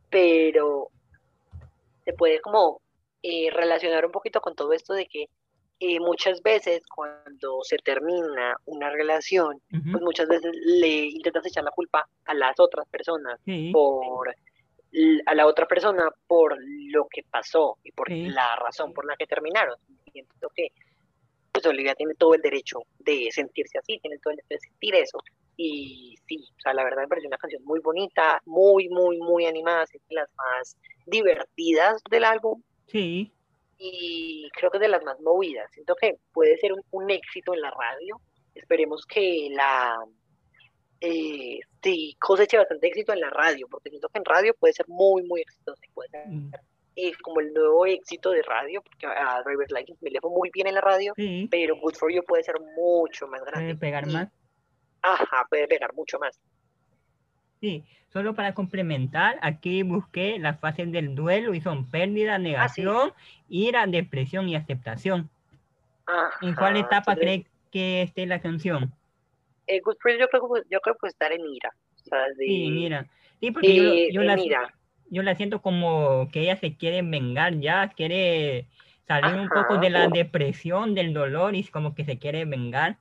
pero 0.10 0.88
se 2.04 2.14
puede 2.14 2.42
como 2.42 2.82
eh, 3.22 3.52
relacionar 3.52 4.08
un 4.08 4.12
poquito 4.12 4.42
con 4.42 4.56
todo 4.56 4.74
esto 4.74 4.96
de 4.96 5.06
que 5.06 5.30
y 5.84 6.00
muchas 6.00 6.44
veces 6.44 6.84
cuando 6.86 7.64
se 7.64 7.76
termina 7.78 8.56
una 8.66 8.92
relación, 8.92 9.60
pues 9.70 10.04
muchas 10.04 10.28
veces 10.28 10.52
le 10.64 11.08
intentas 11.08 11.44
echar 11.48 11.64
la 11.64 11.72
culpa 11.72 12.08
a 12.26 12.34
las 12.36 12.60
otras 12.60 12.88
personas 12.88 13.40
por 13.74 14.30
a 15.26 15.34
la 15.34 15.48
otra 15.48 15.66
persona 15.66 16.08
por 16.28 16.56
lo 16.62 17.08
que 17.10 17.24
pasó 17.24 17.80
y 17.84 17.92
por 17.94 18.12
la 18.12 18.56
razón 18.58 18.94
por 18.94 19.06
la 19.06 19.16
que 19.18 19.26
terminaron. 19.26 19.76
Siento 20.12 20.50
que 20.56 20.68
pues 21.52 21.66
Olivia 21.66 21.96
tiene 21.96 22.14
todo 22.14 22.36
el 22.36 22.42
derecho 22.42 22.84
de 23.00 23.30
sentirse 23.32 23.80
así, 23.80 23.98
tiene 23.98 24.20
todo 24.20 24.32
el 24.32 24.38
derecho 24.38 24.54
de 24.54 24.60
sentir 24.60 24.96
eso. 24.96 25.18
Y 25.58 26.16
sí, 26.28 26.48
o 26.58 26.62
sea, 26.62 26.76
la 26.76 26.84
verdad 26.84 27.02
me 27.02 27.08
pareció 27.08 27.28
una 27.28 27.38
canción 27.38 27.64
muy 27.66 27.80
bonita, 27.80 28.40
muy, 28.46 28.88
muy, 28.88 29.18
muy 29.18 29.48
animada, 29.48 29.86
es 29.86 29.92
de 30.10 30.16
las 30.16 30.30
más 30.36 30.78
divertidas 31.08 32.04
del 32.12 32.24
álbum. 32.24 32.62
Sí. 32.86 33.32
Y 33.84 34.48
creo 34.54 34.70
que 34.70 34.78
es 34.78 34.82
de 34.82 34.90
las 34.90 35.04
más 35.04 35.20
movidas. 35.22 35.68
Siento 35.72 35.96
que 35.96 36.18
puede 36.32 36.56
ser 36.58 36.72
un, 36.92 37.10
éxito 37.10 37.56
en 37.56 37.62
la 37.62 37.72
radio. 37.72 38.22
Esperemos 38.54 39.08
que 39.08 39.50
la 39.52 39.98
eh, 41.00 41.60
sí, 41.82 42.16
coseche 42.20 42.58
bastante 42.58 42.88
éxito 42.88 43.12
en 43.12 43.22
la 43.22 43.32
radio, 43.32 43.68
porque 43.68 43.90
siento 43.90 44.08
que 44.10 44.20
en 44.20 44.26
radio 44.26 44.54
puede 44.54 44.74
ser 44.74 44.88
muy, 44.88 45.24
muy 45.24 45.42
exitoso. 45.42 45.82
Puede 45.96 46.10
ser 46.10 46.28
mm. 46.28 46.52
eh, 46.96 47.12
como 47.24 47.40
el 47.40 47.52
nuevo 47.54 47.88
éxito 47.88 48.30
de 48.30 48.44
radio, 48.44 48.84
porque 48.84 49.08
a 49.08 49.42
Driver's 49.44 49.72
License 49.72 50.00
me 50.02 50.12
le 50.12 50.20
fue 50.20 50.30
muy 50.30 50.52
bien 50.54 50.68
en 50.68 50.76
la 50.76 50.82
radio, 50.82 51.14
pero 51.50 51.76
Good 51.78 51.96
For 51.96 52.14
You 52.14 52.24
puede 52.24 52.44
ser 52.44 52.56
mucho 52.78 53.26
más 53.28 53.42
grande. 53.42 53.74
Puede 53.74 53.78
pegar 53.78 54.06
más. 54.06 54.30
Ajá, 55.02 55.48
puede 55.50 55.68
pegar 55.68 55.92
mucho 55.96 56.20
más. 56.20 56.40
Sí, 57.62 57.84
solo 58.12 58.34
para 58.34 58.56
complementar, 58.56 59.38
aquí 59.44 59.84
busqué 59.84 60.40
las 60.40 60.60
fases 60.60 60.92
del 60.92 61.14
duelo 61.14 61.54
y 61.54 61.62
son 61.62 61.86
pérdida, 61.86 62.36
ah, 62.36 62.40
negación, 62.40 63.14
ira, 63.50 63.86
depresión 63.86 64.50
y 64.50 64.56
aceptación. 64.56 65.30
¿En 66.42 66.56
cuál 66.56 66.76
etapa 66.76 67.16
cree 67.16 67.46
que 67.72 68.02
esté 68.02 68.26
la 68.26 68.42
canción? 68.42 68.92
Eh, 69.68 69.80
yo 69.86 69.94
creo, 69.96 70.18
yo 70.20 70.28
creo 70.28 70.94
que 70.96 71.00
puede 71.00 71.12
estar 71.12 71.32
en 71.32 71.42
ira. 71.46 71.72
Sí, 72.38 72.70
mira. 72.72 73.06
Sí, 73.40 73.52
porque 73.52 74.10
yo, 74.12 74.24
la, 74.24 74.38
yo 75.10 75.24
la 75.24 75.36
siento 75.36 75.62
como 75.62 76.30
que 76.32 76.42
ella 76.42 76.58
se 76.58 76.76
quiere 76.76 77.02
vengar 77.04 77.60
ya, 77.60 77.90
quiere 77.90 78.66
salir 79.08 79.40
un 79.40 79.50
poco 79.50 79.78
de 79.78 79.90
la 79.90 80.08
depresión, 80.08 80.96
del 80.96 81.14
dolor 81.14 81.56
y 81.56 81.64
como 81.66 81.94
que 81.94 82.06
se 82.06 82.18
quiere 82.18 82.46
vengar. 82.46 82.98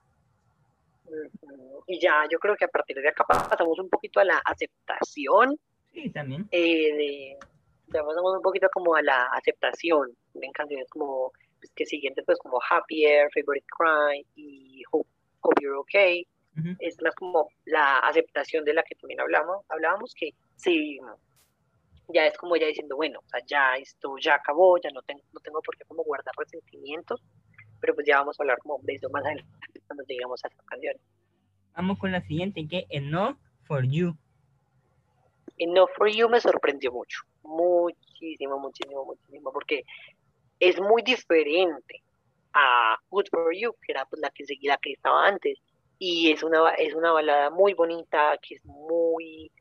Y 1.91 1.99
ya, 1.99 2.23
yo 2.31 2.39
creo 2.39 2.55
que 2.55 2.63
a 2.63 2.69
partir 2.69 2.95
de 2.95 3.09
acá 3.09 3.25
pasamos 3.25 3.77
un 3.77 3.89
poquito 3.89 4.21
a 4.21 4.23
la 4.23 4.41
aceptación. 4.45 5.59
Sí, 5.91 6.09
también. 6.09 6.47
Eh, 6.49 7.37
pasamos 7.91 8.37
un 8.37 8.41
poquito 8.41 8.69
como 8.71 8.95
a 8.95 9.01
la 9.01 9.25
aceptación 9.25 10.15
en 10.35 10.51
canciones 10.53 10.87
como 10.89 11.33
pues, 11.59 11.69
que 11.75 11.85
siguiente 11.85 12.23
pues 12.23 12.39
como 12.39 12.61
Happier, 12.69 13.29
Favorite 13.33 13.65
Cry 13.77 14.25
y 14.35 14.83
Hope, 14.89 15.09
You're 15.61 15.79
Okay. 15.79 16.25
Es 16.79 17.01
más 17.01 17.13
como 17.15 17.49
la 17.65 17.99
aceptación 17.99 18.63
de 18.63 18.73
la 18.73 18.83
que 18.83 18.95
también 18.95 19.19
hablamos, 19.19 19.65
hablábamos 19.67 20.13
que 20.13 20.31
sí, 20.55 20.97
ya 22.07 22.27
es 22.27 22.37
como 22.37 22.55
ya 22.55 22.67
diciendo, 22.67 22.95
bueno, 22.95 23.19
o 23.19 23.27
sea, 23.27 23.41
ya 23.45 23.75
esto 23.75 24.15
ya 24.17 24.35
acabó, 24.35 24.77
ya 24.77 24.91
no 24.91 25.01
tengo, 25.01 25.23
no 25.33 25.41
tengo 25.41 25.61
por 25.61 25.75
qué 25.77 25.83
como 25.85 26.03
guardar 26.03 26.33
resentimientos, 26.37 27.21
pero 27.81 27.95
pues 27.95 28.07
ya 28.07 28.19
vamos 28.19 28.39
a 28.39 28.43
hablar 28.43 28.59
como 28.59 28.79
de 28.83 28.93
eso 28.93 29.09
más 29.09 29.25
adelante 29.25 29.81
cuando 29.87 30.03
lleguemos 30.05 30.43
a 30.45 30.47
esta 30.47 30.63
canción. 30.63 30.95
Vamos 31.75 31.97
con 31.99 32.11
la 32.11 32.21
siguiente, 32.21 32.67
que 32.67 32.85
Enough 32.89 33.37
for 33.63 33.83
You. 33.85 34.15
Enough 35.57 35.89
for 35.95 36.09
You 36.09 36.27
me 36.29 36.41
sorprendió 36.41 36.91
mucho, 36.91 37.19
muchísimo, 37.43 38.59
muchísimo, 38.59 39.05
muchísimo, 39.05 39.51
porque 39.51 39.83
es 40.59 40.79
muy 40.79 41.01
diferente 41.01 42.01
a 42.53 42.97
Good 43.09 43.27
for 43.29 43.55
You, 43.55 43.73
que 43.81 43.93
era 43.93 44.05
pues, 44.05 44.21
la 44.21 44.29
que 44.31 44.43
la 44.63 44.77
que 44.77 44.93
estaba 44.93 45.27
antes, 45.27 45.59
y 45.99 46.31
es 46.31 46.43
una, 46.43 46.71
es 46.71 46.93
una 46.93 47.11
balada 47.11 47.49
muy 47.51 47.73
bonita, 47.73 48.37
que 48.41 48.55
es 48.55 48.65
muy, 48.65 49.51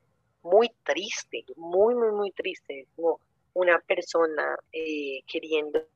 muy 0.43 0.71
triste, 0.85 1.45
muy, 1.57 1.95
muy, 1.95 2.13
muy 2.13 2.31
triste, 2.33 2.81
es 2.81 2.89
como 2.97 3.21
una 3.55 3.79
persona 3.81 4.57
eh, 4.73 5.21
queriendo 5.27 5.87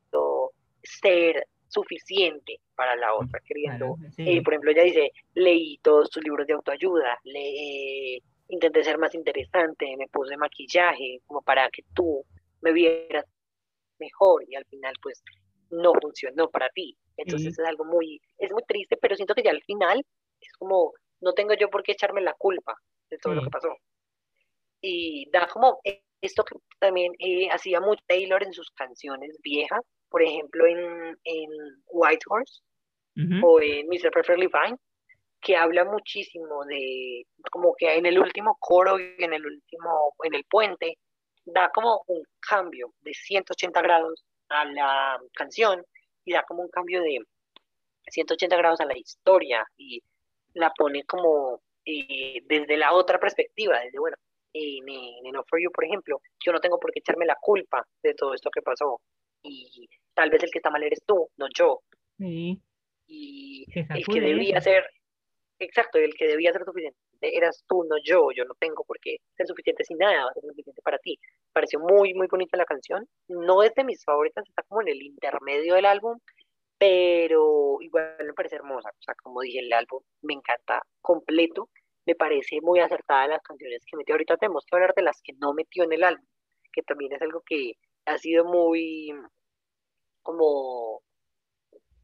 ser 0.83 1.47
suficiente 1.75 2.61
para 2.75 2.95
la 2.97 3.15
otra, 3.15 3.41
queriendo, 3.45 3.97
eh, 4.17 4.43
por 4.43 4.55
ejemplo, 4.55 4.71
ella 4.71 4.85
dice, 4.85 5.13
leí 5.35 5.79
todos 5.79 6.09
tus 6.11 6.23
libros 6.23 6.47
de 6.47 6.55
autoayuda, 6.55 7.19
le, 7.25 8.23
intenté 8.49 8.85
ser 8.85 8.99
más 8.99 9.15
interesante, 9.15 9.97
me 9.97 10.09
puse 10.09 10.37
maquillaje 10.37 11.21
como 11.27 11.43
para 11.43 11.69
que 11.71 11.83
tú 11.95 12.25
me 12.61 12.73
vieras 12.73 13.25
mejor 13.99 14.45
y 14.49 14.55
al 14.55 14.65
final 14.67 14.95
pues 15.03 15.23
no 15.71 15.93
funcionó 16.01 16.49
para 16.51 16.69
ti. 16.71 16.97
Entonces 17.17 17.59
es 17.59 17.67
algo 17.67 17.85
muy, 17.85 18.21
es 18.39 18.51
muy 18.51 18.63
triste, 18.63 18.97
pero 18.97 19.17
siento 19.17 19.35
que 19.35 19.43
ya 19.43 19.51
al 19.51 19.63
final 19.63 20.05
es 20.41 20.53
como, 20.59 20.93
no 21.21 21.33
tengo 21.33 21.55
yo 21.55 21.71
por 21.71 21.83
qué 21.83 21.93
echarme 21.93 22.21
la 22.21 22.35
culpa 22.35 22.75
de 23.11 23.19
todo 23.19 23.35
lo 23.35 23.43
que 23.43 23.51
pasó. 23.51 23.69
Y 24.81 25.31
da 25.31 25.47
como 25.49 25.81
esto 26.21 26.45
que 26.45 26.57
también 26.79 27.13
eh, 27.19 27.49
hacía 27.51 27.81
mucho 27.81 28.03
Taylor 28.07 28.43
en 28.43 28.53
sus 28.53 28.71
canciones 28.71 29.39
viejas, 29.43 29.81
por 30.15 30.23
ejemplo, 30.23 30.65
en, 30.65 31.19
en 31.25 31.51
White 31.89 32.25
Horse 32.29 32.63
o 33.43 33.61
en 33.61 33.89
Mr. 33.89 34.13
Perfectly 34.13 34.49
Fine, 34.49 34.79
que 35.41 35.57
habla 35.57 35.85
muchísimo 35.85 36.65
de, 36.67 37.27
como 37.51 37.75
que 37.77 37.93
en 37.93 38.07
el 38.07 38.21
último 38.21 38.57
coro 38.61 38.97
y 39.01 39.17
en 39.19 39.33
el 39.33 39.45
último, 39.45 40.15
en 40.23 40.35
el 40.35 40.45
puente, 40.45 40.99
da 41.45 41.69
como 41.75 42.05
un 42.07 42.23
cambio 42.39 42.95
de 43.01 43.13
180 43.13 43.83
grados 43.83 44.25
a 44.51 44.65
la 44.67 45.19
canción 45.33 45.85
y 46.25 46.33
da 46.33 46.45
como 46.45 46.63
un 46.63 46.69
cambio 46.69 47.03
de 47.03 47.19
180 48.07 48.57
grados 48.57 48.81
a 48.83 48.87
la 48.87 48.97
historia 48.97 49.67
y 49.77 50.01
la 50.53 50.73
pone 50.75 51.03
como 51.07 51.61
eh, 51.85 52.39
desde 52.45 52.77
la 52.77 52.93
otra 52.93 53.19
perspectiva, 53.19 53.81
desde, 53.81 53.99
bueno, 53.99 54.17
en, 54.53 54.89
en 54.89 55.45
For 55.51 55.61
You, 55.61 55.73
por 55.73 55.85
ejemplo, 55.85 56.21
yo 56.39 56.53
no 56.53 56.61
tengo 56.61 56.79
por 56.79 56.93
qué 56.93 57.01
echarme 57.01 57.27
la 57.27 57.37
culpa 57.41 57.85
de 58.01 58.15
todo 58.15 58.33
esto 58.33 58.49
que 58.53 58.63
pasó 58.63 59.01
y 59.45 59.89
tal 60.15 60.31
vez 60.31 60.43
el 60.43 60.51
que 60.51 60.59
está 60.59 60.71
mal 60.71 60.83
eres 60.83 61.03
tú, 61.07 61.29
no 61.37 61.47
yo. 61.57 61.81
Sí. 62.19 62.61
Y 63.07 63.67
el 63.75 64.07
que 64.07 64.21
debía 64.21 64.61
ser, 64.61 64.85
exacto, 65.59 65.99
el 65.99 66.15
que 66.15 66.27
debía 66.27 66.53
ser 66.53 66.65
suficiente 66.65 66.99
eras 67.33 67.65
tú, 67.67 67.85
no 67.85 67.97
yo, 68.03 68.29
yo 68.35 68.45
no 68.45 68.55
tengo 68.59 68.85
por 68.85 68.99
qué 69.01 69.17
ser 69.37 69.47
suficiente 69.47 69.85
sin 69.85 69.99
nada, 69.99 70.25
va 70.25 70.31
a 70.31 70.35
ser 70.35 70.43
suficiente 70.43 70.83
para 70.83 70.99
ti. 70.99 71.19
Pareció 71.53 71.81
muy, 71.81 72.15
muy 72.15 72.27
bonita 72.27 72.57
la 72.57 72.65
canción, 72.65 73.09
no 73.29 73.63
es 73.63 73.75
de 73.75 73.85
mis 73.85 74.05
favoritas, 74.05 74.45
está 74.49 74.63
como 74.69 74.83
en 74.83 74.89
el 74.89 75.03
intermedio 75.03 75.75
del 75.75 75.87
álbum, 75.87 76.19
pero 76.79 77.79
igual 77.81 78.17
me 78.25 78.33
parece 78.35 78.57
hermosa, 78.57 78.91
o 78.91 79.03
sea, 79.03 79.15
como 79.23 79.41
dije, 79.41 79.61
el 79.61 79.73
álbum 79.73 80.03
me 80.23 80.35
encanta 80.35 80.83
completo, 81.01 81.69
me 82.07 82.15
parece 82.15 82.61
muy 82.61 82.81
acertada 82.81 83.29
las 83.29 83.43
canciones 83.43 83.83
que 83.87 83.97
metió, 83.97 84.15
ahorita 84.15 84.37
tenemos 84.37 84.65
que 84.67 84.77
hablar 84.77 84.93
de 84.95 85.03
las 85.03 85.21
que 85.23 85.33
no 85.39 85.55
metió 85.55 85.85
en 85.85 85.93
el 85.93 86.05
álbum, 86.05 86.27
que 86.73 86.83
también 86.83 87.13
es 87.13 87.23
algo 87.23 87.43
que 87.47 87.75
ha 88.07 88.19
sido 88.19 88.45
muy 88.45 89.15
como 90.25 91.03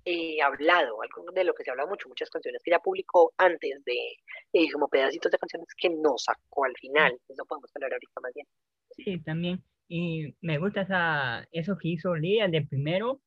eh, 0.04 0.40
hablado, 0.40 1.02
algo 1.02 1.32
de 1.32 1.44
lo 1.44 1.54
que 1.54 1.64
se 1.64 1.72
habla 1.72 1.86
mucho, 1.86 2.08
muchas 2.08 2.30
canciones 2.30 2.62
que 2.62 2.70
ya 2.70 2.78
publicó 2.78 3.32
antes 3.36 3.84
de, 3.84 3.98
eh, 4.52 4.70
como 4.72 4.86
pedacitos 4.88 5.32
de 5.32 5.38
canciones 5.38 5.68
que 5.76 5.90
no 5.90 6.16
sacó 6.16 6.64
al 6.64 6.76
final, 6.76 7.18
eso 7.28 7.44
podemos 7.46 7.70
hablar 7.74 7.92
ahorita 7.94 8.20
más 8.22 8.32
bien. 8.34 8.46
Sí, 8.92 9.20
también, 9.22 9.64
y 9.88 10.36
me 10.40 10.58
gusta 10.58 10.82
esa, 10.82 11.48
eso 11.50 11.76
que 11.76 11.88
hizo 11.88 12.14
Lía 12.14 12.46
de 12.46 12.62
primero, 12.62 13.20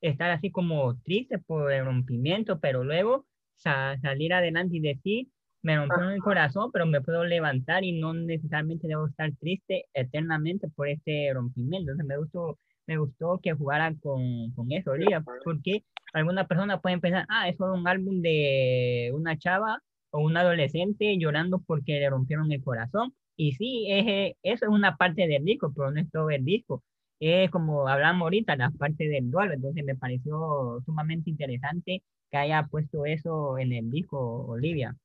estar 0.00 0.30
así 0.30 0.50
como 0.50 0.98
triste 1.00 1.38
por 1.38 1.70
el 1.72 1.84
rompimiento, 1.84 2.58
pero 2.60 2.84
luego 2.84 3.26
salir 3.56 4.32
adelante 4.32 4.76
y 4.76 4.80
decir, 4.80 5.28
me 5.62 5.76
rompió 5.76 6.10
el 6.10 6.20
corazón, 6.20 6.70
pero 6.72 6.86
me 6.86 7.00
puedo 7.00 7.24
levantar 7.24 7.82
y 7.82 7.98
no 7.98 8.14
necesariamente 8.14 8.86
debo 8.86 9.08
estar 9.08 9.30
triste 9.40 9.86
eternamente 9.94 10.68
por 10.68 10.88
este 10.88 11.30
rompimiento. 11.34 11.90
Entonces 11.90 12.06
me 12.06 12.18
gustó, 12.18 12.58
me 12.86 12.98
gustó 12.98 13.40
que 13.42 13.52
jugaran 13.52 13.96
con, 13.96 14.52
con 14.52 14.70
eso, 14.72 14.94
Lía, 14.94 15.22
porque 15.44 15.84
algunas 16.12 16.46
personas 16.46 16.80
pueden 16.80 17.00
pensar, 17.00 17.26
ah, 17.28 17.48
es 17.48 17.58
un 17.60 17.86
álbum 17.86 18.22
de 18.22 19.10
una 19.14 19.36
chava 19.38 19.82
o 20.10 20.20
un 20.20 20.36
adolescente 20.36 21.18
llorando 21.18 21.60
porque 21.66 22.00
le 22.00 22.10
rompieron 22.10 22.50
el 22.52 22.62
corazón. 22.62 23.14
Y 23.36 23.52
sí, 23.52 23.86
es, 23.90 24.36
eso 24.42 24.64
es 24.66 24.70
una 24.70 24.96
parte 24.96 25.26
del 25.26 25.44
disco, 25.44 25.72
pero 25.74 25.90
no 25.90 26.00
es 26.00 26.10
todo 26.10 26.30
el 26.30 26.44
disco. 26.44 26.82
Es 27.20 27.50
como 27.50 27.88
hablamos 27.88 28.22
ahorita, 28.22 28.56
la 28.56 28.70
parte 28.70 29.08
del 29.08 29.30
duelo. 29.30 29.54
Entonces 29.54 29.84
me 29.84 29.96
pareció 29.96 30.80
sumamente 30.84 31.30
interesante 31.30 32.02
que 32.30 32.36
haya 32.36 32.66
puesto 32.70 33.04
eso 33.04 33.58
en 33.58 33.72
el 33.72 33.90
disco, 33.90 34.46
Olivia. 34.46 34.96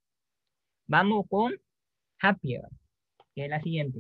Vamos 0.88 1.26
con 1.30 1.54
Happier, 2.22 2.64
que 3.36 3.46
es 3.46 3.50
la 3.50 3.62
siguiente. 3.62 4.00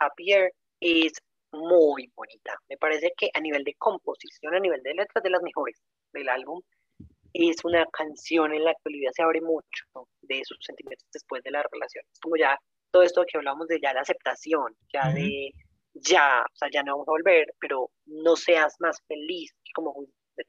Happier 0.00 0.52
es 0.80 1.12
muy 1.52 2.10
bonita. 2.16 2.54
Me 2.68 2.76
parece 2.76 3.12
que 3.16 3.30
a 3.34 3.40
nivel 3.40 3.64
de 3.64 3.74
composición, 3.74 4.54
a 4.54 4.60
nivel 4.60 4.82
de 4.82 4.94
letras, 4.94 5.22
de 5.22 5.30
las 5.30 5.42
mejores 5.42 5.80
del 6.12 6.28
álbum. 6.28 6.60
Es 7.32 7.64
una 7.64 7.86
canción 7.86 8.52
en 8.52 8.64
la 8.64 8.72
que 8.72 8.80
Olivia 8.86 9.10
se 9.14 9.22
abre 9.22 9.40
mucho 9.40 9.84
de 10.22 10.42
sus 10.44 10.58
sentimientos 10.60 11.06
después 11.12 11.42
de 11.44 11.52
la 11.52 11.62
relación. 11.70 12.04
Es 12.12 12.18
como 12.20 12.36
ya 12.36 12.58
todo 12.90 13.02
esto 13.04 13.24
que 13.24 13.38
hablamos 13.38 13.68
de 13.68 13.78
ya 13.80 13.94
la 13.94 14.00
aceptación, 14.00 14.76
ya 14.92 15.12
de 15.12 15.52
ya, 15.94 16.42
o 16.42 16.56
sea, 16.56 16.68
ya 16.72 16.82
no 16.82 16.92
vamos 16.92 17.08
a 17.08 17.12
volver, 17.12 17.54
pero 17.60 17.90
no 18.06 18.36
seas 18.36 18.74
más 18.80 18.98
feliz 19.06 19.52
como 19.74 19.94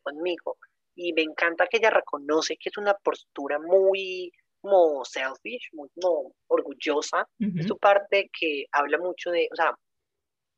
conmigo. 0.04 0.58
Y 0.96 1.14
me 1.14 1.22
encanta 1.22 1.68
que 1.68 1.78
ella 1.78 1.90
reconoce 1.90 2.58
que 2.58 2.70
es 2.70 2.78
una 2.78 2.94
postura 2.96 3.60
muy 3.60 4.32
como 4.62 5.04
selfish, 5.04 5.70
muy 5.74 5.90
como 5.90 6.34
orgullosa 6.48 7.28
de 7.38 7.64
su 7.64 7.78
parte, 7.78 8.30
que 8.38 8.66
habla 8.72 8.98
mucho 9.00 9.32
de, 9.32 9.48
o 9.52 9.56
sea, 9.56 9.76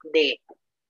de 0.04 0.40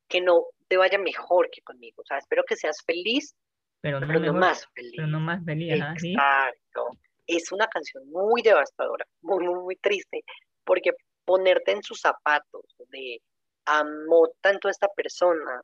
que 0.10 0.22
no 0.22 0.46
te 0.68 0.78
vaya 0.78 0.98
mejor 0.98 1.50
que 1.52 1.62
conmigo. 1.62 2.02
O 2.02 2.06
sea, 2.06 2.18
espero 2.18 2.44
que 2.48 2.56
seas 2.56 2.78
feliz, 2.86 3.36
pero 3.82 4.00
no, 4.00 4.34
más 4.34 4.66
feliz. 4.74 4.94
Pero 4.96 5.08
no 5.08 5.20
más 5.20 5.44
feliz, 5.44 5.74
Exacto. 5.74 6.88
es 7.28 7.52
una 7.52 7.68
canción 7.68 8.10
muy 8.10 8.42
devastadora, 8.42 9.06
muy, 9.22 9.44
muy, 9.44 9.60
muy 9.60 9.76
triste, 9.78 10.24
porque 10.64 10.92
ponerte 11.26 11.72
en 11.72 11.84
sus 11.84 12.00
zapatos 12.00 12.64
de 12.90 13.22
amó 13.66 14.30
tanto 14.42 14.68
a 14.68 14.72
esta 14.72 14.88
persona, 14.90 15.62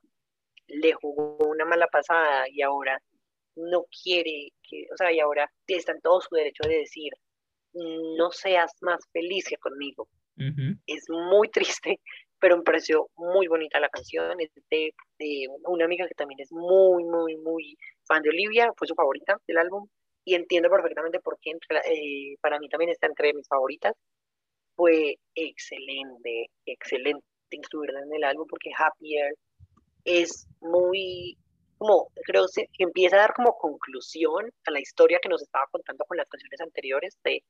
le 0.67 0.93
jugó 0.93 1.37
una 1.47 1.65
mala 1.65 1.87
pasada 1.87 2.45
y 2.49 2.61
ahora 2.61 3.01
no 3.55 3.85
quiere 4.03 4.49
que, 4.63 4.85
o 4.93 4.97
sea, 4.97 5.11
y 5.11 5.19
ahora 5.19 5.51
está 5.67 5.91
en 5.91 6.01
todo 6.01 6.21
su 6.21 6.35
derecho 6.35 6.67
de 6.67 6.79
decir, 6.79 7.11
no 7.73 8.31
seas 8.31 8.71
más 8.81 8.99
feliz 9.11 9.45
que 9.47 9.57
conmigo. 9.57 10.07
Es 10.85 11.03
muy 11.09 11.49
triste, 11.49 11.99
pero 12.39 12.57
me 12.57 12.63
pareció 12.63 13.09
muy 13.15 13.47
bonita 13.47 13.79
la 13.79 13.89
canción. 13.89 14.39
Es 14.39 14.51
de, 14.69 14.93
una 15.65 15.85
amiga 15.85 16.07
que 16.07 16.15
también 16.15 16.39
es 16.39 16.51
muy, 16.51 17.03
muy, 17.03 17.37
muy 17.37 17.77
fan 18.07 18.21
de 18.21 18.29
Olivia, 18.29 18.71
fue 18.77 18.87
su 18.87 18.95
favorita 18.95 19.37
del 19.47 19.57
álbum, 19.57 19.87
y 20.25 20.35
entiendo 20.35 20.69
perfectamente 20.69 21.19
por 21.19 21.37
qué 21.41 21.51
eh, 21.51 22.35
para 22.41 22.59
mí 22.59 22.69
también 22.69 22.91
está 22.91 23.07
entre 23.07 23.33
mis 23.33 23.47
favoritas. 23.47 23.93
Fue 24.75 25.17
excelente, 25.35 26.49
excelente 26.65 27.25
incluirla 27.51 28.01
en 28.01 28.13
el 28.13 28.23
álbum 28.23 28.47
porque 28.47 28.71
Happier 28.77 29.33
es 30.05 30.47
muy, 30.61 31.37
como, 31.77 32.09
creo 32.25 32.45
que 32.55 32.83
empieza 32.83 33.17
a 33.17 33.19
dar 33.19 33.33
como 33.33 33.57
conclusión 33.57 34.51
a 34.65 34.71
la 34.71 34.79
historia 34.79 35.19
que 35.21 35.29
nos 35.29 35.41
estaba 35.41 35.65
contando 35.71 36.05
con 36.05 36.17
las 36.17 36.27
canciones 36.29 36.61
anteriores 36.61 37.17
de, 37.23 37.43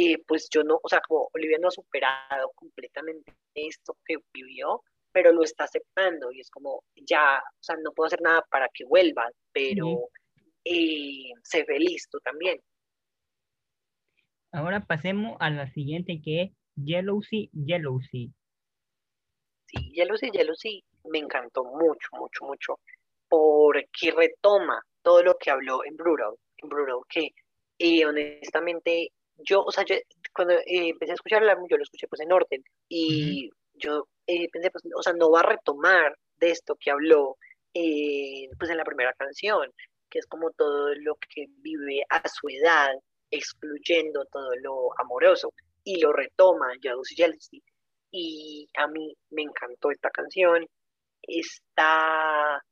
eh, 0.00 0.22
pues 0.28 0.48
yo 0.48 0.62
no, 0.62 0.78
o 0.80 0.88
sea, 0.88 1.00
como 1.00 1.28
Olivia 1.34 1.58
no 1.60 1.68
ha 1.68 1.72
superado 1.72 2.52
completamente 2.54 3.32
esto 3.52 3.96
que 4.04 4.18
vivió, 4.32 4.84
pero 5.10 5.32
lo 5.32 5.42
está 5.42 5.64
aceptando 5.64 6.30
y 6.30 6.40
es 6.40 6.50
como, 6.50 6.84
ya, 6.94 7.42
o 7.42 7.62
sea, 7.62 7.74
no 7.82 7.90
puedo 7.92 8.06
hacer 8.06 8.20
nada 8.22 8.46
para 8.48 8.68
que 8.72 8.84
vuelva, 8.84 9.28
pero 9.52 10.08
eh, 10.64 11.32
sé 11.42 11.64
feliz 11.64 12.08
tú 12.08 12.20
también. 12.20 12.60
Ahora 14.52 14.86
pasemos 14.86 15.36
a 15.40 15.50
la 15.50 15.68
siguiente 15.72 16.20
que 16.22 16.42
es 16.42 16.50
Jealousy, 16.76 17.50
Jealousy. 17.52 18.32
Sí, 19.66 19.92
Jealousy, 19.94 20.30
Jealousy 20.32 20.84
me 21.10 21.18
encantó 21.18 21.64
mucho, 21.64 22.08
mucho, 22.12 22.44
mucho, 22.44 22.78
porque 23.28 24.12
retoma 24.16 24.80
todo 25.02 25.24
lo 25.24 25.36
que 25.38 25.50
habló 25.50 25.84
en 25.84 25.96
Brutal, 25.96 26.36
en 26.58 26.68
Brutal, 26.68 27.00
que 27.08 27.32
eh, 27.80 28.06
honestamente 28.06 29.10
yo, 29.38 29.62
o 29.62 29.70
sea, 29.70 29.84
yo, 29.84 29.96
cuando 30.34 30.54
eh, 30.54 30.90
empecé 30.90 31.12
a 31.12 31.14
escuchar 31.14 31.42
yo 31.42 31.76
lo 31.76 31.82
escuché 31.82 32.06
pues 32.08 32.20
en 32.20 32.32
orden, 32.32 32.62
y 32.88 33.50
yo 33.74 34.08
eh, 34.26 34.48
pensé, 34.50 34.70
pues, 34.70 34.84
o 34.94 35.02
sea, 35.02 35.12
no 35.12 35.30
va 35.30 35.40
a 35.40 35.50
retomar 35.50 36.16
de 36.36 36.50
esto 36.50 36.76
que 36.76 36.90
habló 36.90 37.36
pues 37.72 38.70
en 38.70 38.76
la 38.76 38.84
primera 38.84 39.12
canción, 39.12 39.70
que 40.10 40.18
es 40.18 40.26
como 40.26 40.50
todo 40.50 40.92
lo 40.96 41.14
que 41.16 41.46
vive 41.58 42.02
a 42.10 42.20
su 42.28 42.48
edad, 42.48 42.90
excluyendo 43.30 44.24
todo 44.32 44.50
lo 44.56 44.98
amoroso, 44.98 45.52
y 45.84 46.00
lo 46.00 46.12
retoma 46.12 46.72
Jealousy, 46.80 47.14
Jealousy, 47.14 47.62
y 48.10 48.68
a 48.76 48.86
mí 48.88 49.14
me 49.30 49.42
encantó 49.42 49.90
esta 49.90 50.10
canción. 50.10 50.66
Está 51.22 52.62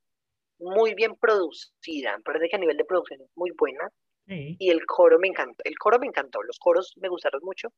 muy 0.59 0.93
bien 0.95 1.15
producida, 1.15 2.17
parece 2.23 2.49
que 2.49 2.55
a 2.55 2.59
nivel 2.59 2.77
de 2.77 2.85
producción 2.85 3.21
es 3.21 3.29
muy 3.35 3.51
buena. 3.57 3.89
Y 4.27 4.69
el 4.69 4.85
coro 4.85 5.19
me 5.19 5.29
encantó, 5.29 5.63
el 5.63 5.77
coro 5.77 5.99
me 5.99 6.07
encantó, 6.07 6.41
los 6.43 6.59
coros 6.59 6.93
me 6.97 7.07
gustaron 7.09 7.41
mucho. 7.43 7.69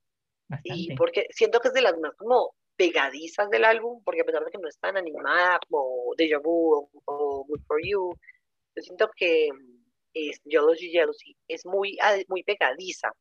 Y 0.64 0.96
porque 0.96 1.28
siento 1.30 1.60
que 1.60 1.68
es 1.68 1.74
de 1.76 1.82
las 1.82 1.98
más 2.00 2.16
como 2.16 2.56
pegadizas 2.76 3.50
del 3.50 3.66
álbum, 3.66 4.02
porque 4.04 4.22
a 4.22 4.24
pesar 4.24 4.44
de 4.44 4.52
que 4.52 4.58
no 4.58 4.68
es 4.68 4.80
tan 4.80 4.98
animada 4.98 5.60
como 5.70 6.14
Deja 6.18 6.40
Vu 6.40 6.90
o, 7.06 7.46
Good 7.46 7.62
For 7.68 7.80
You, 7.84 8.14
yo 8.76 8.82
siento 8.82 9.10
que 9.16 9.50
es 10.14 10.42
Jealousy 10.46 10.90
Jealousy 10.90 11.36
es 11.48 11.66
muy, 11.66 11.98
muy 12.30 12.44
pegadiza, 12.44 13.12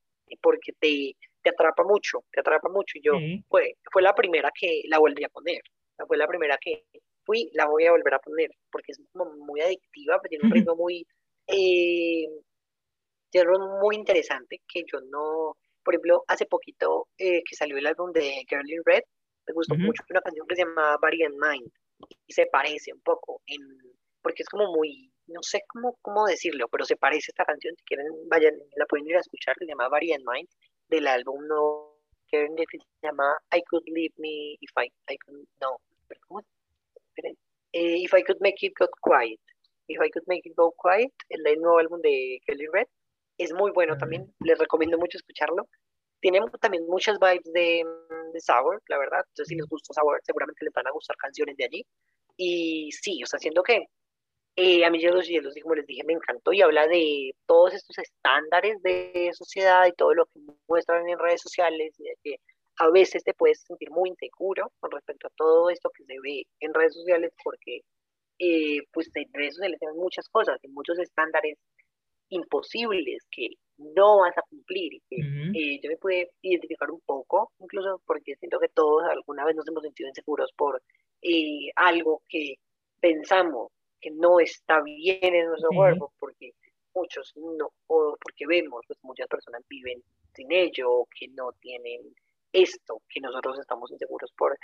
porque 0.41 0.73
te, 0.79 1.17
te 1.43 1.51
atrapa 1.51 1.85
mucho, 1.85 2.25
te 2.31 2.41
atrapa 2.41 2.69
mucho. 2.69 2.99
Y 2.99 3.03
yo 3.03 3.13
fue, 3.49 3.77
fue 3.93 4.03
la 4.03 4.15
primera 4.15 4.51
que 4.59 4.83
la 4.89 4.99
volví 4.99 5.25
a 5.25 5.29
poner, 5.29 5.61
fue 6.07 6.17
la 6.17 6.27
primera 6.27 6.57
que 6.59 6.85
fui, 7.25 7.51
la 7.53 7.67
voy 7.67 7.85
a 7.85 7.91
volver 7.91 8.15
a 8.15 8.21
poner, 8.21 8.51
porque 8.71 8.93
es 8.93 9.01
como 9.13 9.31
muy 9.45 9.61
adictiva, 9.61 10.19
pues 10.19 10.31
tiene 10.31 10.47
un 10.47 10.51
ritmo 10.71 10.77
muy, 10.77 11.07
eh, 11.47 12.27
ritmo 13.33 13.81
muy 13.81 13.97
interesante 13.97 14.61
que 14.67 14.85
yo 14.91 15.01
no, 15.11 15.57
por 15.85 15.95
ejemplo, 15.95 16.25
hace 16.29 16.47
poquito 16.47 17.09
eh, 17.19 17.43
que 17.49 17.57
salió 17.57 17.79
el 17.79 17.87
álbum 17.87 18.13
de 18.13 18.45
Girl 18.49 18.71
in 18.71 18.83
Red, 18.85 19.03
me 19.47 19.55
gustó 19.55 19.75
mucho 19.77 20.03
una 20.11 20.21
canción 20.21 20.47
que 20.47 20.57
se 20.57 20.63
llama 20.63 20.97
Body 21.01 21.23
and 21.25 21.37
Mind, 21.41 21.71
y 22.27 22.33
se 22.33 22.47
parece 22.47 22.93
un 22.93 23.01
poco, 23.01 23.41
en, 23.47 23.61
porque 24.23 24.43
es 24.43 24.49
como 24.49 24.73
muy, 24.75 25.11
no 25.27 25.43
sé 25.43 25.63
cómo, 25.69 25.97
cómo 26.03 26.27
decirlo, 26.27 26.69
pero 26.69 26.85
se 26.85 26.97
parece 26.97 27.31
esta 27.31 27.45
canción, 27.45 27.75
si 27.77 27.85
quieren, 27.85 28.07
vayan, 28.29 28.55
la 28.77 28.87
pueden 28.87 29.07
ir 29.07 29.17
a 29.17 29.21
escuchar, 29.21 29.57
se 29.59 29.67
llama 29.67 29.89
Body 29.89 30.13
and 30.13 30.25
Mind, 30.27 30.49
del 30.89 31.07
álbum 31.07 31.47
no 31.47 31.95
que 32.31 32.47
se 32.47 32.79
llama 33.03 33.39
I 33.53 33.63
Could 33.63 33.85
Leave 33.87 34.15
Me 34.19 34.57
If 34.61 34.71
I, 34.77 34.93
I 35.11 35.17
Could, 35.19 35.47
no, 35.61 35.81
¿cómo? 36.27 36.41
Eh, 37.73 38.03
if 38.03 38.13
I 38.15 38.23
Could 38.23 38.41
Make 38.41 38.63
It 38.63 38.75
Go 38.79 38.89
Quiet. 39.03 39.41
If 39.89 40.01
I 40.01 40.11
Could 40.11 40.27
Make 40.27 40.43
It 40.45 40.55
Go 40.55 40.73
Quiet, 40.73 41.13
el, 41.31 41.43
nuevo 41.61 41.79
álbum 41.79 42.01
de 42.01 42.41
Kelly 42.47 42.67
Red, 42.73 42.87
es 43.39 43.53
muy 43.53 43.71
bueno 43.73 43.97
también, 43.97 44.35
les 44.41 44.59
recomiendo 44.59 44.99
mucho 44.99 45.19
escucharlo. 45.19 45.69
Tiene 46.21 46.41
también 46.61 46.85
muchas 46.87 47.19
vibes 47.21 47.53
de, 47.53 47.85
de 48.33 48.41
Sour, 48.41 48.83
la 48.89 48.99
verdad, 48.99 49.21
entonces 49.29 49.49
si 49.49 49.55
les 49.55 49.67
gusta 49.67 49.95
Sour, 49.95 50.21
seguramente 50.25 50.65
les 50.65 50.75
van 50.75 50.89
a 50.89 50.91
gustar 50.91 51.17
canciones 51.17 51.57
de 51.57 51.65
allí. 51.65 51.87
Y 52.37 52.91
sí, 52.93 53.23
o 53.23 53.27
sea, 53.27 53.39
siento 53.39 53.63
que 53.63 53.87
eh, 54.57 54.85
a 54.85 54.91
mí 54.91 54.99
Hielos 54.99 55.29
y 55.29 55.35
Hielos, 55.35 55.55
como 55.63 55.77
les 55.77 55.87
dije, 55.87 56.03
me 56.05 56.15
encantó 56.15 56.53
y 56.53 56.63
habla 56.63 56.89
de 56.89 57.33
todos 57.47 57.75
estos 57.75 57.97
estándares 57.99 58.83
de 58.83 59.31
sociedad 59.33 59.87
y 59.87 59.93
todo 59.93 60.15
lo 60.15 60.27
que 60.27 60.41
muestran 60.67 61.09
en 61.09 61.19
redes 61.19 61.43
sociales 61.43 61.95
y 61.99 62.05
de 62.05 62.15
que 62.25 62.37
a 62.79 62.91
veces 62.91 63.23
te 63.25 63.35
puedes 63.35 63.61
sentir 63.63 63.91
muy 63.91 64.11
inseguro 64.11 64.73
con 64.81 64.91
respecto 64.91 65.29
a 65.29 65.33
todo 65.37 65.71
esto 65.71 65.91
que 65.95 66.05
se 66.05 66.15
ve 66.23 66.43
en 66.61 66.75
redes 66.75 66.95
sociales 66.95 67.33
porque 67.45 67.83
eh, 68.41 68.81
pues 68.93 69.11
en 69.15 69.33
redes 69.33 69.55
sociales 69.55 69.81
hay 69.81 69.97
muchas 69.97 70.29
cosas, 70.29 70.59
hay 70.63 70.71
muchos 70.71 70.99
estándares 70.99 71.57
imposibles 72.31 73.25
que 73.31 73.51
no 73.79 74.19
vas 74.19 74.37
a 74.37 74.43
cumplir 74.43 74.95
y 74.95 75.03
que 75.09 75.17
eh, 75.17 75.81
yo 75.83 75.91
me 75.91 75.97
pude 75.97 76.31
identificar 76.43 76.91
un 76.91 77.01
poco, 77.01 77.53
incluso 77.61 78.01
porque 78.07 78.35
siento 78.37 78.59
que 78.59 78.69
todos 78.69 79.05
alguna 79.09 79.45
vez 79.45 79.55
nos 79.55 79.69
hemos 79.69 79.83
sentido 79.83 80.09
inseguros 80.09 80.53
por 80.57 80.83
algo 81.77 82.23
que 82.29 82.55
pensamos 83.01 83.73
que 84.01 84.11
no 84.11 84.41
está 84.41 84.81
bien 84.83 85.35
en 85.35 85.47
nuestro 85.47 85.71
cuerpo, 85.71 86.13
porque 86.19 86.53
muchos 86.95 87.33
no, 87.37 87.71
o 87.87 88.17
porque 88.21 88.47
vemos, 88.47 88.85
pues 88.87 88.99
muchas 89.03 89.29
personas 89.29 89.63
viven 89.69 90.03
sin 90.35 90.53
ello, 90.53 90.91
o 90.91 91.07
que 91.07 91.29
no 91.29 91.53
tienen 91.61 92.01
esto, 92.53 93.03
que 93.09 93.21
nosotros 93.21 93.59
estamos 93.59 93.91
inseguros 93.91 94.33
por. 94.37 94.59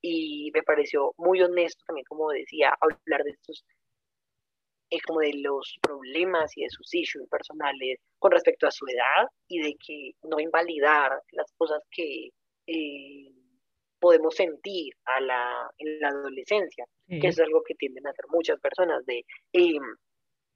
Y 0.00 0.50
me 0.54 0.62
pareció 0.62 1.12
muy 1.18 1.42
honesto 1.42 1.84
también, 1.86 2.06
como 2.06 2.30
decía, 2.30 2.74
hablar 2.80 3.24
de 3.24 3.30
estos, 3.30 3.64
eh, 4.90 5.00
como 5.06 5.20
de 5.20 5.34
los 5.34 5.78
problemas 5.82 6.56
y 6.56 6.62
de 6.62 6.70
sus 6.70 6.94
issues 6.94 7.28
personales 7.28 7.98
con 8.18 8.32
respecto 8.32 8.66
a 8.66 8.70
su 8.70 8.86
edad 8.86 9.28
y 9.46 9.60
de 9.60 9.74
que 9.74 10.12
no 10.22 10.40
invalidar 10.40 11.20
las 11.32 11.52
cosas 11.56 11.82
que 11.90 12.30
eh, 12.66 13.32
podemos 13.98 14.34
sentir 14.34 14.94
a 15.04 15.20
la, 15.20 15.70
en 15.78 16.00
la 16.00 16.08
adolescencia, 16.08 16.84
que 17.08 17.26
es 17.26 17.38
algo 17.40 17.62
que 17.66 17.74
tienden 17.74 18.06
a 18.06 18.10
hacer 18.10 18.26
muchas 18.28 18.60
personas, 18.60 19.04
de 19.06 19.24
em, 19.52 19.82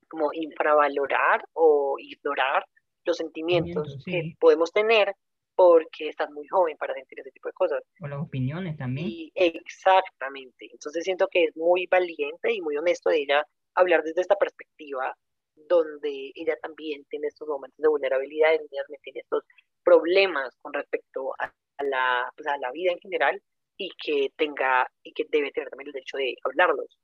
como 0.08 0.30
infravalorar 0.32 1.44
o 1.54 1.96
ignorar 1.98 2.64
los 3.04 3.16
sentimientos 3.16 3.98
que 4.04 4.34
podemos 4.38 4.72
tener 4.72 5.14
porque 5.54 6.08
estás 6.08 6.30
muy 6.30 6.46
joven 6.48 6.76
para 6.76 6.94
sentir 6.94 7.20
ese 7.20 7.30
tipo 7.30 7.48
de 7.48 7.54
cosas. 7.54 7.82
O 8.00 8.06
las 8.06 8.20
opiniones 8.20 8.76
también. 8.76 9.08
Y 9.08 9.32
exactamente. 9.34 10.68
Entonces 10.70 11.04
siento 11.04 11.28
que 11.28 11.44
es 11.44 11.56
muy 11.56 11.86
valiente 11.86 12.52
y 12.52 12.60
muy 12.60 12.76
honesto 12.76 13.10
de 13.10 13.18
ella 13.18 13.46
hablar 13.74 14.02
desde 14.02 14.20
esta 14.20 14.36
perspectiva 14.36 15.14
donde 15.54 16.32
ella 16.34 16.56
también 16.62 17.04
tiene 17.10 17.28
estos 17.28 17.48
momentos 17.48 17.78
de 17.78 17.88
vulnerabilidad, 17.88 18.50
donde 18.50 18.68
ella 18.70 18.98
tiene 19.02 19.20
estos 19.20 19.44
problemas 19.84 20.56
con 20.62 20.72
respecto 20.72 21.32
a 21.38 21.52
la, 21.82 22.30
pues, 22.36 22.46
a 22.46 22.56
la 22.58 22.70
vida 22.72 22.92
en 22.92 22.98
general 22.98 23.42
y 23.76 23.90
que 24.02 24.30
tenga 24.36 24.86
y 25.02 25.12
que 25.12 25.24
debe 25.30 25.50
tener 25.50 25.68
también 25.70 25.88
el 25.88 25.92
derecho 25.92 26.16
de 26.16 26.34
hablarlos. 26.44 26.98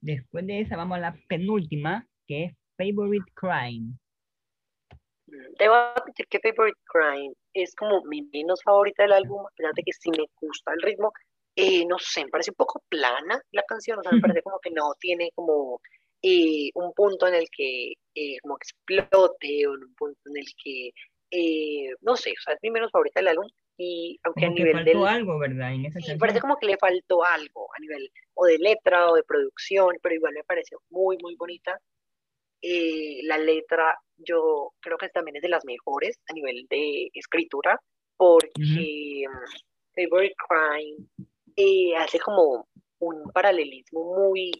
Después 0.00 0.46
de 0.46 0.60
esa 0.60 0.76
vamos 0.76 0.98
a 0.98 1.00
la 1.00 1.16
penúltima, 1.28 2.06
que 2.26 2.44
es 2.44 2.52
Favorite 2.76 3.30
Crime. 3.34 3.96
Mm, 5.26 5.54
debo 5.58 5.74
admitir 5.74 6.26
que 6.28 6.40
Favorite 6.40 6.78
Crime 6.84 7.34
es 7.54 7.74
como 7.74 8.02
mi 8.04 8.22
menos 8.32 8.62
favorita 8.62 9.04
del 9.04 9.12
álbum, 9.12 9.44
de 9.56 9.82
que 9.82 9.92
sí 9.92 10.10
me 10.10 10.26
gusta 10.40 10.72
el 10.72 10.82
ritmo. 10.82 11.12
Eh, 11.56 11.86
no 11.86 11.98
sé, 12.00 12.24
me 12.24 12.30
parece 12.30 12.50
un 12.50 12.56
poco 12.56 12.82
plana 12.88 13.40
la 13.52 13.62
canción, 13.62 13.98
o 13.98 14.02
sea, 14.02 14.12
me 14.12 14.20
parece 14.20 14.42
como 14.42 14.58
que 14.60 14.70
no 14.70 14.92
tiene 14.98 15.30
como 15.34 15.80
eh, 16.20 16.70
un 16.74 16.92
punto 16.92 17.28
en 17.28 17.34
el 17.34 17.46
que 17.56 17.92
eh, 18.14 18.38
como 18.42 18.56
explote 18.56 19.66
o 19.66 19.72
un 19.72 19.94
punto 19.94 20.20
en 20.26 20.36
el 20.38 20.46
que 20.62 20.90
no 22.02 22.16
sé, 22.16 22.30
o 22.30 22.42
sea, 22.44 22.54
es 22.54 22.60
mi 22.62 22.70
menos 22.70 22.90
favorita 22.92 23.20
del 23.20 23.28
álbum. 23.28 23.48
Y 23.76 24.20
aunque 24.22 24.46
a 24.46 24.50
nivel 24.50 24.84
faltó 24.84 25.04
algo, 25.04 25.38
¿verdad? 25.38 25.72
sí, 26.00 26.16
parece 26.16 26.40
como 26.40 26.56
que 26.58 26.66
le 26.66 26.76
faltó 26.76 27.24
algo 27.24 27.68
a 27.76 27.80
nivel 27.80 28.08
o 28.34 28.46
de 28.46 28.58
letra 28.58 29.10
o 29.10 29.16
de 29.16 29.24
producción, 29.24 29.96
pero 30.00 30.14
igual 30.14 30.32
me 30.32 30.44
pareció 30.44 30.80
muy, 30.90 31.18
muy 31.20 31.34
bonita. 31.34 31.80
la 32.62 33.38
letra 33.38 33.98
yo 34.16 34.72
creo 34.80 34.96
que 34.96 35.08
también 35.08 35.36
es 35.36 35.42
de 35.42 35.48
las 35.48 35.64
mejores 35.64 36.20
a 36.28 36.32
nivel 36.34 36.66
de 36.70 37.10
escritura, 37.14 37.80
porque 38.16 39.24
mm, 39.28 39.96
Favorite 39.96 40.34
Crime 40.48 41.08
eh, 41.56 41.96
hace 41.96 42.18
como 42.18 42.68
un 43.00 43.30
paralelismo 43.32 44.28
muy 44.30 44.52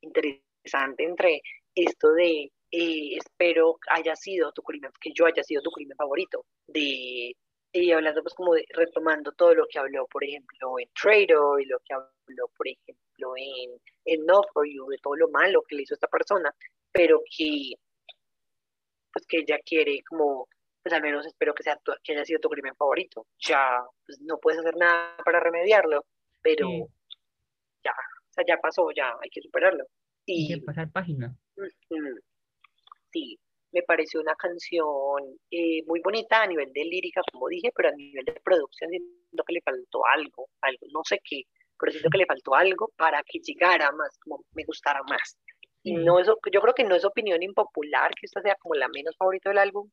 interesante 0.00 1.04
entre 1.04 1.42
esto 1.74 2.12
de 2.12 2.52
eh, 2.70 3.16
espero 3.16 3.78
haya 3.90 4.16
sido 4.16 4.52
tu 4.52 4.62
crimen, 4.62 4.90
que 5.00 5.12
yo 5.14 5.26
haya 5.26 5.42
sido 5.42 5.62
tu 5.62 5.70
crimen 5.70 5.96
favorito, 5.96 6.44
de 6.66 7.34
y 7.72 7.92
hablando 7.92 8.22
pues 8.22 8.34
como 8.34 8.54
de, 8.54 8.64
retomando 8.74 9.32
todo 9.32 9.54
lo 9.54 9.66
que 9.70 9.78
habló, 9.78 10.06
por 10.06 10.24
ejemplo, 10.24 10.78
en 10.78 10.88
Trader 11.00 11.60
y 11.60 11.66
lo 11.66 11.78
que 11.84 11.94
habló, 11.94 12.48
por 12.56 12.66
ejemplo, 12.68 13.32
en, 13.36 13.80
en 14.06 14.24
No 14.26 14.40
For 14.52 14.66
You, 14.66 14.86
de 14.88 14.98
todo 15.02 15.14
lo 15.16 15.28
malo 15.28 15.62
que 15.68 15.76
le 15.76 15.82
hizo 15.82 15.94
esta 15.94 16.08
persona, 16.08 16.54
pero 16.92 17.20
que 17.36 17.74
pues 19.12 19.26
que 19.26 19.38
ella 19.38 19.58
quiere 19.64 20.02
como 20.08 20.48
pues 20.86 20.94
al 20.94 21.02
menos 21.02 21.26
espero 21.26 21.52
que 21.52 21.64
sea 21.64 21.76
que 22.04 22.12
haya 22.12 22.24
sido 22.24 22.38
tu 22.38 22.48
crimen 22.48 22.76
favorito. 22.76 23.26
Ya 23.40 23.82
pues, 24.06 24.20
no 24.20 24.38
puedes 24.38 24.60
hacer 24.60 24.76
nada 24.76 25.16
para 25.24 25.40
remediarlo, 25.40 26.04
pero 26.40 26.68
ya, 27.82 27.90
o 27.90 28.32
sea, 28.32 28.44
ya 28.46 28.56
pasó, 28.58 28.92
ya 28.94 29.12
hay 29.20 29.28
que 29.28 29.42
superarlo. 29.42 29.84
Y 30.26 30.52
hay 30.52 30.60
que 30.60 30.64
pasar 30.64 30.88
página. 30.92 31.36
Sí, 33.10 33.36
me 33.72 33.82
pareció 33.82 34.20
una 34.20 34.36
canción 34.36 35.24
eh, 35.50 35.82
muy 35.88 36.00
bonita 36.04 36.44
a 36.44 36.46
nivel 36.46 36.72
de 36.72 36.84
lírica, 36.84 37.20
como 37.32 37.48
dije, 37.48 37.72
pero 37.74 37.88
a 37.88 37.92
nivel 37.96 38.24
de 38.24 38.40
producción 38.44 38.88
siento 38.90 39.42
que 39.44 39.54
le 39.54 39.62
faltó 39.62 40.06
algo, 40.14 40.50
algo, 40.60 40.86
no 40.92 41.00
sé 41.02 41.18
qué, 41.28 41.42
pero 41.80 41.90
siento 41.90 42.10
que 42.10 42.18
le 42.18 42.26
faltó 42.26 42.54
algo 42.54 42.92
para 42.96 43.24
que 43.24 43.40
llegara 43.40 43.90
más, 43.90 44.16
como 44.20 44.44
me 44.52 44.62
gustara 44.62 45.02
más. 45.02 45.36
Y 45.82 45.94
no 45.94 46.20
eso, 46.20 46.38
yo 46.52 46.60
creo 46.60 46.74
que 46.74 46.84
no 46.84 46.94
es 46.94 47.04
opinión 47.04 47.42
impopular 47.42 48.12
que 48.14 48.26
esta 48.26 48.40
sea 48.40 48.54
como 48.60 48.76
la 48.76 48.86
menos 48.88 49.16
favorita 49.16 49.50
del 49.50 49.58
álbum, 49.58 49.90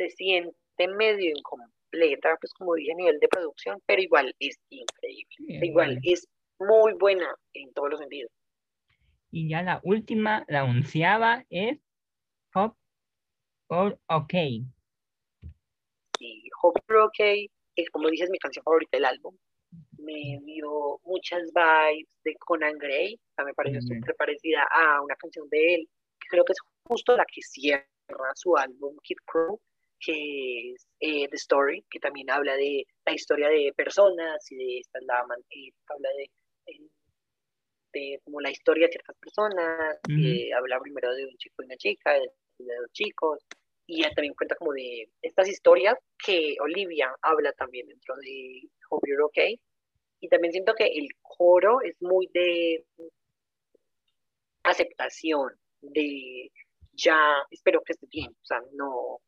se 0.00 0.08
siente 0.08 0.88
medio 0.96 1.30
incompleta, 1.36 2.36
pues 2.40 2.54
como 2.54 2.74
dije 2.74 2.92
a 2.92 2.96
nivel 2.96 3.20
de 3.20 3.28
producción, 3.28 3.78
pero 3.84 4.00
igual 4.00 4.34
es 4.38 4.58
increíble, 4.70 5.66
igual 5.66 6.00
es 6.02 6.26
muy 6.58 6.94
buena 6.94 7.34
en 7.52 7.70
todos 7.74 7.90
los 7.90 8.00
sentidos. 8.00 8.32
Y 9.30 9.50
ya 9.50 9.62
la 9.62 9.80
última, 9.84 10.44
la 10.48 10.64
onceava 10.64 11.44
es 11.50 11.78
Hop 12.54 12.74
or 13.68 13.98
OK. 14.06 14.32
Sí, 16.18 16.48
Hop 16.62 16.78
or 16.88 16.96
OK 16.96 17.20
es 17.76 17.90
como 17.90 18.08
dices 18.08 18.30
mi 18.30 18.38
canción 18.38 18.64
favorita 18.64 18.96
del 18.96 19.04
álbum. 19.04 19.36
Me 19.98 20.40
dio 20.44 20.98
muchas 21.04 21.42
vibes 21.54 22.08
de 22.24 22.34
Conan 22.36 22.78
Gray, 22.78 23.20
me 23.44 23.54
pareció 23.54 23.82
súper 23.82 24.16
parecida 24.16 24.66
a 24.72 25.02
una 25.02 25.14
canción 25.16 25.46
de 25.50 25.74
él, 25.74 25.88
que 26.20 26.28
creo 26.30 26.44
que 26.44 26.52
es 26.52 26.58
justo 26.88 27.16
la 27.16 27.24
que 27.26 27.42
cierra 27.42 27.84
su 28.34 28.56
álbum 28.56 28.96
Kid 29.02 29.18
Crew, 29.26 29.60
que 30.00 30.72
es 30.72 30.86
eh, 30.98 31.28
The 31.28 31.36
Story, 31.36 31.84
que 31.90 32.00
también 32.00 32.30
habla 32.30 32.56
de 32.56 32.86
la 33.04 33.14
historia 33.14 33.48
de 33.48 33.72
personas 33.76 34.50
y 34.50 34.56
de 34.56 34.78
esta 34.78 34.98
la, 35.02 35.24
eh, 35.50 35.72
habla 35.88 36.08
de, 36.16 36.30
de, 37.92 38.20
como 38.24 38.40
la 38.40 38.50
historia 38.50 38.86
de 38.86 38.92
ciertas 38.92 39.16
personas, 39.16 39.98
habla 40.56 40.80
primero 40.80 41.12
de 41.14 41.26
un 41.26 41.36
chico 41.36 41.62
y 41.62 41.66
una 41.66 41.76
chica, 41.76 42.12
de, 42.12 42.30
dos 42.58 42.92
chicos, 42.92 43.38
y 43.86 44.02
también 44.14 44.34
cuenta 44.34 44.54
como 44.54 44.72
de 44.72 45.08
estas 45.22 45.48
historias 45.48 45.96
que 46.24 46.56
Olivia 46.60 47.12
habla 47.22 47.52
también 47.52 47.86
dentro 47.88 48.14
de 48.16 48.62
Hope 48.88 49.08
You're 49.08 49.24
Okay. 49.24 49.60
Y 50.20 50.28
también 50.28 50.52
siento 50.52 50.74
que 50.74 50.84
el 50.84 51.08
coro 51.22 51.80
es 51.82 51.96
muy 52.00 52.28
de 52.32 52.84
aceptación, 54.62 55.52
de 55.80 56.52
ya 56.92 57.42
espero 57.50 57.80
que 57.82 57.94
esté 57.94 58.06
bien, 58.12 58.30
o 58.30 58.44
sea, 58.44 58.60
no, 58.72 59.20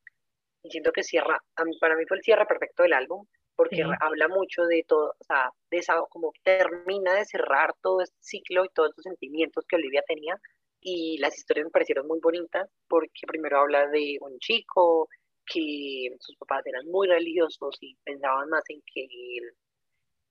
siento 0.71 0.93
que 0.93 1.03
cierra, 1.03 1.43
para 1.81 1.97
mí 1.97 2.05
fue 2.07 2.17
el 2.17 2.23
cierre 2.23 2.47
perfecto 2.47 2.83
del 2.83 2.93
álbum, 2.93 3.27
porque 3.55 3.85
habla 4.01 4.29
mucho 4.29 4.65
de 4.65 4.85
todo, 4.87 5.15
o 5.19 5.25
sea, 5.25 5.51
de 5.71 5.79
esa, 5.79 6.01
como 6.09 6.33
termina 6.43 7.15
de 7.15 7.25
cerrar 7.25 7.75
todo 7.83 8.01
este 8.01 8.17
ciclo 8.21 8.65
y 8.65 8.69
todos 8.75 8.91
estos 8.91 9.05
sentimientos 9.05 9.65
que 9.69 9.77
Olivia 9.77 10.03
tenía, 10.07 10.37
y 10.81 11.19
las 11.19 11.37
historias 11.37 11.67
me 11.67 11.71
parecieron 11.71 12.07
muy 12.07 12.19
bonitas, 12.21 12.69
porque 12.89 13.27
primero 13.27 13.61
habla 13.61 13.87
de 13.89 14.17
un 14.21 14.39
chico 14.39 15.09
que 15.47 16.09
sus 16.19 16.37
papás 16.37 16.67
eran 16.67 16.87
muy 16.87 17.09
religiosos 17.09 17.77
y 17.81 17.97
pensaban 18.05 18.49
más 18.49 18.63
en 18.69 18.81
que 18.93 19.03
él 19.05 19.53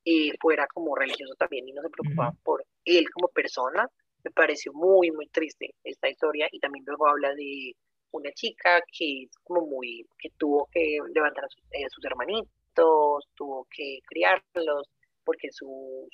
eh, 0.05 0.33
fuera 0.39 0.67
como 0.67 0.95
religioso 0.95 1.35
también 1.35 1.67
y 1.67 1.73
no 1.73 1.81
se 1.81 1.89
preocupaba 1.89 2.33
por 2.43 2.65
él 2.85 3.05
como 3.11 3.27
persona, 3.27 3.87
me 4.23 4.31
pareció 4.31 4.73
muy, 4.73 5.11
muy 5.11 5.27
triste 5.27 5.73
esta 5.83 6.09
historia, 6.09 6.47
y 6.51 6.59
también 6.59 6.85
luego 6.85 7.07
habla 7.07 7.33
de 7.33 7.75
una 8.11 8.31
chica 8.33 8.81
que 8.97 9.23
es 9.23 9.31
como 9.43 9.65
muy, 9.65 10.05
que 10.19 10.29
tuvo 10.37 10.67
que 10.71 10.97
levantar 11.13 11.45
a 11.45 11.49
sus, 11.49 11.63
eh, 11.71 11.87
hermanitos, 12.03 13.27
tuvo 13.35 13.67
que 13.75 13.99
criarlos, 14.07 14.89
porque 15.23 15.51
sus 15.51 15.69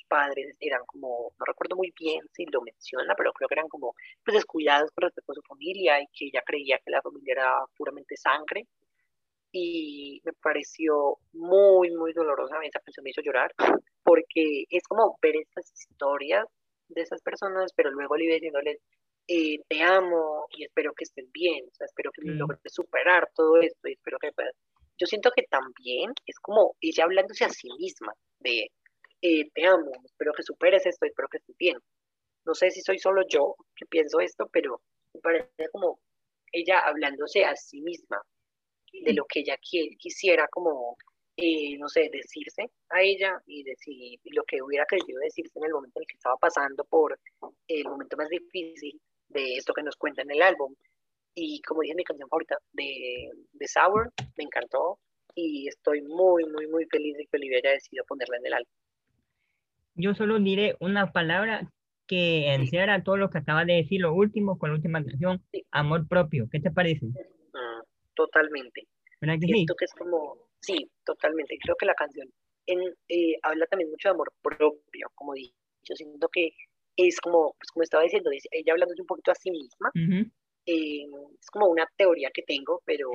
padres 0.08 0.56
eran 0.60 0.82
como, 0.86 1.32
no 1.38 1.44
recuerdo 1.46 1.76
muy 1.76 1.92
bien 1.98 2.20
si 2.32 2.44
lo 2.46 2.60
menciona, 2.62 3.14
pero 3.16 3.32
creo 3.32 3.48
que 3.48 3.54
eran 3.54 3.68
como 3.68 3.94
pues 4.24 4.36
descuidados 4.36 4.90
con 4.92 5.02
respecto 5.02 5.32
a 5.32 5.34
su 5.36 5.42
familia 5.42 6.00
y 6.00 6.06
que 6.12 6.26
ella 6.26 6.42
creía 6.44 6.78
que 6.84 6.90
la 6.90 7.02
familia 7.02 7.32
era 7.32 7.54
puramente 7.76 8.16
sangre. 8.16 8.66
Y 9.50 10.20
me 10.24 10.32
pareció 10.34 11.16
muy, 11.32 11.90
muy 11.90 12.12
dolorosa, 12.12 12.56
esa 12.64 12.80
canción 12.80 13.02
me 13.04 13.10
hizo 13.10 13.22
llorar, 13.22 13.52
porque 14.04 14.64
es 14.70 14.82
como 14.86 15.18
ver 15.22 15.36
estas 15.36 15.72
historias 15.72 16.44
de 16.88 17.02
esas 17.02 17.22
personas, 17.22 17.72
pero 17.74 17.90
luego 17.90 18.16
le 18.16 18.26
diciéndoles, 18.34 18.78
eh, 19.28 19.60
te 19.68 19.82
amo 19.82 20.46
y 20.56 20.64
espero 20.64 20.94
que 20.94 21.04
estés 21.04 21.30
bien, 21.30 21.66
o 21.70 21.74
sea, 21.74 21.84
espero 21.84 22.10
que 22.12 22.22
mm. 22.22 22.38
logres 22.38 22.60
superar 22.64 23.30
todo 23.34 23.60
esto 23.60 23.86
y 23.86 23.92
espero 23.92 24.18
que 24.18 24.32
puedas. 24.32 24.54
Yo 24.98 25.06
siento 25.06 25.30
que 25.36 25.42
también 25.42 26.12
es 26.26 26.40
como 26.40 26.74
ella 26.80 27.04
hablándose 27.04 27.44
a 27.44 27.50
sí 27.50 27.68
misma 27.78 28.14
de 28.40 28.70
eh, 29.20 29.50
te 29.52 29.66
amo, 29.66 29.92
espero 30.04 30.32
que 30.32 30.42
superes 30.42 30.86
esto, 30.86 31.04
espero 31.04 31.28
que 31.28 31.36
estés 31.38 31.56
bien. 31.58 31.78
No 32.46 32.54
sé 32.54 32.70
si 32.70 32.80
soy 32.80 32.98
solo 32.98 33.22
yo 33.28 33.54
que 33.76 33.84
pienso 33.84 34.18
esto, 34.20 34.48
pero 34.50 34.80
me 35.12 35.20
parece 35.20 35.68
como 35.72 36.00
ella 36.50 36.80
hablándose 36.80 37.44
a 37.44 37.54
sí 37.54 37.82
misma 37.82 38.22
de 38.92 39.12
lo 39.12 39.26
que 39.26 39.40
ella 39.40 39.58
quisiera 39.60 40.48
como, 40.48 40.96
eh, 41.36 41.76
no 41.76 41.88
sé, 41.90 42.08
decirse 42.10 42.70
a 42.88 43.02
ella 43.02 43.38
y 43.46 43.62
decir 43.62 44.18
lo 44.24 44.42
que 44.44 44.62
hubiera 44.62 44.86
querido 44.86 45.20
decirse 45.20 45.58
en 45.58 45.66
el 45.66 45.72
momento 45.72 45.98
en 45.98 46.04
el 46.04 46.06
que 46.06 46.16
estaba 46.16 46.36
pasando 46.38 46.84
por 46.84 47.20
el 47.66 47.84
momento 47.84 48.16
más 48.16 48.30
difícil 48.30 48.98
de 49.28 49.56
esto 49.56 49.72
que 49.74 49.82
nos 49.82 49.96
cuenta 49.96 50.22
en 50.22 50.30
el 50.30 50.42
álbum. 50.42 50.74
Y 51.34 51.60
como 51.62 51.82
dije, 51.82 51.94
mi 51.94 52.04
canción 52.04 52.28
favorita 52.28 52.56
de, 52.72 53.30
de 53.52 53.68
Sour 53.68 54.12
me 54.36 54.44
encantó 54.44 54.98
y 55.34 55.68
estoy 55.68 56.02
muy, 56.02 56.44
muy, 56.46 56.66
muy 56.66 56.86
feliz 56.86 57.16
de 57.16 57.26
que 57.26 57.36
Olivia 57.36 57.58
haya 57.58 57.72
decidido 57.72 58.04
ponerla 58.06 58.38
en 58.38 58.46
el 58.46 58.52
álbum. 58.54 58.72
Yo 59.94 60.14
solo 60.14 60.38
diré 60.38 60.76
una 60.80 61.12
palabra 61.12 61.70
que 62.06 62.54
encierra 62.54 63.02
todo 63.02 63.16
lo 63.16 63.30
que 63.30 63.38
acaba 63.38 63.64
de 63.64 63.74
decir, 63.74 64.00
lo 64.00 64.14
último 64.14 64.58
con 64.58 64.70
la 64.70 64.76
última 64.76 65.04
canción, 65.04 65.42
amor 65.70 66.08
propio. 66.08 66.48
¿Qué 66.50 66.58
te 66.58 66.70
parece? 66.70 67.06
Mm, 67.06 67.82
totalmente. 68.14 68.88
¿Verdad 69.20 69.36
que 69.40 69.46
Siento 69.46 69.74
que 69.74 69.84
es 69.84 69.92
como, 69.92 70.36
sí, 70.60 70.90
totalmente. 71.04 71.58
Creo 71.62 71.76
que 71.76 71.86
la 71.86 71.94
canción 71.94 72.28
en, 72.66 72.80
eh, 73.08 73.34
habla 73.42 73.66
también 73.66 73.90
mucho 73.90 74.08
de 74.08 74.14
amor 74.14 74.32
propio, 74.42 75.10
como 75.14 75.34
dije. 75.34 75.52
Yo 75.84 75.94
siento 75.94 76.28
que 76.28 76.50
es 77.06 77.20
como, 77.20 77.54
pues 77.58 77.70
como 77.72 77.84
estaba 77.84 78.02
diciendo, 78.02 78.30
ella 78.32 78.72
hablando 78.72 78.94
un 78.98 79.06
poquito 79.06 79.30
a 79.30 79.36
sí 79.36 79.50
misma, 79.52 79.90
eh, 80.66 81.04
es 81.40 81.50
como 81.50 81.68
una 81.68 81.86
teoría 81.96 82.30
que 82.34 82.42
tengo, 82.42 82.82
pero 82.84 83.10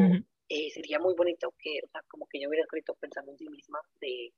eh, 0.48 0.70
sería 0.72 1.00
muy 1.00 1.14
bonito 1.16 1.54
que, 1.60 1.80
o 1.84 1.88
sea, 1.90 2.02
como 2.08 2.26
que 2.28 2.40
yo 2.40 2.48
hubiera 2.48 2.64
escrito 2.64 2.96
pensando 3.00 3.32
en 3.32 3.38
sí 3.38 3.50
misma 3.50 3.80
de 4.00 4.32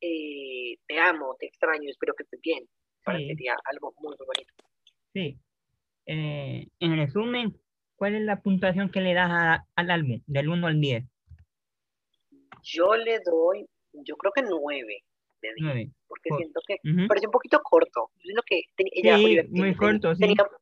eh, 0.00 0.78
te 0.86 0.98
amo, 1.00 1.34
te 1.38 1.46
extraño, 1.46 1.90
espero 1.90 2.14
que 2.14 2.22
estés 2.22 2.40
bien. 2.40 2.64
Para 3.04 3.18
sería 3.18 3.56
algo 3.72 3.94
muy, 3.98 4.14
muy 4.16 4.26
bonito. 4.26 4.54
Sí. 5.12 5.38
en 6.06 6.96
resumen, 6.96 7.56
¿cuál 7.96 8.14
es 8.14 8.22
la 8.22 8.40
puntuación 8.40 8.90
que 8.90 9.00
le 9.00 9.14
das 9.14 9.60
al 9.74 9.90
álbum, 9.90 10.22
del 10.26 10.48
1 10.48 10.66
al 10.66 10.80
10? 10.80 11.04
Yo 12.62 12.94
le 12.96 13.20
doy, 13.20 13.66
yo 13.92 14.16
creo 14.16 14.32
que 14.32 14.42
9 14.42 15.05
porque 16.08 16.30
siento 16.36 16.60
que 16.66 16.76
parece 17.08 17.26
un 17.26 17.32
poquito 17.32 17.60
corto. 17.62 18.10
Siento 18.20 18.42
que 18.46 18.62
ella 18.76 19.18
muy 19.50 19.74
corto, 19.74 20.12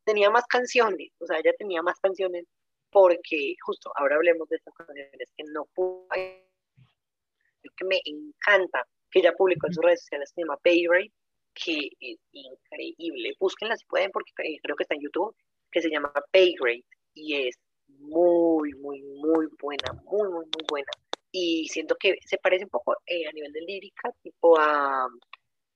tenía, 0.04 0.30
más 0.30 0.46
canciones, 0.46 1.10
o 1.18 1.26
sea, 1.26 1.38
ella 1.38 1.52
tenía 1.58 1.82
más 1.82 1.98
canciones 2.00 2.46
porque, 2.90 3.54
justo, 3.60 3.90
ahora 3.96 4.16
hablemos 4.16 4.48
de 4.48 4.56
estas 4.56 4.74
canciones 4.74 5.28
que 5.36 5.44
no 5.52 5.64
pudo, 5.74 6.06
que 6.12 7.84
me 7.84 8.00
encanta, 8.04 8.86
que 9.10 9.18
ella 9.20 9.32
publicó 9.32 9.66
en 9.66 9.74
sus 9.74 9.84
redes 9.84 10.02
sociales, 10.02 10.30
se 10.32 10.42
llama 10.42 10.56
Payrate, 10.62 11.12
que 11.54 11.90
es 12.00 12.18
increíble. 12.32 13.34
Búsquenla 13.38 13.76
si 13.76 13.84
pueden, 13.86 14.10
porque 14.10 14.30
creo 14.62 14.76
que 14.76 14.84
está 14.84 14.94
en 14.94 15.02
YouTube, 15.02 15.34
que 15.70 15.80
se 15.80 15.90
llama 15.90 16.12
Paygrade 16.30 16.84
y 17.14 17.48
es 17.48 17.58
muy, 17.98 18.72
muy, 18.74 19.02
muy 19.02 19.46
buena, 19.60 19.92
muy, 20.04 20.28
muy, 20.28 20.44
muy 20.44 20.64
buena 20.68 20.90
y 21.36 21.66
siento 21.66 21.96
que 21.96 22.16
se 22.24 22.38
parece 22.38 22.62
un 22.62 22.70
poco 22.70 22.96
eh, 23.06 23.26
a 23.26 23.32
nivel 23.32 23.52
de 23.52 23.60
lírica, 23.62 24.08
tipo 24.22 24.56
a 24.56 25.08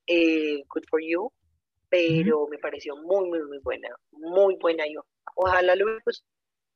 eh, 0.07 0.63
Good 0.65 0.85
for 0.89 1.01
You, 1.03 1.29
pero 1.89 2.47
me 2.47 2.57
pareció 2.59 2.95
muy, 2.95 3.27
muy, 3.27 3.43
muy 3.43 3.57
buena, 3.59 3.89
muy 4.11 4.55
buena 4.55 4.87
y 4.87 4.95
ojalá 5.35 5.75
lo 5.75 5.83
hubiera 5.83 6.01
puesto 6.01 6.25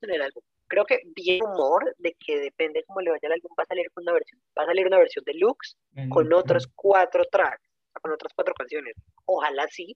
en 0.01 0.11
el 0.11 0.21
álbum. 0.21 0.43
Creo 0.67 0.84
que 0.84 0.99
bien 1.15 1.41
humor 1.45 1.95
de 1.97 2.13
que 2.19 2.41
depende 2.41 2.84
cómo 2.86 2.99
le 2.99 3.11
vaya 3.11 3.25
al 3.27 3.31
álbum, 3.31 3.51
va 3.57 3.63
a 3.63 3.67
salir 3.67 3.86
una 3.95 4.11
versión, 4.11 4.41
va 4.57 4.63
a 4.63 4.65
salir 4.65 4.86
una 4.86 4.97
versión 4.97 5.23
deluxe 5.23 5.77
con 6.09 6.34
otros 6.34 6.67
cuatro 6.75 7.23
tracks, 7.31 7.63
con 8.01 8.11
otras 8.11 8.34
cuatro 8.36 8.53
canciones. 8.53 8.95
Ojalá 9.23 9.65
sí, 9.69 9.95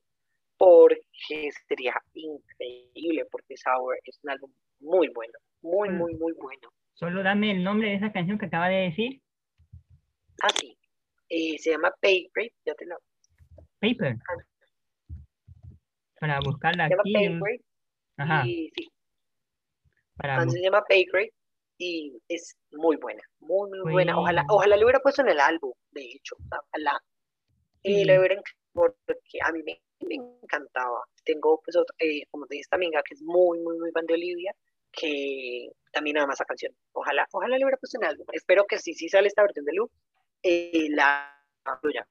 porque 0.56 1.02
sería 1.68 1.94
increíble, 2.14 3.26
porque 3.30 3.58
Sour 3.58 4.00
es 4.06 4.18
un 4.24 4.30
álbum 4.30 4.54
muy 4.80 5.10
bueno, 5.10 5.34
muy, 5.62 5.90
muy, 5.90 6.16
muy 6.16 6.32
bueno. 6.32 6.72
Solo 6.98 7.22
dame 7.22 7.52
el 7.52 7.64
nombre 7.64 7.90
de 7.90 7.96
esa 7.96 8.12
canción 8.12 8.40
que 8.40 8.48
acaba 8.48 8.70
de 8.70 8.90
decir. 8.90 9.22
Ah, 10.42 10.50
sí. 10.60 10.76
Eh, 11.30 11.58
se 11.60 11.72
llama 11.72 11.92
Paper, 12.02 12.52
ya 12.66 12.74
te 12.74 12.86
lo... 12.88 12.98
Paper. 13.80 14.16
Para 16.20 16.40
buscarla 16.40 16.88
se 16.88 16.96
aquí. 16.96 17.14
Llama 17.14 17.40
Paper, 17.40 17.62
Ajá. 18.18 18.48
Y, 18.48 18.72
sí. 18.76 18.90
Para 20.16 20.50
se 20.50 20.60
llama 20.60 20.82
Paper 20.82 21.30
y 21.78 22.18
es 22.28 22.58
muy 22.72 22.96
buena, 22.96 23.22
muy, 23.42 23.70
muy 23.70 23.92
buena. 23.92 24.18
Ojalá, 24.18 24.44
ojalá 24.50 24.76
lo 24.76 24.86
hubiera 24.86 25.00
puesto 25.00 25.22
en 25.22 25.30
el 25.30 25.40
álbum, 25.40 25.74
de 25.92 26.02
hecho. 26.02 26.36
Ojalá. 26.50 27.00
Y 27.84 28.06
lo 28.06 28.20
hubiera 28.20 28.42
porque 28.74 29.38
a 29.44 29.52
mí 29.52 29.62
me, 29.64 29.80
me 30.08 30.16
encantaba. 30.16 31.04
Tengo, 31.24 31.62
pues, 31.64 31.76
otro, 31.76 31.96
eh, 32.00 32.26
como 32.32 32.48
te 32.48 32.56
dice 32.56 32.62
esta 32.62 32.76
amiga, 32.78 33.04
que 33.08 33.14
es 33.14 33.22
muy, 33.22 33.60
muy, 33.60 33.78
muy 33.78 33.92
fan 33.92 34.08
de 34.08 34.16
Olivia, 34.16 34.56
que 34.92 35.70
también 35.98 36.18
ama 36.20 36.34
esa 36.34 36.46
canción. 36.46 36.72
Ojalá, 36.92 37.28
ojalá 37.32 37.58
le 37.58 37.66
hubiera 37.66 37.78
puesto 37.78 37.98
en 38.00 38.08
álbum. 38.08 38.26
Espero 38.32 38.66
que 38.66 38.78
si 38.78 38.94
sí 38.94 39.10
sale 39.10 39.28
esta 39.28 39.42
versión 39.42 39.66
de 39.66 39.74
eh, 40.44 40.88
la 40.92 41.34
incluya. 41.66 42.08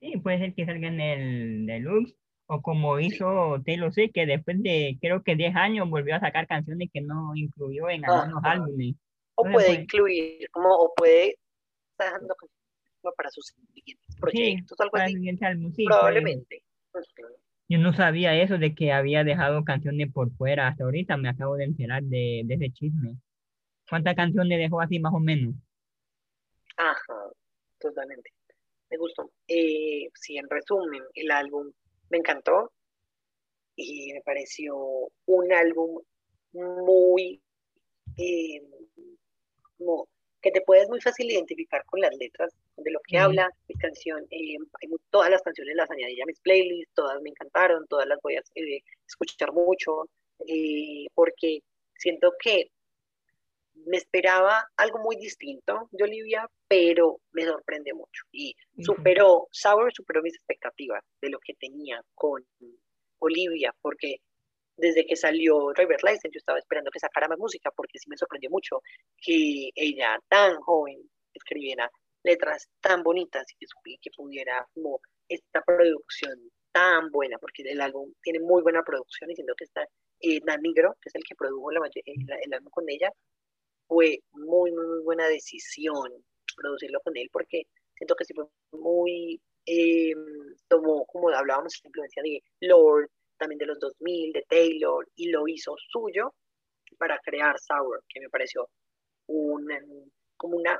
Sí, 0.00 0.16
puede 0.22 0.38
ser 0.38 0.54
que 0.54 0.64
salga 0.64 0.88
en 0.88 1.00
el 1.00 1.66
deluxe 1.66 2.16
o 2.46 2.62
como 2.62 2.98
hizo 2.98 3.62
Taylor 3.64 3.92
Swift, 3.92 4.12
que 4.14 4.26
después 4.26 4.62
de 4.62 4.96
creo 5.00 5.22
que 5.22 5.36
10 5.36 5.54
años 5.54 5.88
volvió 5.88 6.16
a 6.16 6.20
sacar 6.20 6.46
canciones 6.46 6.88
que 6.92 7.02
no 7.02 7.32
incluyó 7.34 7.90
en 7.90 8.04
algunos 8.04 8.42
álbumes. 8.42 8.94
O 9.34 9.44
puede 9.44 9.74
incluir, 9.74 10.48
como, 10.50 10.74
o 10.74 10.92
puede 10.94 11.36
estar 11.92 12.06
dejando 12.06 12.34
para 13.16 13.30
sus 13.30 13.46
siguientes 13.46 14.16
proyectos, 14.18 14.80
algo 14.80 14.92
para 14.92 15.04
así. 15.04 15.38
Álbum, 15.42 15.72
sí, 15.72 15.84
Probablemente. 15.84 16.62
Yo 17.68 17.78
no 17.78 17.92
sabía 17.92 18.34
eso 18.34 18.58
de 18.58 18.74
que 18.74 18.92
había 18.92 19.24
dejado 19.24 19.64
canciones 19.64 20.12
por 20.12 20.30
fuera. 20.32 20.68
Hasta 20.68 20.84
ahorita 20.84 21.16
me 21.16 21.28
acabo 21.28 21.56
de 21.56 21.64
enterar 21.64 22.02
de, 22.02 22.40
ese 22.48 22.70
chisme. 22.70 23.16
¿Cuántas 23.88 24.14
canciones 24.14 24.58
dejó 24.58 24.80
así 24.80 24.98
más 24.98 25.14
o 25.14 25.20
menos? 25.20 25.54
Ajá, 26.76 27.30
totalmente. 27.78 28.30
Me 28.90 28.96
gustó. 28.98 29.30
Eh, 29.48 30.08
sí, 30.14 30.36
en 30.36 30.48
resumen, 30.50 31.02
el 31.14 31.30
álbum 31.30 31.72
me 32.10 32.18
encantó 32.18 32.72
y 33.74 34.12
me 34.12 34.20
pareció 34.20 34.76
un 35.26 35.52
álbum 35.52 36.00
muy 36.52 37.42
eh, 38.18 38.62
como 39.78 40.08
que 40.40 40.50
te 40.50 40.60
puedes 40.60 40.88
muy 40.88 41.00
fácil 41.00 41.30
identificar 41.30 41.84
con 41.86 42.00
las 42.00 42.14
letras 42.16 42.52
de 42.76 42.90
lo 42.90 43.00
que 43.06 43.18
habla 43.18 43.50
mi 43.68 43.74
canción. 43.76 44.26
Eh, 44.30 44.56
todas 45.10 45.30
las 45.30 45.42
canciones 45.42 45.76
las 45.76 45.90
añadí 45.90 46.20
a 46.20 46.26
mis 46.26 46.40
playlists, 46.40 46.94
todas 46.94 47.20
me 47.22 47.30
encantaron, 47.30 47.86
todas 47.88 48.06
las 48.06 48.18
voy 48.22 48.36
a 48.36 48.42
eh, 48.54 48.82
escuchar 49.06 49.52
mucho, 49.52 50.08
eh, 50.46 51.06
porque 51.14 51.60
siento 51.94 52.32
que 52.38 52.70
me 53.86 53.96
esperaba 53.96 54.68
algo 54.76 54.98
muy 54.98 55.16
distinto 55.16 55.88
de 55.90 56.04
Olivia, 56.04 56.48
pero 56.68 57.20
me 57.32 57.44
sorprende 57.44 57.92
mucho. 57.94 58.24
Y 58.30 58.54
superó, 58.78 59.48
Sour 59.50 59.92
superó 59.92 60.22
mis 60.22 60.34
expectativas 60.34 61.02
de 61.20 61.30
lo 61.30 61.38
que 61.38 61.54
tenía 61.54 62.00
con 62.14 62.44
Olivia, 63.18 63.74
porque 63.80 64.16
desde 64.76 65.06
que 65.06 65.16
salió 65.16 65.72
Driver 65.74 66.02
License 66.02 66.30
yo 66.32 66.38
estaba 66.38 66.58
esperando 66.58 66.90
que 66.90 66.98
sacara 66.98 67.28
más 67.28 67.38
música, 67.38 67.70
porque 67.74 67.98
sí 67.98 68.08
me 68.08 68.16
sorprendió 68.16 68.50
mucho 68.50 68.82
que 69.18 69.70
ella 69.74 70.18
tan 70.28 70.56
joven 70.60 70.98
escribiera 71.34 71.90
letras 72.22 72.68
tan 72.80 73.02
bonitas 73.02 73.44
y 73.58 73.66
que, 74.00 74.10
pudiera 74.16 74.66
como 74.74 75.00
esta 75.28 75.62
producción 75.62 76.38
tan 76.72 77.10
buena, 77.10 77.38
porque 77.38 77.62
el 77.62 77.80
álbum 77.80 78.12
tiene 78.22 78.40
muy 78.40 78.62
buena 78.62 78.82
producción 78.82 79.30
y 79.30 79.34
siento 79.34 79.54
que 79.56 79.64
está 79.64 79.86
eh, 80.20 80.40
Dan 80.44 80.62
que 80.62 81.08
es 81.08 81.14
el 81.14 81.24
que 81.24 81.34
produjo 81.34 81.70
la, 81.70 81.80
el, 81.94 82.26
el 82.44 82.54
álbum 82.54 82.70
con 82.70 82.88
ella, 82.88 83.10
fue 83.86 84.20
muy, 84.32 84.72
muy, 84.72 85.02
buena 85.02 85.28
decisión 85.28 86.24
producirlo 86.56 87.00
con 87.00 87.16
él, 87.16 87.28
porque 87.32 87.64
siento 87.96 88.14
que 88.14 88.24
sí 88.24 88.34
fue 88.34 88.46
muy, 88.72 89.40
eh, 89.66 90.14
tomó, 90.68 91.04
como 91.06 91.28
hablábamos, 91.30 91.78
la 91.82 91.88
influencia 91.88 92.22
de 92.22 92.42
Lord, 92.60 93.08
también 93.38 93.58
de 93.58 93.66
los 93.66 93.78
2000, 93.80 94.32
de 94.32 94.44
Taylor, 94.48 95.06
y 95.16 95.30
lo 95.30 95.46
hizo 95.48 95.74
suyo 95.90 96.34
para 96.98 97.18
crear 97.18 97.58
Sour, 97.58 98.02
que 98.08 98.20
me 98.20 98.28
pareció 98.28 98.68
un, 99.26 99.68
como 100.36 100.56
una, 100.56 100.78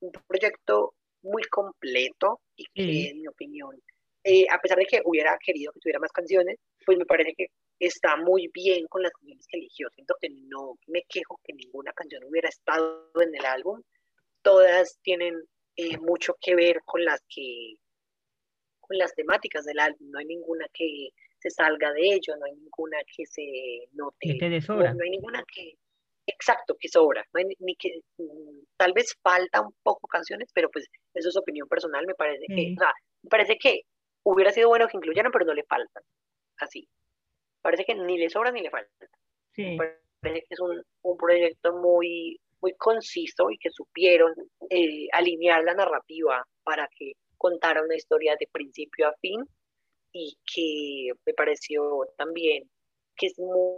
un 0.00 0.12
proyecto 0.26 0.94
muy 1.22 1.42
completo 1.44 2.40
y 2.56 2.64
que, 2.74 3.10
en 3.10 3.20
mi 3.20 3.26
opinión, 3.26 3.80
eh, 4.24 4.46
a 4.50 4.60
pesar 4.60 4.78
de 4.78 4.86
que 4.86 5.00
hubiera 5.04 5.38
querido 5.44 5.72
que 5.72 5.80
tuviera 5.80 6.00
más 6.00 6.12
canciones, 6.12 6.58
pues 6.84 6.98
me 6.98 7.06
parece 7.06 7.34
que 7.34 7.46
está 7.78 8.16
muy 8.16 8.50
bien 8.52 8.86
con 8.88 9.02
las 9.02 9.12
canciones 9.12 9.46
que 9.46 9.58
eligió. 9.58 9.88
Siento 9.94 10.14
que 10.20 10.28
no 10.30 10.78
me 10.86 11.02
quejo 11.08 11.40
que 11.44 11.52
ninguna 11.52 11.92
canción 11.92 12.24
hubiera 12.24 12.48
estado 12.48 13.10
en 13.20 13.34
el 13.34 13.44
álbum. 13.44 13.82
Todas 14.42 14.98
tienen 15.02 15.34
eh, 15.76 15.96
mucho 15.98 16.36
que 16.40 16.54
ver 16.54 16.82
con 16.84 17.04
las 17.04 17.22
que 17.28 17.74
con 18.80 18.96
las 18.96 19.14
temáticas 19.14 19.64
del 19.64 19.78
álbum. 19.78 20.10
No 20.10 20.18
hay 20.18 20.26
ninguna 20.26 20.66
que 20.72 21.10
se 21.38 21.50
salga 21.50 21.92
de 21.92 22.14
ello, 22.14 22.36
no 22.36 22.46
hay 22.46 22.54
ninguna 22.56 22.98
que 23.16 23.26
se 23.26 23.88
note. 23.92 24.38
No, 24.68 24.76
no, 24.76 25.02
hay 25.04 25.10
ninguna 25.10 25.44
que 25.52 25.74
exacto 26.28 26.76
que 26.78 26.88
sobra. 26.88 27.24
No 27.32 27.38
hay 27.40 27.46
ni 27.58 27.74
que 27.76 28.00
mm, 28.18 28.64
tal 28.76 28.92
vez 28.92 29.14
falta 29.22 29.60
un 29.62 29.74
poco 29.82 30.06
canciones, 30.06 30.50
pero 30.54 30.70
pues 30.70 30.86
eso 31.14 31.28
es 31.28 31.36
opinión 31.36 31.68
personal. 31.68 32.06
Me 32.06 32.14
parece 32.14 32.44
que, 32.48 32.74
o 32.76 32.78
sea, 32.78 32.92
me 33.22 33.28
parece 33.28 33.56
que 33.58 33.82
hubiera 34.24 34.52
sido 34.52 34.68
bueno 34.68 34.86
que 34.88 34.96
incluyeran, 34.96 35.32
pero 35.32 35.44
no 35.44 35.54
le 35.54 35.64
faltan. 35.64 36.02
Así 36.58 36.88
parece 37.62 37.84
que 37.84 37.94
ni 37.94 38.18
le 38.18 38.30
sobra 38.30 38.50
ni 38.50 38.62
le 38.62 38.70
falta. 38.70 38.90
Sí. 39.52 39.76
Parece 39.76 40.40
que 40.40 40.54
es 40.54 40.60
un, 40.60 40.82
un 41.02 41.16
proyecto 41.16 41.72
muy, 41.74 42.40
muy 42.60 42.72
conciso 42.78 43.50
y 43.50 43.58
que 43.58 43.70
supieron 43.70 44.32
eh, 44.70 45.06
alinear 45.12 45.62
la 45.64 45.74
narrativa 45.74 46.44
para 46.64 46.88
que 46.96 47.12
contara 47.36 47.82
una 47.82 47.94
historia 47.94 48.36
de 48.38 48.48
principio 48.50 49.08
a 49.08 49.14
fin 49.20 49.44
y 50.12 50.36
que 50.52 51.12
me 51.26 51.34
pareció 51.34 51.82
también 52.16 52.64
que 53.16 53.26
es 53.26 53.38
muy, 53.38 53.76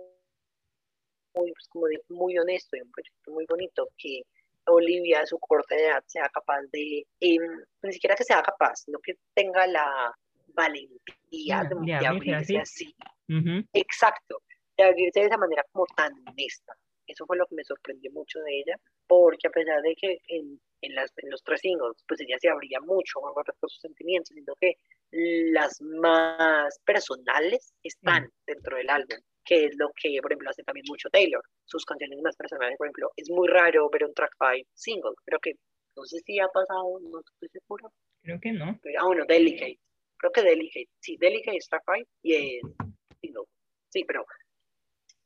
muy, 1.34 1.52
pues, 1.52 1.68
como 1.68 1.86
muy 2.08 2.38
honesto 2.38 2.76
y 2.76 2.80
un 2.80 2.90
proyecto 2.90 3.32
muy 3.32 3.46
bonito 3.48 3.88
que 3.96 4.22
Olivia 4.66 5.20
a 5.20 5.26
su 5.26 5.38
corta 5.38 5.76
edad 5.76 6.02
sea 6.06 6.28
capaz 6.28 6.62
de, 6.72 7.06
em, 7.20 7.64
ni 7.82 7.92
siquiera 7.92 8.14
que 8.14 8.24
sea 8.24 8.42
capaz, 8.42 8.76
sino 8.84 8.98
que 9.00 9.14
tenga 9.34 9.66
la 9.66 10.14
valentía 10.48 11.64
de, 11.64 11.98
de 11.98 12.06
abrirse 12.06 12.58
así. 12.58 12.94
Exacto, 13.72 14.42
de 14.76 14.84
abrirse 14.84 15.20
de 15.20 15.26
esa 15.26 15.36
manera 15.36 15.64
como 15.72 15.86
tan 15.96 16.12
honesta. 16.28 16.74
Eso 17.06 17.26
fue 17.26 17.36
lo 17.36 17.46
que 17.46 17.56
me 17.56 17.64
sorprendió 17.64 18.10
mucho 18.12 18.38
de 18.40 18.60
ella, 18.60 18.76
porque 19.06 19.48
a 19.48 19.50
pesar 19.50 19.82
de 19.82 19.94
que 19.96 20.18
en, 20.28 20.60
en, 20.80 20.94
las, 20.94 21.12
en 21.16 21.30
los 21.30 21.42
tres 21.42 21.60
singles, 21.60 22.04
pues 22.06 22.20
ella 22.20 22.36
se 22.38 22.48
abría 22.48 22.80
mucho 22.80 23.20
con 23.20 23.34
respecto 23.36 23.66
a 23.66 23.68
sus 23.68 23.80
sentimientos, 23.80 24.32
siendo 24.32 24.54
que 24.60 24.74
las 25.10 25.80
más 25.80 26.78
personales 26.84 27.74
están 27.82 28.30
dentro 28.46 28.76
del 28.76 28.90
álbum, 28.90 29.18
que 29.44 29.66
es 29.66 29.76
lo 29.76 29.90
que, 29.94 30.20
por 30.20 30.32
ejemplo, 30.32 30.50
hace 30.50 30.62
también 30.62 30.84
mucho 30.88 31.08
Taylor. 31.10 31.42
Sus 31.64 31.84
canciones 31.84 32.20
más 32.22 32.36
personales, 32.36 32.76
por 32.76 32.86
ejemplo, 32.86 33.10
es 33.16 33.30
muy 33.30 33.48
raro 33.48 33.88
ver 33.90 34.04
un 34.04 34.14
track 34.14 34.32
5 34.38 34.68
single. 34.74 35.12
Creo 35.24 35.38
que, 35.40 35.54
no 35.96 36.04
sé 36.04 36.20
si 36.20 36.38
ha 36.38 36.48
pasado, 36.48 36.98
no 37.00 37.20
estoy 37.20 37.48
seguro. 37.48 37.92
Creo 38.22 38.38
que 38.40 38.52
no. 38.52 38.78
ah, 38.98 39.04
bueno, 39.06 39.24
Delicate. 39.26 39.78
Creo 40.16 40.32
que 40.32 40.42
Delicate. 40.42 40.88
Sí, 41.00 41.16
Delicate 41.18 41.56
es 41.56 41.68
track 41.68 41.82
5 41.86 42.08
y 42.22 42.34
es 42.34 42.62
Sí, 43.90 44.04
pero 44.04 44.24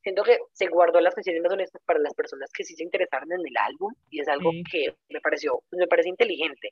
siento 0.02 0.22
que 0.22 0.38
se 0.52 0.68
guardó 0.68 1.00
las 1.00 1.14
canciones 1.14 1.42
más 1.42 1.52
honestas 1.52 1.82
para 1.84 1.98
las 1.98 2.14
personas 2.14 2.50
que 2.52 2.64
sí 2.64 2.74
se 2.74 2.82
interesaron 2.82 3.30
en 3.32 3.40
el 3.40 3.56
álbum 3.58 3.92
y 4.10 4.20
es 4.20 4.28
algo 4.28 4.50
que 4.70 4.94
me 5.10 5.20
pareció, 5.20 5.62
me 5.70 5.86
parece 5.86 6.08
inteligente. 6.08 6.70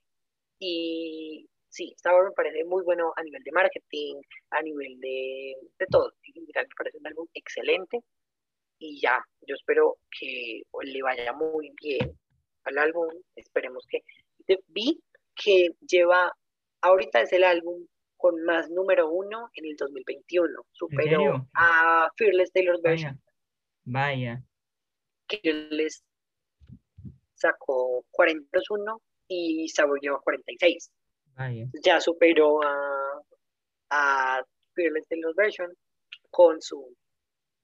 Y 0.59 1.47
sí, 1.73 1.95
Sour 1.97 2.27
me 2.27 2.33
parece 2.33 2.65
muy 2.65 2.85
bueno 2.85 3.13
a 3.17 3.23
nivel 3.23 3.43
de 3.43 3.53
marketing, 3.53 4.17
a 4.51 4.63
nivel 4.63 5.01
de, 5.01 5.55
de 5.79 5.87
todo. 5.91 6.13
me 6.35 6.67
parece 6.77 6.99
un 6.99 7.07
álbum 7.07 7.27
excelente 7.35 8.01
y 8.85 9.01
ya, 9.01 9.25
yo 9.47 9.55
espero 9.55 9.97
que 10.19 10.63
le 10.83 11.03
vaya 11.03 11.33
muy 11.33 11.73
bien 11.81 12.19
al 12.65 12.79
álbum. 12.79 13.09
Esperemos 13.37 13.87
que. 13.89 14.01
Vi 14.69 15.01
que 15.37 15.69
lleva, 15.89 16.33
ahorita 16.81 17.21
es 17.21 17.33
el 17.33 17.45
álbum 17.45 17.87
con 18.17 18.43
más 18.45 18.69
número 18.71 19.09
uno 19.09 19.51
en 19.55 19.67
el 19.67 19.77
2021. 19.77 20.49
Superó 20.73 21.47
a 21.55 22.11
Fearless 22.17 22.51
Taylor's 22.53 22.83
Version. 22.83 23.23
Vaya. 23.85 24.43
Que 25.29 25.41
les 25.71 26.03
sacó 27.35 28.05
41 28.11 29.01
y 29.29 29.69
Sabor 29.69 30.01
lleva 30.01 30.21
46. 30.21 30.91
Vaya. 31.37 31.67
Ya 31.83 32.01
superó 32.01 32.63
a, 32.63 33.23
a 33.91 34.43
Fearless 34.75 35.09
Taylor's 35.09 35.37
Version 35.37 35.73
con 36.31 36.61
su 36.61 36.97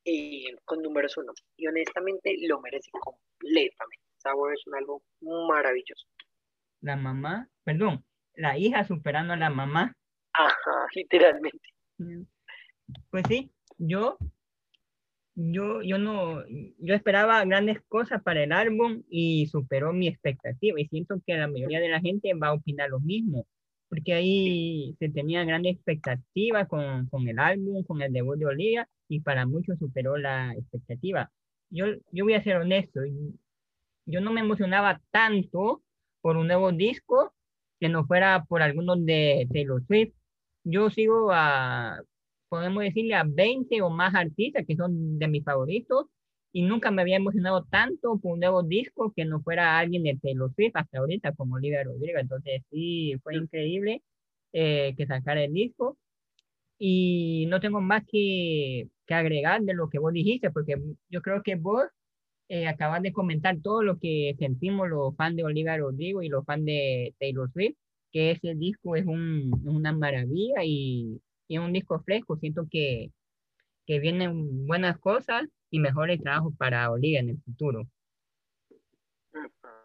eh, 0.04 0.56
con 0.64 0.82
números 0.82 1.16
uno. 1.16 1.32
Y 1.56 1.66
honestamente 1.66 2.34
lo 2.46 2.60
merece 2.60 2.90
completamente. 2.92 4.04
Sabor 4.16 4.54
es 4.54 4.66
un 4.66 4.74
álbum 4.74 5.00
maravilloso. 5.48 6.06
La 6.80 6.96
mamá, 6.96 7.48
perdón, 7.64 8.04
la 8.34 8.56
hija 8.56 8.84
superando 8.84 9.34
a 9.34 9.36
la 9.36 9.50
mamá. 9.50 9.92
Ajá, 10.32 10.86
literalmente. 10.94 11.68
Mm. 11.98 12.22
Pues 13.10 13.24
sí, 13.28 13.50
yo, 13.76 14.16
yo, 15.34 15.82
yo 15.82 15.98
no, 15.98 16.42
yo 16.78 16.94
esperaba 16.94 17.44
grandes 17.44 17.82
cosas 17.88 18.22
para 18.22 18.42
el 18.42 18.52
álbum 18.52 19.02
y 19.10 19.46
superó 19.48 19.92
mi 19.92 20.08
expectativa 20.08 20.80
y 20.80 20.88
siento 20.88 21.20
que 21.26 21.36
la 21.36 21.48
mayoría 21.48 21.80
de 21.80 21.90
la 21.90 22.00
gente 22.00 22.32
va 22.34 22.48
a 22.48 22.54
opinar 22.54 22.88
lo 22.88 23.00
mismo, 23.00 23.46
porque 23.88 24.12
ahí 24.12 24.96
se 24.98 25.08
tenía 25.08 25.44
grandes 25.44 25.74
expectativas 25.76 26.68
con, 26.68 27.06
con 27.08 27.26
el 27.28 27.38
álbum, 27.38 27.84
con 27.84 28.02
el 28.02 28.12
debut 28.12 28.38
de 28.38 28.46
Olivia 28.46 28.88
y 29.08 29.20
para 29.20 29.46
muchos 29.46 29.78
superó 29.78 30.16
la 30.16 30.54
expectativa. 30.54 31.30
Yo, 31.70 31.86
yo 32.12 32.24
voy 32.24 32.34
a 32.34 32.42
ser 32.42 32.56
honesto, 32.56 33.00
yo 34.06 34.20
no 34.20 34.32
me 34.32 34.40
emocionaba 34.40 35.00
tanto 35.10 35.82
por 36.20 36.36
un 36.36 36.46
nuevo 36.48 36.72
disco 36.72 37.34
que 37.80 37.88
no 37.88 38.06
fuera 38.06 38.44
por 38.44 38.62
algunos 38.62 39.04
de 39.04 39.46
Taylor 39.52 39.84
Swift. 39.86 40.14
Yo 40.64 40.90
sigo 40.90 41.30
a, 41.32 42.00
podemos 42.48 42.82
decirle, 42.82 43.14
a 43.14 43.24
20 43.24 43.82
o 43.82 43.90
más 43.90 44.14
artistas 44.14 44.64
que 44.66 44.76
son 44.76 45.18
de 45.18 45.28
mis 45.28 45.44
favoritos 45.44 46.06
y 46.52 46.62
nunca 46.62 46.90
me 46.90 47.02
había 47.02 47.16
emocionado 47.16 47.64
tanto 47.64 48.18
por 48.18 48.32
un 48.34 48.40
nuevo 48.40 48.62
disco 48.62 49.12
que 49.14 49.24
no 49.24 49.40
fuera 49.42 49.78
alguien 49.78 50.02
de 50.02 50.18
Taylor 50.20 50.52
Swift 50.54 50.72
hasta 50.74 50.98
ahorita 50.98 51.32
como 51.34 51.56
Olivia 51.56 51.84
Rodrigo. 51.84 52.18
Entonces 52.18 52.62
sí, 52.70 53.16
fue 53.22 53.36
increíble 53.36 54.02
eh, 54.52 54.94
que 54.96 55.06
sacara 55.06 55.44
el 55.44 55.52
disco 55.52 55.98
y 56.78 57.46
no 57.48 57.60
tengo 57.60 57.80
más 57.80 58.04
que, 58.06 58.88
que 59.06 59.14
agregar 59.14 59.62
de 59.62 59.74
lo 59.74 59.88
que 59.90 59.98
vos 59.98 60.12
dijiste 60.12 60.50
porque 60.50 60.76
yo 61.10 61.22
creo 61.22 61.42
que 61.42 61.56
vos 61.56 61.84
eh, 62.48 62.66
acabas 62.66 63.02
de 63.02 63.12
comentar 63.12 63.58
todo 63.62 63.82
lo 63.82 63.98
que 63.98 64.34
sentimos 64.38 64.88
los 64.88 65.14
fans 65.16 65.36
de 65.36 65.44
Olivia 65.44 65.76
Rodrigo 65.76 66.22
y 66.22 66.28
los 66.28 66.44
fans 66.46 66.64
de 66.64 67.14
Taylor 67.18 67.50
Swift, 67.52 67.76
que 68.12 68.30
ese 68.32 68.54
disco 68.54 68.96
es 68.96 69.06
un, 69.06 69.50
una 69.66 69.92
maravilla 69.92 70.64
y, 70.64 71.20
y, 71.48 71.56
es 71.56 71.60
un 71.60 71.72
disco 71.74 72.00
fresco. 72.00 72.38
Siento 72.38 72.66
que, 72.70 73.10
que 73.86 74.00
vienen 74.00 74.66
buenas 74.66 74.98
cosas 74.98 75.44
y 75.70 75.80
mejores 75.80 76.20
trabajos 76.20 76.54
para 76.56 76.90
Olivia 76.90 77.20
en 77.20 77.30
el 77.30 77.38
futuro. 77.42 77.82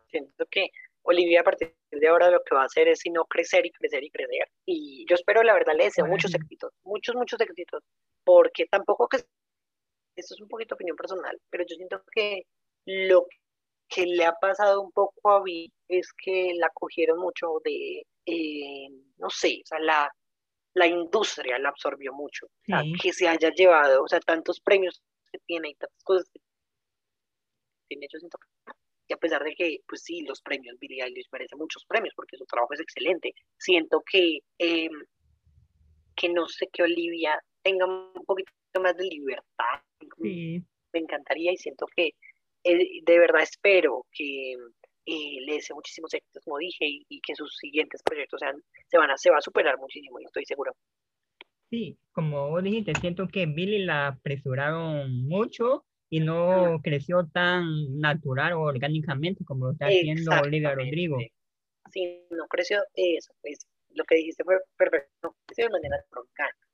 Siento 0.09 0.45
que 0.49 0.69
Olivia 1.03 1.41
a 1.41 1.43
partir 1.43 1.75
de 1.91 2.07
ahora 2.07 2.29
lo 2.29 2.41
que 2.43 2.55
va 2.55 2.63
a 2.63 2.65
hacer 2.65 2.87
es 2.87 2.99
sino 2.99 3.25
crecer 3.25 3.65
y 3.65 3.71
crecer 3.71 4.03
y 4.03 4.09
crecer. 4.09 4.47
Y 4.65 5.05
yo 5.09 5.15
espero, 5.15 5.43
la 5.43 5.53
verdad, 5.53 5.73
le 5.75 5.85
deseo 5.85 6.05
muchos 6.05 6.33
éxitos, 6.33 6.71
muchos, 6.83 7.15
muchos 7.15 7.39
éxitos, 7.41 7.83
porque 8.23 8.65
tampoco 8.67 9.07
que 9.07 9.17
esto 10.15 10.35
es 10.35 10.41
un 10.41 10.47
poquito 10.47 10.75
opinión 10.75 10.95
personal, 10.95 11.39
pero 11.49 11.65
yo 11.67 11.75
siento 11.75 12.03
que 12.13 12.43
lo 12.85 13.25
que 13.87 14.05
le 14.05 14.25
ha 14.25 14.33
pasado 14.33 14.81
un 14.81 14.91
poco 14.91 15.29
a 15.29 15.43
Vi 15.43 15.71
es 15.87 16.11
que 16.13 16.53
la 16.55 16.69
cogieron 16.73 17.19
mucho 17.19 17.61
de, 17.63 18.05
eh, 18.25 18.89
no 19.17 19.29
sé, 19.29 19.61
o 19.63 19.67
sea, 19.67 19.79
la, 19.79 20.11
la 20.73 20.87
industria 20.87 21.59
la 21.59 21.69
absorbió 21.69 22.13
mucho, 22.13 22.47
que 23.01 23.13
se 23.13 23.27
haya 23.27 23.51
llevado, 23.51 24.03
o 24.03 24.07
sea, 24.07 24.19
tantos 24.19 24.59
premios 24.59 25.01
que 25.33 25.39
tiene 25.45 25.71
y 25.71 25.75
tantas 25.75 26.03
cosas 26.03 26.29
que 26.31 26.39
tiene, 27.89 28.07
yo 28.11 28.19
siento 28.19 28.37
que 29.07 29.13
a 29.13 29.17
pesar 29.17 29.43
de 29.43 29.53
que, 29.53 29.79
pues 29.87 30.01
sí, 30.03 30.21
los 30.21 30.41
premios, 30.41 30.79
Billie 30.79 31.03
Eilish 31.03 31.27
merece 31.31 31.55
muchos 31.55 31.83
premios 31.85 32.13
porque 32.15 32.37
su 32.37 32.45
trabajo 32.45 32.73
es 32.73 32.79
excelente, 32.79 33.33
siento 33.57 34.01
que, 34.09 34.39
eh, 34.59 34.89
que 36.15 36.29
no 36.29 36.47
sé, 36.47 36.67
que 36.71 36.83
Olivia 36.83 37.37
tenga 37.61 37.85
un 37.85 38.25
poquito 38.25 38.51
más 38.81 38.95
de 38.95 39.05
libertad 39.05 39.81
me 40.93 40.99
encantaría 40.99 41.51
y 41.51 41.57
siento 41.57 41.85
que 41.95 42.11
eh, 42.63 43.01
de 43.03 43.19
verdad 43.19 43.41
espero 43.41 44.05
que 44.11 44.53
eh, 45.05 45.41
le 45.45 45.55
deseo 45.55 45.75
muchísimos 45.75 46.13
éxitos, 46.13 46.43
como 46.45 46.59
dije, 46.59 46.85
y, 46.85 47.19
que 47.21 47.35
sus 47.35 47.57
siguientes 47.57 48.01
proyectos 48.03 48.39
sean, 48.39 48.55
se 48.87 48.97
van 48.97 49.11
a, 49.11 49.17
se 49.17 49.29
va 49.29 49.37
a 49.37 49.41
superar 49.41 49.77
muchísimo, 49.77 50.19
y 50.19 50.25
estoy 50.25 50.45
seguro. 50.45 50.73
Sí, 51.73 51.97
como 52.11 52.51
vos 52.51 52.61
dijiste, 52.61 52.93
siento 53.01 53.27
que 53.27 53.47
Billy 53.47 53.79
la 53.79 54.09
apresuraron 54.09 55.25
mucho 55.27 55.83
y 56.07 56.19
no 56.19 56.79
creció 56.83 57.27
tan 57.33 57.99
natural 57.99 58.53
o 58.53 58.61
orgánicamente 58.61 59.43
como 59.43 59.65
lo 59.65 59.71
está 59.71 59.87
haciendo 59.87 60.29
Olivia 60.39 60.75
Rodrigo. 60.75 61.17
Sí, 61.89 62.27
no 62.29 62.45
creció 62.47 62.77
eso, 62.93 63.33
pues 63.41 63.65
lo 63.89 64.03
que 64.03 64.17
dijiste 64.17 64.43
fue 64.43 64.59
perfecto, 64.77 65.09
no 65.23 65.35
creció 65.47 65.65
de 65.65 65.71
manera 65.71 65.97
orgánica. 66.11 66.67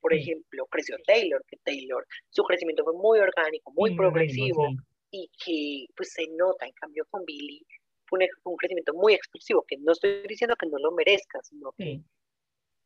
Por 0.00 0.14
ejemplo, 0.14 0.66
creció 0.68 0.96
Taylor, 1.06 1.44
que 1.46 1.56
Taylor, 1.58 2.04
su 2.30 2.42
crecimiento 2.42 2.82
fue 2.82 2.94
muy 2.94 3.20
orgánico, 3.20 3.72
muy, 3.76 3.94
progresivo 3.94 4.66
y 5.12 5.30
que 5.44 5.86
pues 5.94 6.12
se 6.12 6.26
nota, 6.36 6.66
en 6.66 6.72
cambio 6.72 7.06
con 7.08 7.24
Billy 7.24 7.64
fue 8.04 8.18
un, 8.42 8.56
crecimiento 8.56 8.94
muy 8.94 9.14
explosivo, 9.14 9.64
que 9.68 9.76
no 9.76 9.92
estoy 9.92 10.26
diciendo 10.26 10.56
que 10.58 10.66
no 10.66 10.78
lo 10.78 10.90
merezca, 10.90 11.38
sino 11.44 11.70
que 11.78 12.02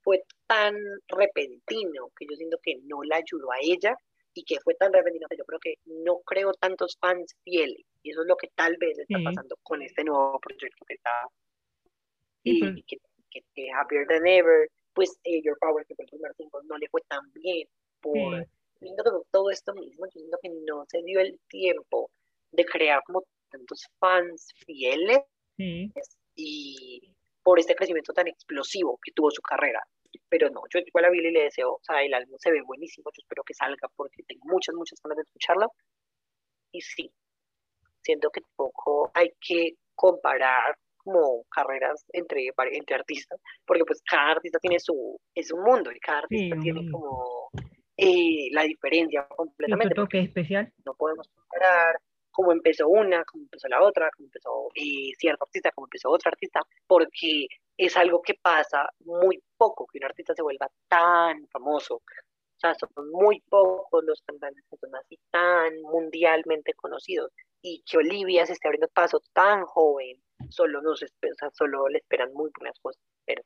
fue 0.04 0.22
tan 0.46 0.76
repentino 1.08 2.10
que 2.16 2.26
yo 2.30 2.36
siento 2.36 2.58
que 2.62 2.76
no 2.84 3.02
la 3.02 3.16
ayudó 3.16 3.50
a 3.50 3.58
ella 3.60 3.96
y 4.34 4.44
que 4.44 4.60
fue 4.60 4.74
tan 4.74 4.92
repentino 4.92 5.26
que 5.28 5.36
yo 5.36 5.44
creo 5.44 5.58
que 5.58 5.74
no 5.86 6.20
creo 6.20 6.52
tantos 6.52 6.96
fans 7.00 7.34
fieles. 7.42 7.84
Y 8.02 8.10
eso 8.10 8.20
es 8.20 8.28
lo 8.28 8.36
que 8.36 8.48
tal 8.54 8.76
vez 8.76 8.98
está 8.98 9.18
pasando 9.24 9.56
con 9.62 9.80
este 9.82 10.04
nuevo 10.04 10.38
proyecto 10.40 10.84
que 10.86 10.94
está. 10.94 11.10
y 12.42 12.60
pues 12.60 12.84
que, 12.86 13.40
que, 13.54 13.70
Happier 13.72 14.06
Than 14.06 14.26
Ever 14.26 14.68
pues 14.94 15.18
eh, 15.24 15.42
Your 15.42 15.58
Power, 15.58 15.84
que 15.86 15.94
fue 15.94 16.04
el 16.04 16.10
primer 16.10 16.34
single, 16.36 16.60
no 16.64 16.78
le 16.78 16.88
fue 16.88 17.02
tan 17.08 17.30
bien. 17.32 17.68
Por, 18.00 18.46
todo 19.30 19.50
esto 19.50 19.74
mismo, 19.74 20.06
yo 20.06 20.20
siento 20.20 20.38
que 20.42 20.50
no 20.50 20.84
se 20.88 21.02
dio 21.02 21.20
el 21.20 21.38
tiempo 21.48 22.10
de 22.52 22.64
crear 22.64 23.02
como 23.04 23.24
tantos 23.50 23.86
fans 23.98 24.52
fieles 24.66 25.20
y 26.36 27.14
por 27.44 27.60
este 27.60 27.76
crecimiento 27.76 28.12
tan 28.12 28.26
explosivo 28.26 28.98
que 29.04 29.12
tuvo 29.12 29.30
su 29.30 29.42
carrera. 29.42 29.80
Pero 30.28 30.48
no, 30.50 30.62
yo 30.72 30.80
igual 30.84 31.04
a 31.04 31.10
Billy 31.10 31.30
le 31.30 31.44
deseo, 31.44 31.74
o 31.74 31.80
sea, 31.82 32.02
el 32.02 32.14
álbum 32.14 32.36
se 32.38 32.50
ve 32.50 32.62
buenísimo, 32.62 33.10
yo 33.12 33.20
espero 33.20 33.44
que 33.44 33.54
salga 33.54 33.88
porque 33.94 34.22
tengo 34.26 34.44
muchas, 34.46 34.74
muchas 34.74 34.98
ganas 35.02 35.16
de 35.16 35.22
escucharlo. 35.22 35.72
Y 36.72 36.80
sí, 36.80 37.12
siento 38.02 38.30
que 38.30 38.40
poco 38.56 39.10
hay 39.14 39.30
que 39.40 39.74
comparar 39.94 40.76
como 40.96 41.44
carreras 41.50 42.04
entre, 42.12 42.48
entre 42.72 42.94
artistas, 42.96 43.38
porque 43.66 43.84
pues 43.84 44.00
cada 44.08 44.32
artista 44.32 44.58
tiene 44.58 44.80
su, 44.80 45.20
es 45.34 45.52
un 45.52 45.62
mundo 45.62 45.92
y 45.92 46.00
cada 46.00 46.20
artista 46.20 46.56
tiene 46.60 46.90
como 46.90 47.50
eh, 47.96 48.48
la 48.52 48.62
diferencia 48.62 49.26
completamente. 49.28 49.94
toque 49.94 50.20
especial? 50.20 50.72
No 50.86 50.94
podemos 50.94 51.28
comparar 51.28 52.00
cómo 52.34 52.52
empezó 52.52 52.88
una, 52.88 53.24
cómo 53.24 53.44
empezó 53.44 53.68
la 53.68 53.82
otra, 53.82 54.10
cómo 54.16 54.26
empezó 54.26 54.68
eh, 54.74 55.12
cierto 55.16 55.44
artista, 55.44 55.70
cómo 55.72 55.86
empezó 55.86 56.10
otro 56.10 56.30
artista, 56.30 56.60
porque 56.86 57.46
es 57.76 57.96
algo 57.96 58.20
que 58.22 58.34
pasa 58.34 58.88
muy 59.04 59.40
poco, 59.56 59.86
que 59.86 59.98
un 59.98 60.04
artista 60.04 60.34
se 60.34 60.42
vuelva 60.42 60.68
tan 60.88 61.46
famoso. 61.48 61.96
O 61.96 62.58
sea, 62.58 62.74
son 62.74 63.10
muy 63.10 63.40
pocos 63.48 64.04
los 64.04 64.20
cantantes 64.22 64.64
que 64.68 64.76
son 64.76 64.94
así 64.96 65.18
tan 65.30 65.80
mundialmente 65.82 66.74
conocidos. 66.74 67.30
Y 67.62 67.82
que 67.86 67.98
Olivia 67.98 68.44
se 68.46 68.54
esté 68.54 68.68
abriendo 68.68 68.88
paso 68.88 69.22
tan 69.32 69.64
joven, 69.64 70.20
solo 70.50 70.82
nos 70.82 71.04
solo 71.52 71.88
le 71.88 71.98
esperan 71.98 72.32
muy 72.34 72.50
buenas 72.58 72.78
cosas, 72.80 73.02
pero 73.24 73.42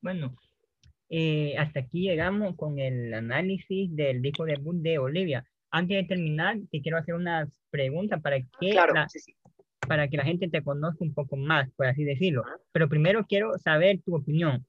bueno, 0.00 0.34
eh, 1.08 1.56
hasta 1.58 1.80
aquí 1.80 2.02
llegamos 2.02 2.56
con 2.56 2.78
el 2.78 3.12
análisis 3.12 3.94
del 3.94 4.22
disco 4.22 4.44
debut 4.44 4.76
de 4.76 4.98
Olivia. 4.98 5.44
Antes 5.70 5.96
de 5.96 6.04
terminar, 6.04 6.56
te 6.70 6.80
quiero 6.80 6.98
hacer 6.98 7.14
unas 7.14 7.60
preguntas 7.70 8.20
para 8.22 8.38
que, 8.38 8.74
la, 8.74 9.06
para 9.86 10.08
que 10.08 10.16
la 10.16 10.24
gente 10.24 10.48
te 10.48 10.62
conozca 10.62 11.04
un 11.04 11.14
poco 11.14 11.36
más, 11.36 11.70
por 11.72 11.86
así 11.86 12.04
decirlo. 12.04 12.44
Pero 12.72 12.88
primero 12.88 13.26
quiero 13.26 13.58
saber 13.58 14.00
tu 14.04 14.16
opinión. 14.16 14.66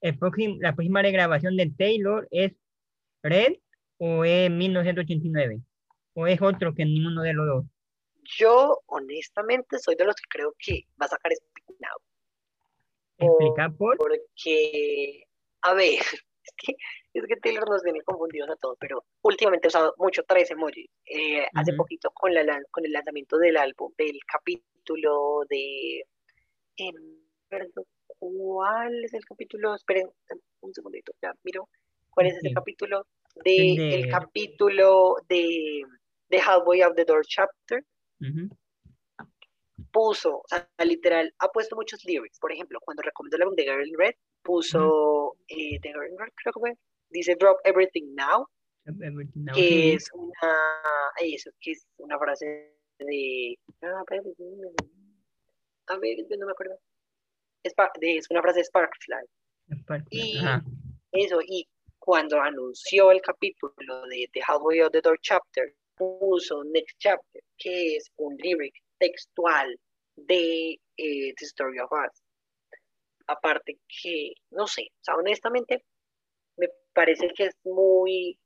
El 0.00 0.18
próximo, 0.18 0.56
¿La 0.60 0.74
próxima 0.74 1.02
regrabación 1.02 1.56
de 1.56 1.70
Taylor 1.70 2.28
es 2.30 2.52
Red 3.22 3.54
o 3.98 4.24
es 4.24 4.50
1989? 4.50 5.60
¿O 6.14 6.26
es 6.26 6.42
otro 6.42 6.74
que 6.74 6.84
ninguno 6.84 7.22
de 7.22 7.32
los 7.32 7.46
dos? 7.46 7.64
Yo, 8.38 8.80
honestamente, 8.86 9.78
soy 9.78 9.96
de 9.96 10.04
los 10.04 10.14
que 10.14 10.24
creo 10.28 10.54
que 10.58 10.84
va 11.00 11.06
a 11.06 11.10
sacar 11.10 11.32
espinado. 11.32 11.98
¿Explica 13.18 13.70
por? 13.70 13.96
Porque, 13.98 15.24
a 15.62 15.74
ver, 15.74 16.02
es 16.46 16.52
que, 16.56 16.76
es 17.12 17.26
que 17.26 17.36
Taylor 17.36 17.68
nos 17.68 17.82
viene 17.82 18.02
confundidos 18.02 18.50
a 18.50 18.56
todos, 18.56 18.76
pero 18.78 19.04
últimamente 19.22 19.66
he 19.66 19.68
usado 19.68 19.94
mucho 19.98 20.22
tres 20.24 20.50
emojis. 20.50 20.88
Eh, 21.06 21.46
hace 21.54 21.72
poquito 21.74 22.10
con, 22.10 22.34
la, 22.34 22.60
con 22.70 22.84
el 22.84 22.92
lanzamiento 22.92 23.38
del 23.38 23.56
álbum, 23.56 23.92
del 23.96 24.18
capítulo 24.26 25.42
de... 25.48 26.04
Eh, 26.76 26.92
¿Cuál 28.18 29.04
es 29.04 29.14
el 29.14 29.24
capítulo? 29.24 29.74
Esperen 29.74 30.10
un 30.60 30.74
segundito, 30.74 31.12
ya 31.22 31.32
miro. 31.44 31.68
¿Cuál 32.10 32.28
es 32.28 32.36
ese 32.36 32.52
capítulo? 32.52 33.06
De, 33.44 33.94
El 33.94 34.08
capítulo 34.08 35.16
de, 35.28 35.82
de 36.28 36.40
Halfway 36.40 36.82
of 36.82 36.94
the 36.94 37.04
Door 37.04 37.24
Chapter 37.26 37.84
Puso, 39.90 40.38
o 40.38 40.44
sea, 40.48 40.68
literal, 40.84 41.32
ha 41.38 41.48
puesto 41.48 41.76
muchos 41.76 42.04
lyrics. 42.04 42.38
Por 42.38 42.52
ejemplo, 42.52 42.78
cuando 42.80 43.02
recomendó 43.02 43.36
el 43.36 43.42
álbum 43.42 43.56
de 43.56 43.64
Girl 43.64 43.86
in 43.86 43.98
Red, 43.98 44.14
puso, 44.44 45.36
eh, 45.48 45.78
de 45.80 45.88
Girl 45.88 46.32
creo 46.36 46.52
que 46.52 46.60
fue, 46.60 46.76
dice 47.10 47.34
Drop 47.34 47.58
Everything 47.64 48.14
Now. 48.14 48.46
que 49.54 49.94
es 49.94 50.10
una, 50.12 50.54
eso, 51.20 51.50
que 51.60 51.72
es 51.72 51.86
una 51.96 52.18
frase 52.18 52.76
de, 52.98 53.58
a 53.80 54.04
ver, 55.98 56.16
no 56.38 56.46
me 56.46 56.52
acuerdo, 56.52 56.78
es, 57.62 57.72
es 58.00 58.30
una 58.30 58.42
frase 58.42 58.58
de 58.58 58.64
Sparkfly. 58.64 59.26
Y 60.10 60.38
eso, 61.12 61.40
y 61.46 61.66
cuando 61.98 62.40
anunció 62.40 63.10
el 63.10 63.22
capítulo 63.22 64.06
de 64.08 64.28
The 64.32 64.42
Halfway 64.46 64.82
of 64.82 64.92
the 64.92 65.00
Door 65.00 65.18
Chapter, 65.22 65.74
puso 65.96 66.64
Next 66.64 66.98
Chapter, 66.98 67.42
que 67.56 67.96
es 67.96 68.10
un 68.16 68.36
lyric 68.36 68.74
textual 68.98 69.78
de 70.16 70.78
eh, 70.96 71.34
The 71.38 71.44
Story 71.46 71.78
of 71.78 71.90
Us. 71.92 72.23
Aparte 73.26 73.78
que, 73.88 74.34
no 74.50 74.66
sé, 74.66 74.90
o 75.00 75.04
sea, 75.04 75.14
honestamente, 75.16 75.84
me 76.56 76.68
parece 76.92 77.28
que 77.28 77.46
es 77.46 77.56
muy 77.64 78.38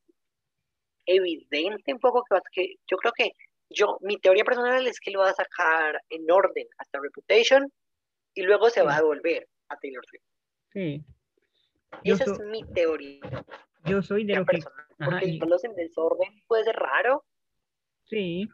evidente 1.06 1.92
un 1.92 1.98
poco 1.98 2.22
que, 2.24 2.38
que 2.52 2.74
yo 2.86 2.96
creo 2.96 3.12
que 3.12 3.32
yo, 3.70 3.98
mi 4.00 4.18
teoría 4.18 4.44
personal 4.44 4.86
es 4.86 5.00
que 5.00 5.10
lo 5.10 5.20
va 5.20 5.30
a 5.30 5.34
sacar 5.34 6.02
en 6.08 6.30
orden 6.30 6.66
hasta 6.78 7.00
Reputation 7.00 7.70
y 8.34 8.42
luego 8.42 8.70
se 8.70 8.82
va 8.82 8.94
a 8.94 9.00
devolver 9.00 9.46
a 9.68 9.76
Taylor 9.76 10.04
Swift. 10.06 10.24
Sí. 10.72 11.04
Esa 12.04 12.24
es 12.24 12.38
mi 12.40 12.64
teoría. 12.72 13.20
Yo 13.84 14.02
soy 14.02 14.24
de 14.24 14.36
lo 14.36 14.46
que... 14.46 14.58
porque 14.98 15.26
y... 15.26 15.40
en 15.40 15.74
desorden 15.74 16.42
puede 16.46 16.64
ser 16.64 16.76
raro. 16.76 17.24
Sí. 18.04 18.48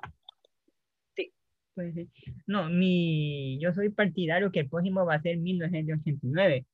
Sí. 1.77 2.09
No, 2.47 2.68
mi, 2.68 3.59
yo 3.61 3.72
soy 3.72 3.89
partidario 3.89 4.53
que 4.53 4.61
el 4.61 4.68
próximo 4.68 5.05
va 5.05 5.14
a 5.14 5.22
ser 5.22 5.39
1989 5.39 6.66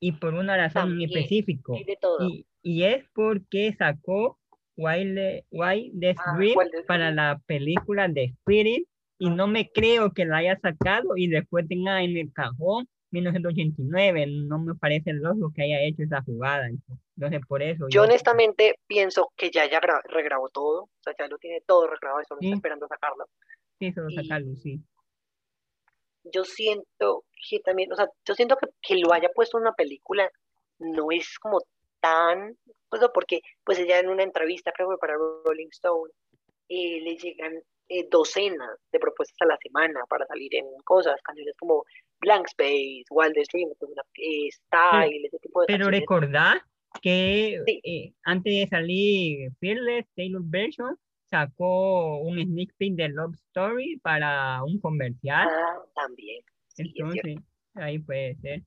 y 0.00 0.12
por 0.12 0.34
una 0.34 0.56
razón 0.56 0.92
en 0.92 1.02
específico. 1.02 1.76
Y, 2.20 2.46
y, 2.62 2.82
es 2.84 3.04
porque 3.14 3.74
sacó 3.78 4.38
Wild, 4.76 5.44
Wild 5.50 6.04
ah, 6.18 6.38
para 6.86 7.10
la 7.10 7.40
película 7.46 8.08
de 8.08 8.24
Spirit 8.24 8.86
y 9.18 9.30
no 9.30 9.46
me 9.46 9.70
creo 9.70 10.12
que 10.12 10.24
la 10.24 10.38
haya 10.38 10.58
sacado 10.58 11.16
y 11.16 11.28
después 11.28 11.66
tenga 11.68 12.02
en 12.02 12.16
el 12.16 12.32
cajón 12.32 12.88
1989. 13.10 14.26
No 14.46 14.58
me 14.58 14.74
parece 14.74 15.12
lógico 15.12 15.52
que 15.54 15.62
haya 15.62 15.80
hecho 15.80 16.02
esa 16.02 16.22
jugada. 16.22 16.68
Entonces, 17.16 17.40
por 17.46 17.62
eso. 17.62 17.86
Yo, 17.88 18.02
honestamente 18.02 18.78
pienso 18.86 19.32
que 19.36 19.50
ya, 19.50 19.68
ya 19.68 19.80
regrabó 20.08 20.48
todo. 20.50 20.82
O 20.84 20.90
sea, 21.00 21.14
ya 21.18 21.26
lo 21.28 21.38
tiene 21.38 21.62
todo 21.66 21.86
regrabado 21.86 22.22
y 22.22 22.26
solo 22.26 22.40
está 22.42 22.56
esperando 22.56 22.86
sacarlo. 22.88 23.26
Sí, 23.78 23.92
solo 23.92 24.10
sacarlo, 24.10 24.54
sí. 24.56 24.80
Yo 26.24 26.44
siento 26.44 27.24
que 27.48 27.60
también, 27.60 27.92
o 27.92 27.96
sea, 27.96 28.08
yo 28.24 28.34
siento 28.34 28.56
que, 28.56 28.68
que 28.82 28.96
lo 28.96 29.12
haya 29.12 29.28
puesto 29.34 29.58
en 29.58 29.62
una 29.62 29.74
película 29.74 30.30
no 30.78 31.10
es 31.10 31.38
como 31.38 31.60
tan, 32.00 32.56
pues 32.88 33.02
porque 33.14 33.40
pues 33.64 33.78
ella 33.78 33.98
en 33.98 34.08
una 34.08 34.22
entrevista, 34.22 34.72
creo 34.72 34.90
que 34.90 34.96
para 34.96 35.14
Rolling 35.14 35.68
Stone, 35.70 36.12
eh, 36.68 37.00
le 37.00 37.16
llegan 37.16 37.54
eh, 37.88 38.08
docenas 38.10 38.78
de 38.90 38.98
propuestas 38.98 39.36
a 39.42 39.46
la 39.46 39.56
semana 39.62 40.00
para 40.08 40.26
salir 40.26 40.54
en 40.56 40.66
cosas, 40.84 41.20
canciones 41.22 41.54
como 41.58 41.84
Blank 42.20 42.48
Space, 42.48 43.04
Wild 43.10 43.36
Stream, 43.44 43.70
eh, 43.70 44.48
Style, 44.50 45.26
ese 45.26 45.38
tipo 45.38 45.60
de 45.60 45.66
Pero 45.68 45.88
recordar 45.88 46.62
que 47.00 47.62
eh, 47.66 48.12
antes 48.24 48.52
de 48.52 48.66
salir 48.68 49.50
Fearless, 49.60 50.06
Taylor 50.16 50.42
Version 50.44 50.98
sacó 51.30 52.18
un 52.18 52.40
sneak 52.40 52.74
peek 52.76 52.94
de 52.94 53.08
Love 53.08 53.34
Story 53.34 53.98
para 54.02 54.62
un 54.64 54.80
comercial. 54.80 55.48
Ah, 55.48 55.82
también. 55.94 56.42
Entonces, 56.76 57.36
ahí 57.74 57.98
puede 57.98 58.36
ser. 58.36 58.60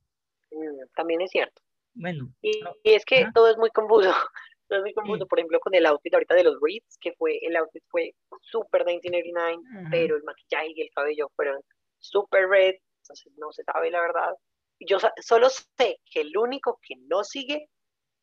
Mm, 0.52 0.86
también 0.96 1.22
es 1.22 1.32
cierto. 1.32 1.62
Bueno. 1.94 2.32
Y, 2.42 2.62
es 2.84 3.06
que 3.06 3.28
todo 3.34 3.50
es 3.50 3.58
muy 3.58 3.70
confuso. 3.70 4.12
Todo 4.68 4.80
es 4.80 4.84
muy 4.84 4.94
confuso, 4.94 5.26
por 5.26 5.40
ejemplo, 5.40 5.60
con 5.62 5.74
el 5.74 5.88
outfit 5.88 6.14
ahorita 6.14 6.36
de 6.36 6.44
los 6.44 6.60
Reeds, 6.62 7.00
que 7.02 7.14
fue, 7.14 7.40
el 7.42 7.56
outfit 7.56 7.82
fue 7.90 8.14
super 8.40 8.86
1989, 8.86 9.90
pero 9.90 10.16
el 10.16 10.24
maquillaje 10.24 10.74
y 10.76 10.82
el 10.82 10.92
cabello 10.94 11.32
fueron 11.36 11.60
super 11.98 12.48
red, 12.48 12.76
entonces 13.02 13.34
no 13.38 13.52
se 13.52 13.64
sabe 13.64 13.90
la 13.90 14.02
verdad. 14.02 14.36
Yo 14.80 15.00
solo 15.22 15.50
sé 15.50 16.00
que 16.06 16.22
el 16.22 16.38
único 16.38 16.80
que 16.84 16.98
no 17.08 17.24
sigue 17.24 17.68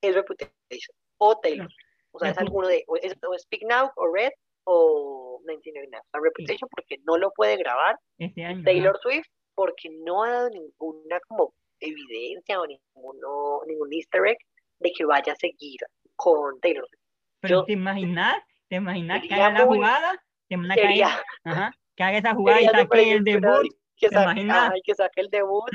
es 0.01 0.15
Reputation 0.15 0.95
o 1.19 1.37
Taylor. 1.41 1.69
O 2.17 2.19
sea, 2.19 2.31
es 2.31 2.39
alguno 2.39 2.67
de, 2.67 2.83
o, 2.89 2.97
es, 2.97 3.15
Speak 3.43 3.63
Now 3.69 3.91
o 3.95 4.13
Red 4.13 4.33
o 4.65 5.39
1999. 5.45 6.03
O 6.15 6.19
Reputation 6.19 6.69
porque 6.71 6.97
no 7.05 7.19
lo 7.19 7.31
puede 7.33 7.59
grabar. 7.59 7.99
Este 8.19 8.43
Taylor 8.65 8.99
Swift 9.03 9.29
porque 9.55 9.91
no 9.91 10.25
ha 10.25 10.31
dado 10.31 10.51
ninguna 10.51 11.21
como 11.29 11.53
evidencia 11.79 12.59
o 12.59 12.67
ninguno, 12.67 13.61
ningún 13.67 13.93
easter 13.93 14.27
egg 14.27 14.39
de 14.79 14.93
que 14.97 15.05
vaya 15.05 15.35
a 15.35 15.37
seguir 15.37 15.79
con 16.15 16.59
Taylor 16.61 16.87
Swift. 16.89 17.03
Pero 17.41 17.65
te 17.65 17.73
imaginas, 17.73 18.37
te 18.69 18.77
imaginas 18.77 19.23
que 19.23 19.35
haga 19.35 19.59
la 19.59 19.67
jugada, 19.67 20.25
te 20.49 20.55
imaginas 20.55 20.77
que 20.79 21.05
haga, 21.05 21.25
ajá, 21.45 21.73
que 21.95 22.03
haga 22.03 22.19
esa 22.19 22.35
jugada 22.35 22.63
y 22.63 22.65
saque 22.65 23.13
el 23.13 23.25
debut. 23.25 23.69
Que 23.99 24.09
saque, 24.09 24.47
que 24.85 24.95
saque 24.95 25.21
el 25.23 25.29
debut 25.29 25.71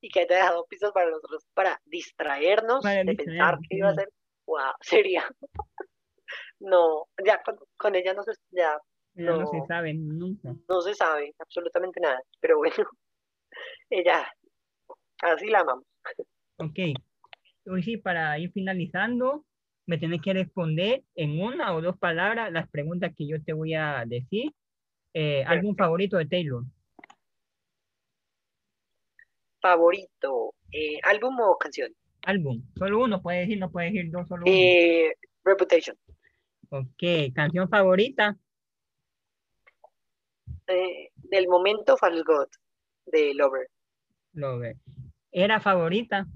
y 0.00 0.08
que 0.08 0.20
haya 0.20 0.36
dejado 0.36 0.66
pisos 0.66 0.92
para 0.92 1.10
nosotros 1.10 1.46
para 1.54 1.80
distraernos 1.86 2.82
de 2.82 3.14
pensar 3.14 3.58
que 3.68 3.76
iba 3.76 3.90
a 3.90 3.94
ser. 3.94 4.08
Wow, 4.46 4.72
sería. 4.80 5.24
No, 6.60 7.06
ya 7.24 7.42
con, 7.42 7.58
con 7.76 7.94
ella 7.94 8.14
no 8.14 8.22
se, 8.22 8.32
ya, 8.50 8.78
no, 9.14 9.40
no, 9.40 9.46
se 9.46 9.60
sabe 9.66 9.94
nunca. 9.94 10.54
No 10.68 10.80
se 10.80 10.94
sabe 10.94 11.34
absolutamente 11.38 12.00
nada, 12.00 12.20
pero 12.40 12.58
bueno, 12.58 12.74
ella 13.90 14.26
Así 15.22 15.46
la 15.46 15.60
amamos. 15.60 15.84
Ok. 16.58 16.78
Hoy 17.66 17.82
sí, 17.82 17.96
para 17.96 18.38
ir 18.38 18.52
finalizando, 18.52 19.44
me 19.86 19.98
tienes 19.98 20.20
que 20.22 20.34
responder 20.34 21.02
en 21.14 21.40
una 21.40 21.74
o 21.74 21.80
dos 21.80 21.96
palabras 21.98 22.52
las 22.52 22.68
preguntas 22.68 23.12
que 23.16 23.26
yo 23.26 23.42
te 23.42 23.52
voy 23.52 23.74
a 23.74 24.04
decir. 24.06 24.52
Eh, 25.14 25.44
¿Álbum 25.46 25.74
favorito 25.74 26.18
de 26.18 26.26
Taylor? 26.26 26.64
Favorito. 29.60 30.54
Eh, 30.70 31.00
¿Álbum 31.02 31.40
o 31.40 31.56
canción? 31.56 31.92
Álbum. 32.26 32.62
Solo 32.76 33.04
uno, 33.04 33.22
puedes 33.22 33.46
decir, 33.46 33.58
no 33.58 33.70
puedes 33.70 33.92
decir 33.92 34.10
dos, 34.10 34.28
solo 34.28 34.42
uno. 34.44 34.52
Eh, 34.54 35.14
Reputation. 35.44 35.96
Ok. 36.70 37.32
¿Canción 37.34 37.68
favorita? 37.68 38.36
del 41.30 41.48
momento, 41.48 41.96
Fall 41.96 42.22
God, 42.24 42.48
de 43.06 43.34
Lover. 43.34 43.68
Lover. 44.32 44.76
¿Era 45.30 45.60
favorita? 45.60 46.26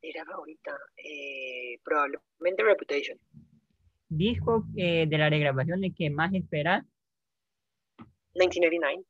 Era 0.00 0.24
favorita. 0.24 0.76
Eh, 0.96 1.78
probablemente 1.84 2.62
Reputation. 2.62 3.18
¿Disco 4.08 4.64
eh, 4.76 5.06
de 5.06 5.18
la 5.18 5.28
regrabación 5.28 5.80
de 5.80 5.92
que 5.92 6.10
más 6.10 6.32
esperas? 6.32 6.84
1989. 8.34 9.04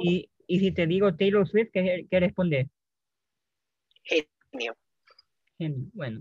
Y, 0.00 0.30
y 0.46 0.60
si 0.60 0.72
te 0.72 0.86
digo 0.86 1.14
Taylor 1.16 1.46
Swift, 1.46 1.70
¿qué, 1.72 2.06
qué 2.10 2.20
respondes? 2.20 2.68
Genio. 4.04 4.76
Genio. 5.58 5.86
Bueno. 5.92 6.20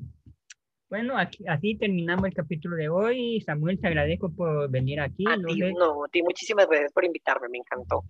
Bueno, 0.91 1.17
aquí, 1.17 1.43
así 1.47 1.75
terminamos 1.75 2.25
el 2.25 2.33
capítulo 2.35 2.75
de 2.75 2.89
hoy. 2.89 3.41
Samuel, 3.41 3.79
te 3.79 3.87
agradezco 3.87 4.29
por 4.29 4.69
venir 4.69 4.99
aquí. 4.99 5.23
A 5.27 5.35
ti, 5.35 5.59
no, 5.75 6.03
ti 6.11 6.21
muchísimas 6.21 6.67
gracias 6.67 6.91
por 6.91 7.05
invitarme, 7.05 7.47
me 7.49 7.57
encantó. 7.57 8.03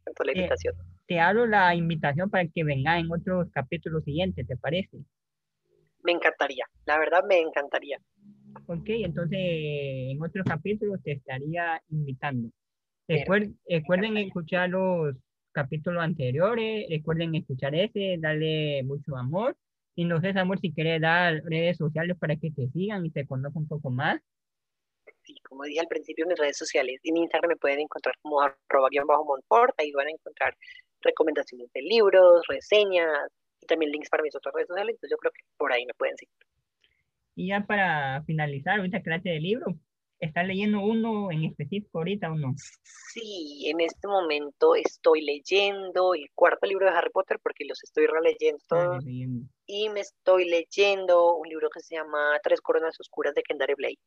Encantó 0.00 0.24
la 0.24 0.32
invitación 0.32 0.74
te 1.06 1.20
hago 1.20 1.46
la 1.46 1.74
invitación 1.74 2.30
para 2.30 2.46
que 2.46 2.64
venga 2.64 2.98
en 2.98 3.12
otros 3.12 3.48
capítulos 3.52 4.04
siguientes, 4.04 4.46
¿te 4.46 4.56
parece? 4.56 4.98
Me 6.02 6.12
encantaría, 6.12 6.66
la 6.86 6.98
verdad 6.98 7.24
me 7.28 7.40
encantaría. 7.40 7.98
Ok, 8.66 8.88
entonces 8.88 9.38
en 9.38 10.22
otros 10.22 10.44
capítulos 10.44 11.02
te 11.02 11.12
estaría 11.12 11.80
invitando. 11.88 12.50
recuerden 13.08 14.16
escuchar 14.16 14.70
los 14.70 15.16
capítulos 15.52 16.02
anteriores, 16.02 16.86
recuerden 16.88 17.34
escuchar 17.34 17.74
ese, 17.74 18.16
darle 18.18 18.82
mucho 18.84 19.16
amor. 19.16 19.56
Y 19.94 20.04
no 20.04 20.20
sé, 20.20 20.30
amor, 20.30 20.58
si 20.58 20.72
quieres 20.72 21.00
dar 21.00 21.42
redes 21.44 21.76
sociales 21.76 22.16
para 22.18 22.36
que 22.36 22.50
te 22.50 22.68
sigan 22.68 23.06
y 23.06 23.10
te 23.10 23.26
conozcan 23.26 23.62
un 23.62 23.68
poco 23.68 23.90
más. 23.90 24.20
Sí, 25.22 25.36
como 25.48 25.64
dije 25.64 25.80
al 25.80 25.88
principio, 25.88 26.26
mis 26.26 26.38
redes 26.38 26.56
sociales, 26.56 27.00
en 27.04 27.16
Instagram 27.16 27.50
me 27.50 27.56
pueden 27.56 27.80
encontrar 27.80 28.14
como 28.20 28.40
arroba 28.40 28.88
bajo 29.06 29.24
Montfort, 29.24 29.74
ahí 29.78 29.92
van 29.92 30.08
a 30.08 30.10
encontrar 30.10 30.56
recomendaciones 31.00 31.70
de 31.72 31.82
libros, 31.82 32.42
reseñas 32.48 33.30
y 33.60 33.66
también 33.66 33.92
links 33.92 34.10
para 34.10 34.22
mis 34.22 34.34
otras 34.34 34.54
redes 34.54 34.68
sociales. 34.68 34.94
Entonces 34.94 35.10
yo 35.10 35.16
creo 35.18 35.32
que 35.32 35.42
por 35.56 35.72
ahí 35.72 35.86
me 35.86 35.94
pueden 35.94 36.16
seguir. 36.16 36.34
Y 37.36 37.48
ya 37.48 37.64
para 37.66 38.22
finalizar 38.24 38.78
ahorita 38.78 39.02
clase 39.02 39.28
de 39.28 39.40
libro, 39.40 39.66
¿estás 40.20 40.46
leyendo 40.46 40.80
uno 40.80 41.30
en 41.30 41.44
específico 41.44 41.98
ahorita 41.98 42.30
o 42.30 42.36
no? 42.36 42.54
Sí, 43.12 43.68
en 43.68 43.80
este 43.80 44.06
momento 44.06 44.74
estoy 44.74 45.22
leyendo 45.22 46.14
el 46.14 46.26
cuarto 46.34 46.66
libro 46.66 46.86
de 46.86 46.96
Harry 46.96 47.10
Potter 47.10 47.38
porque 47.42 47.64
los 47.64 47.82
estoy 47.82 48.06
releyendo 48.06 48.62
todos. 48.68 49.04
Y 49.66 49.88
me 49.88 50.00
estoy 50.00 50.48
leyendo 50.48 51.36
un 51.36 51.48
libro 51.48 51.70
que 51.70 51.80
se 51.80 51.96
llama 51.96 52.38
Tres 52.42 52.60
Coronas 52.60 52.98
Oscuras 53.00 53.34
de 53.34 53.42
Kendare 53.42 53.74
Blake. 53.74 53.98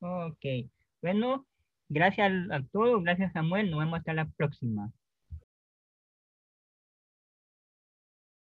Ok, 0.00 0.70
bueno, 1.02 1.46
gracias 1.88 2.30
a 2.50 2.60
todos, 2.72 3.02
gracias 3.02 3.32
Samuel, 3.32 3.70
nos 3.70 3.80
vemos 3.80 3.98
hasta 3.98 4.12
la 4.12 4.28
próxima. 4.36 4.92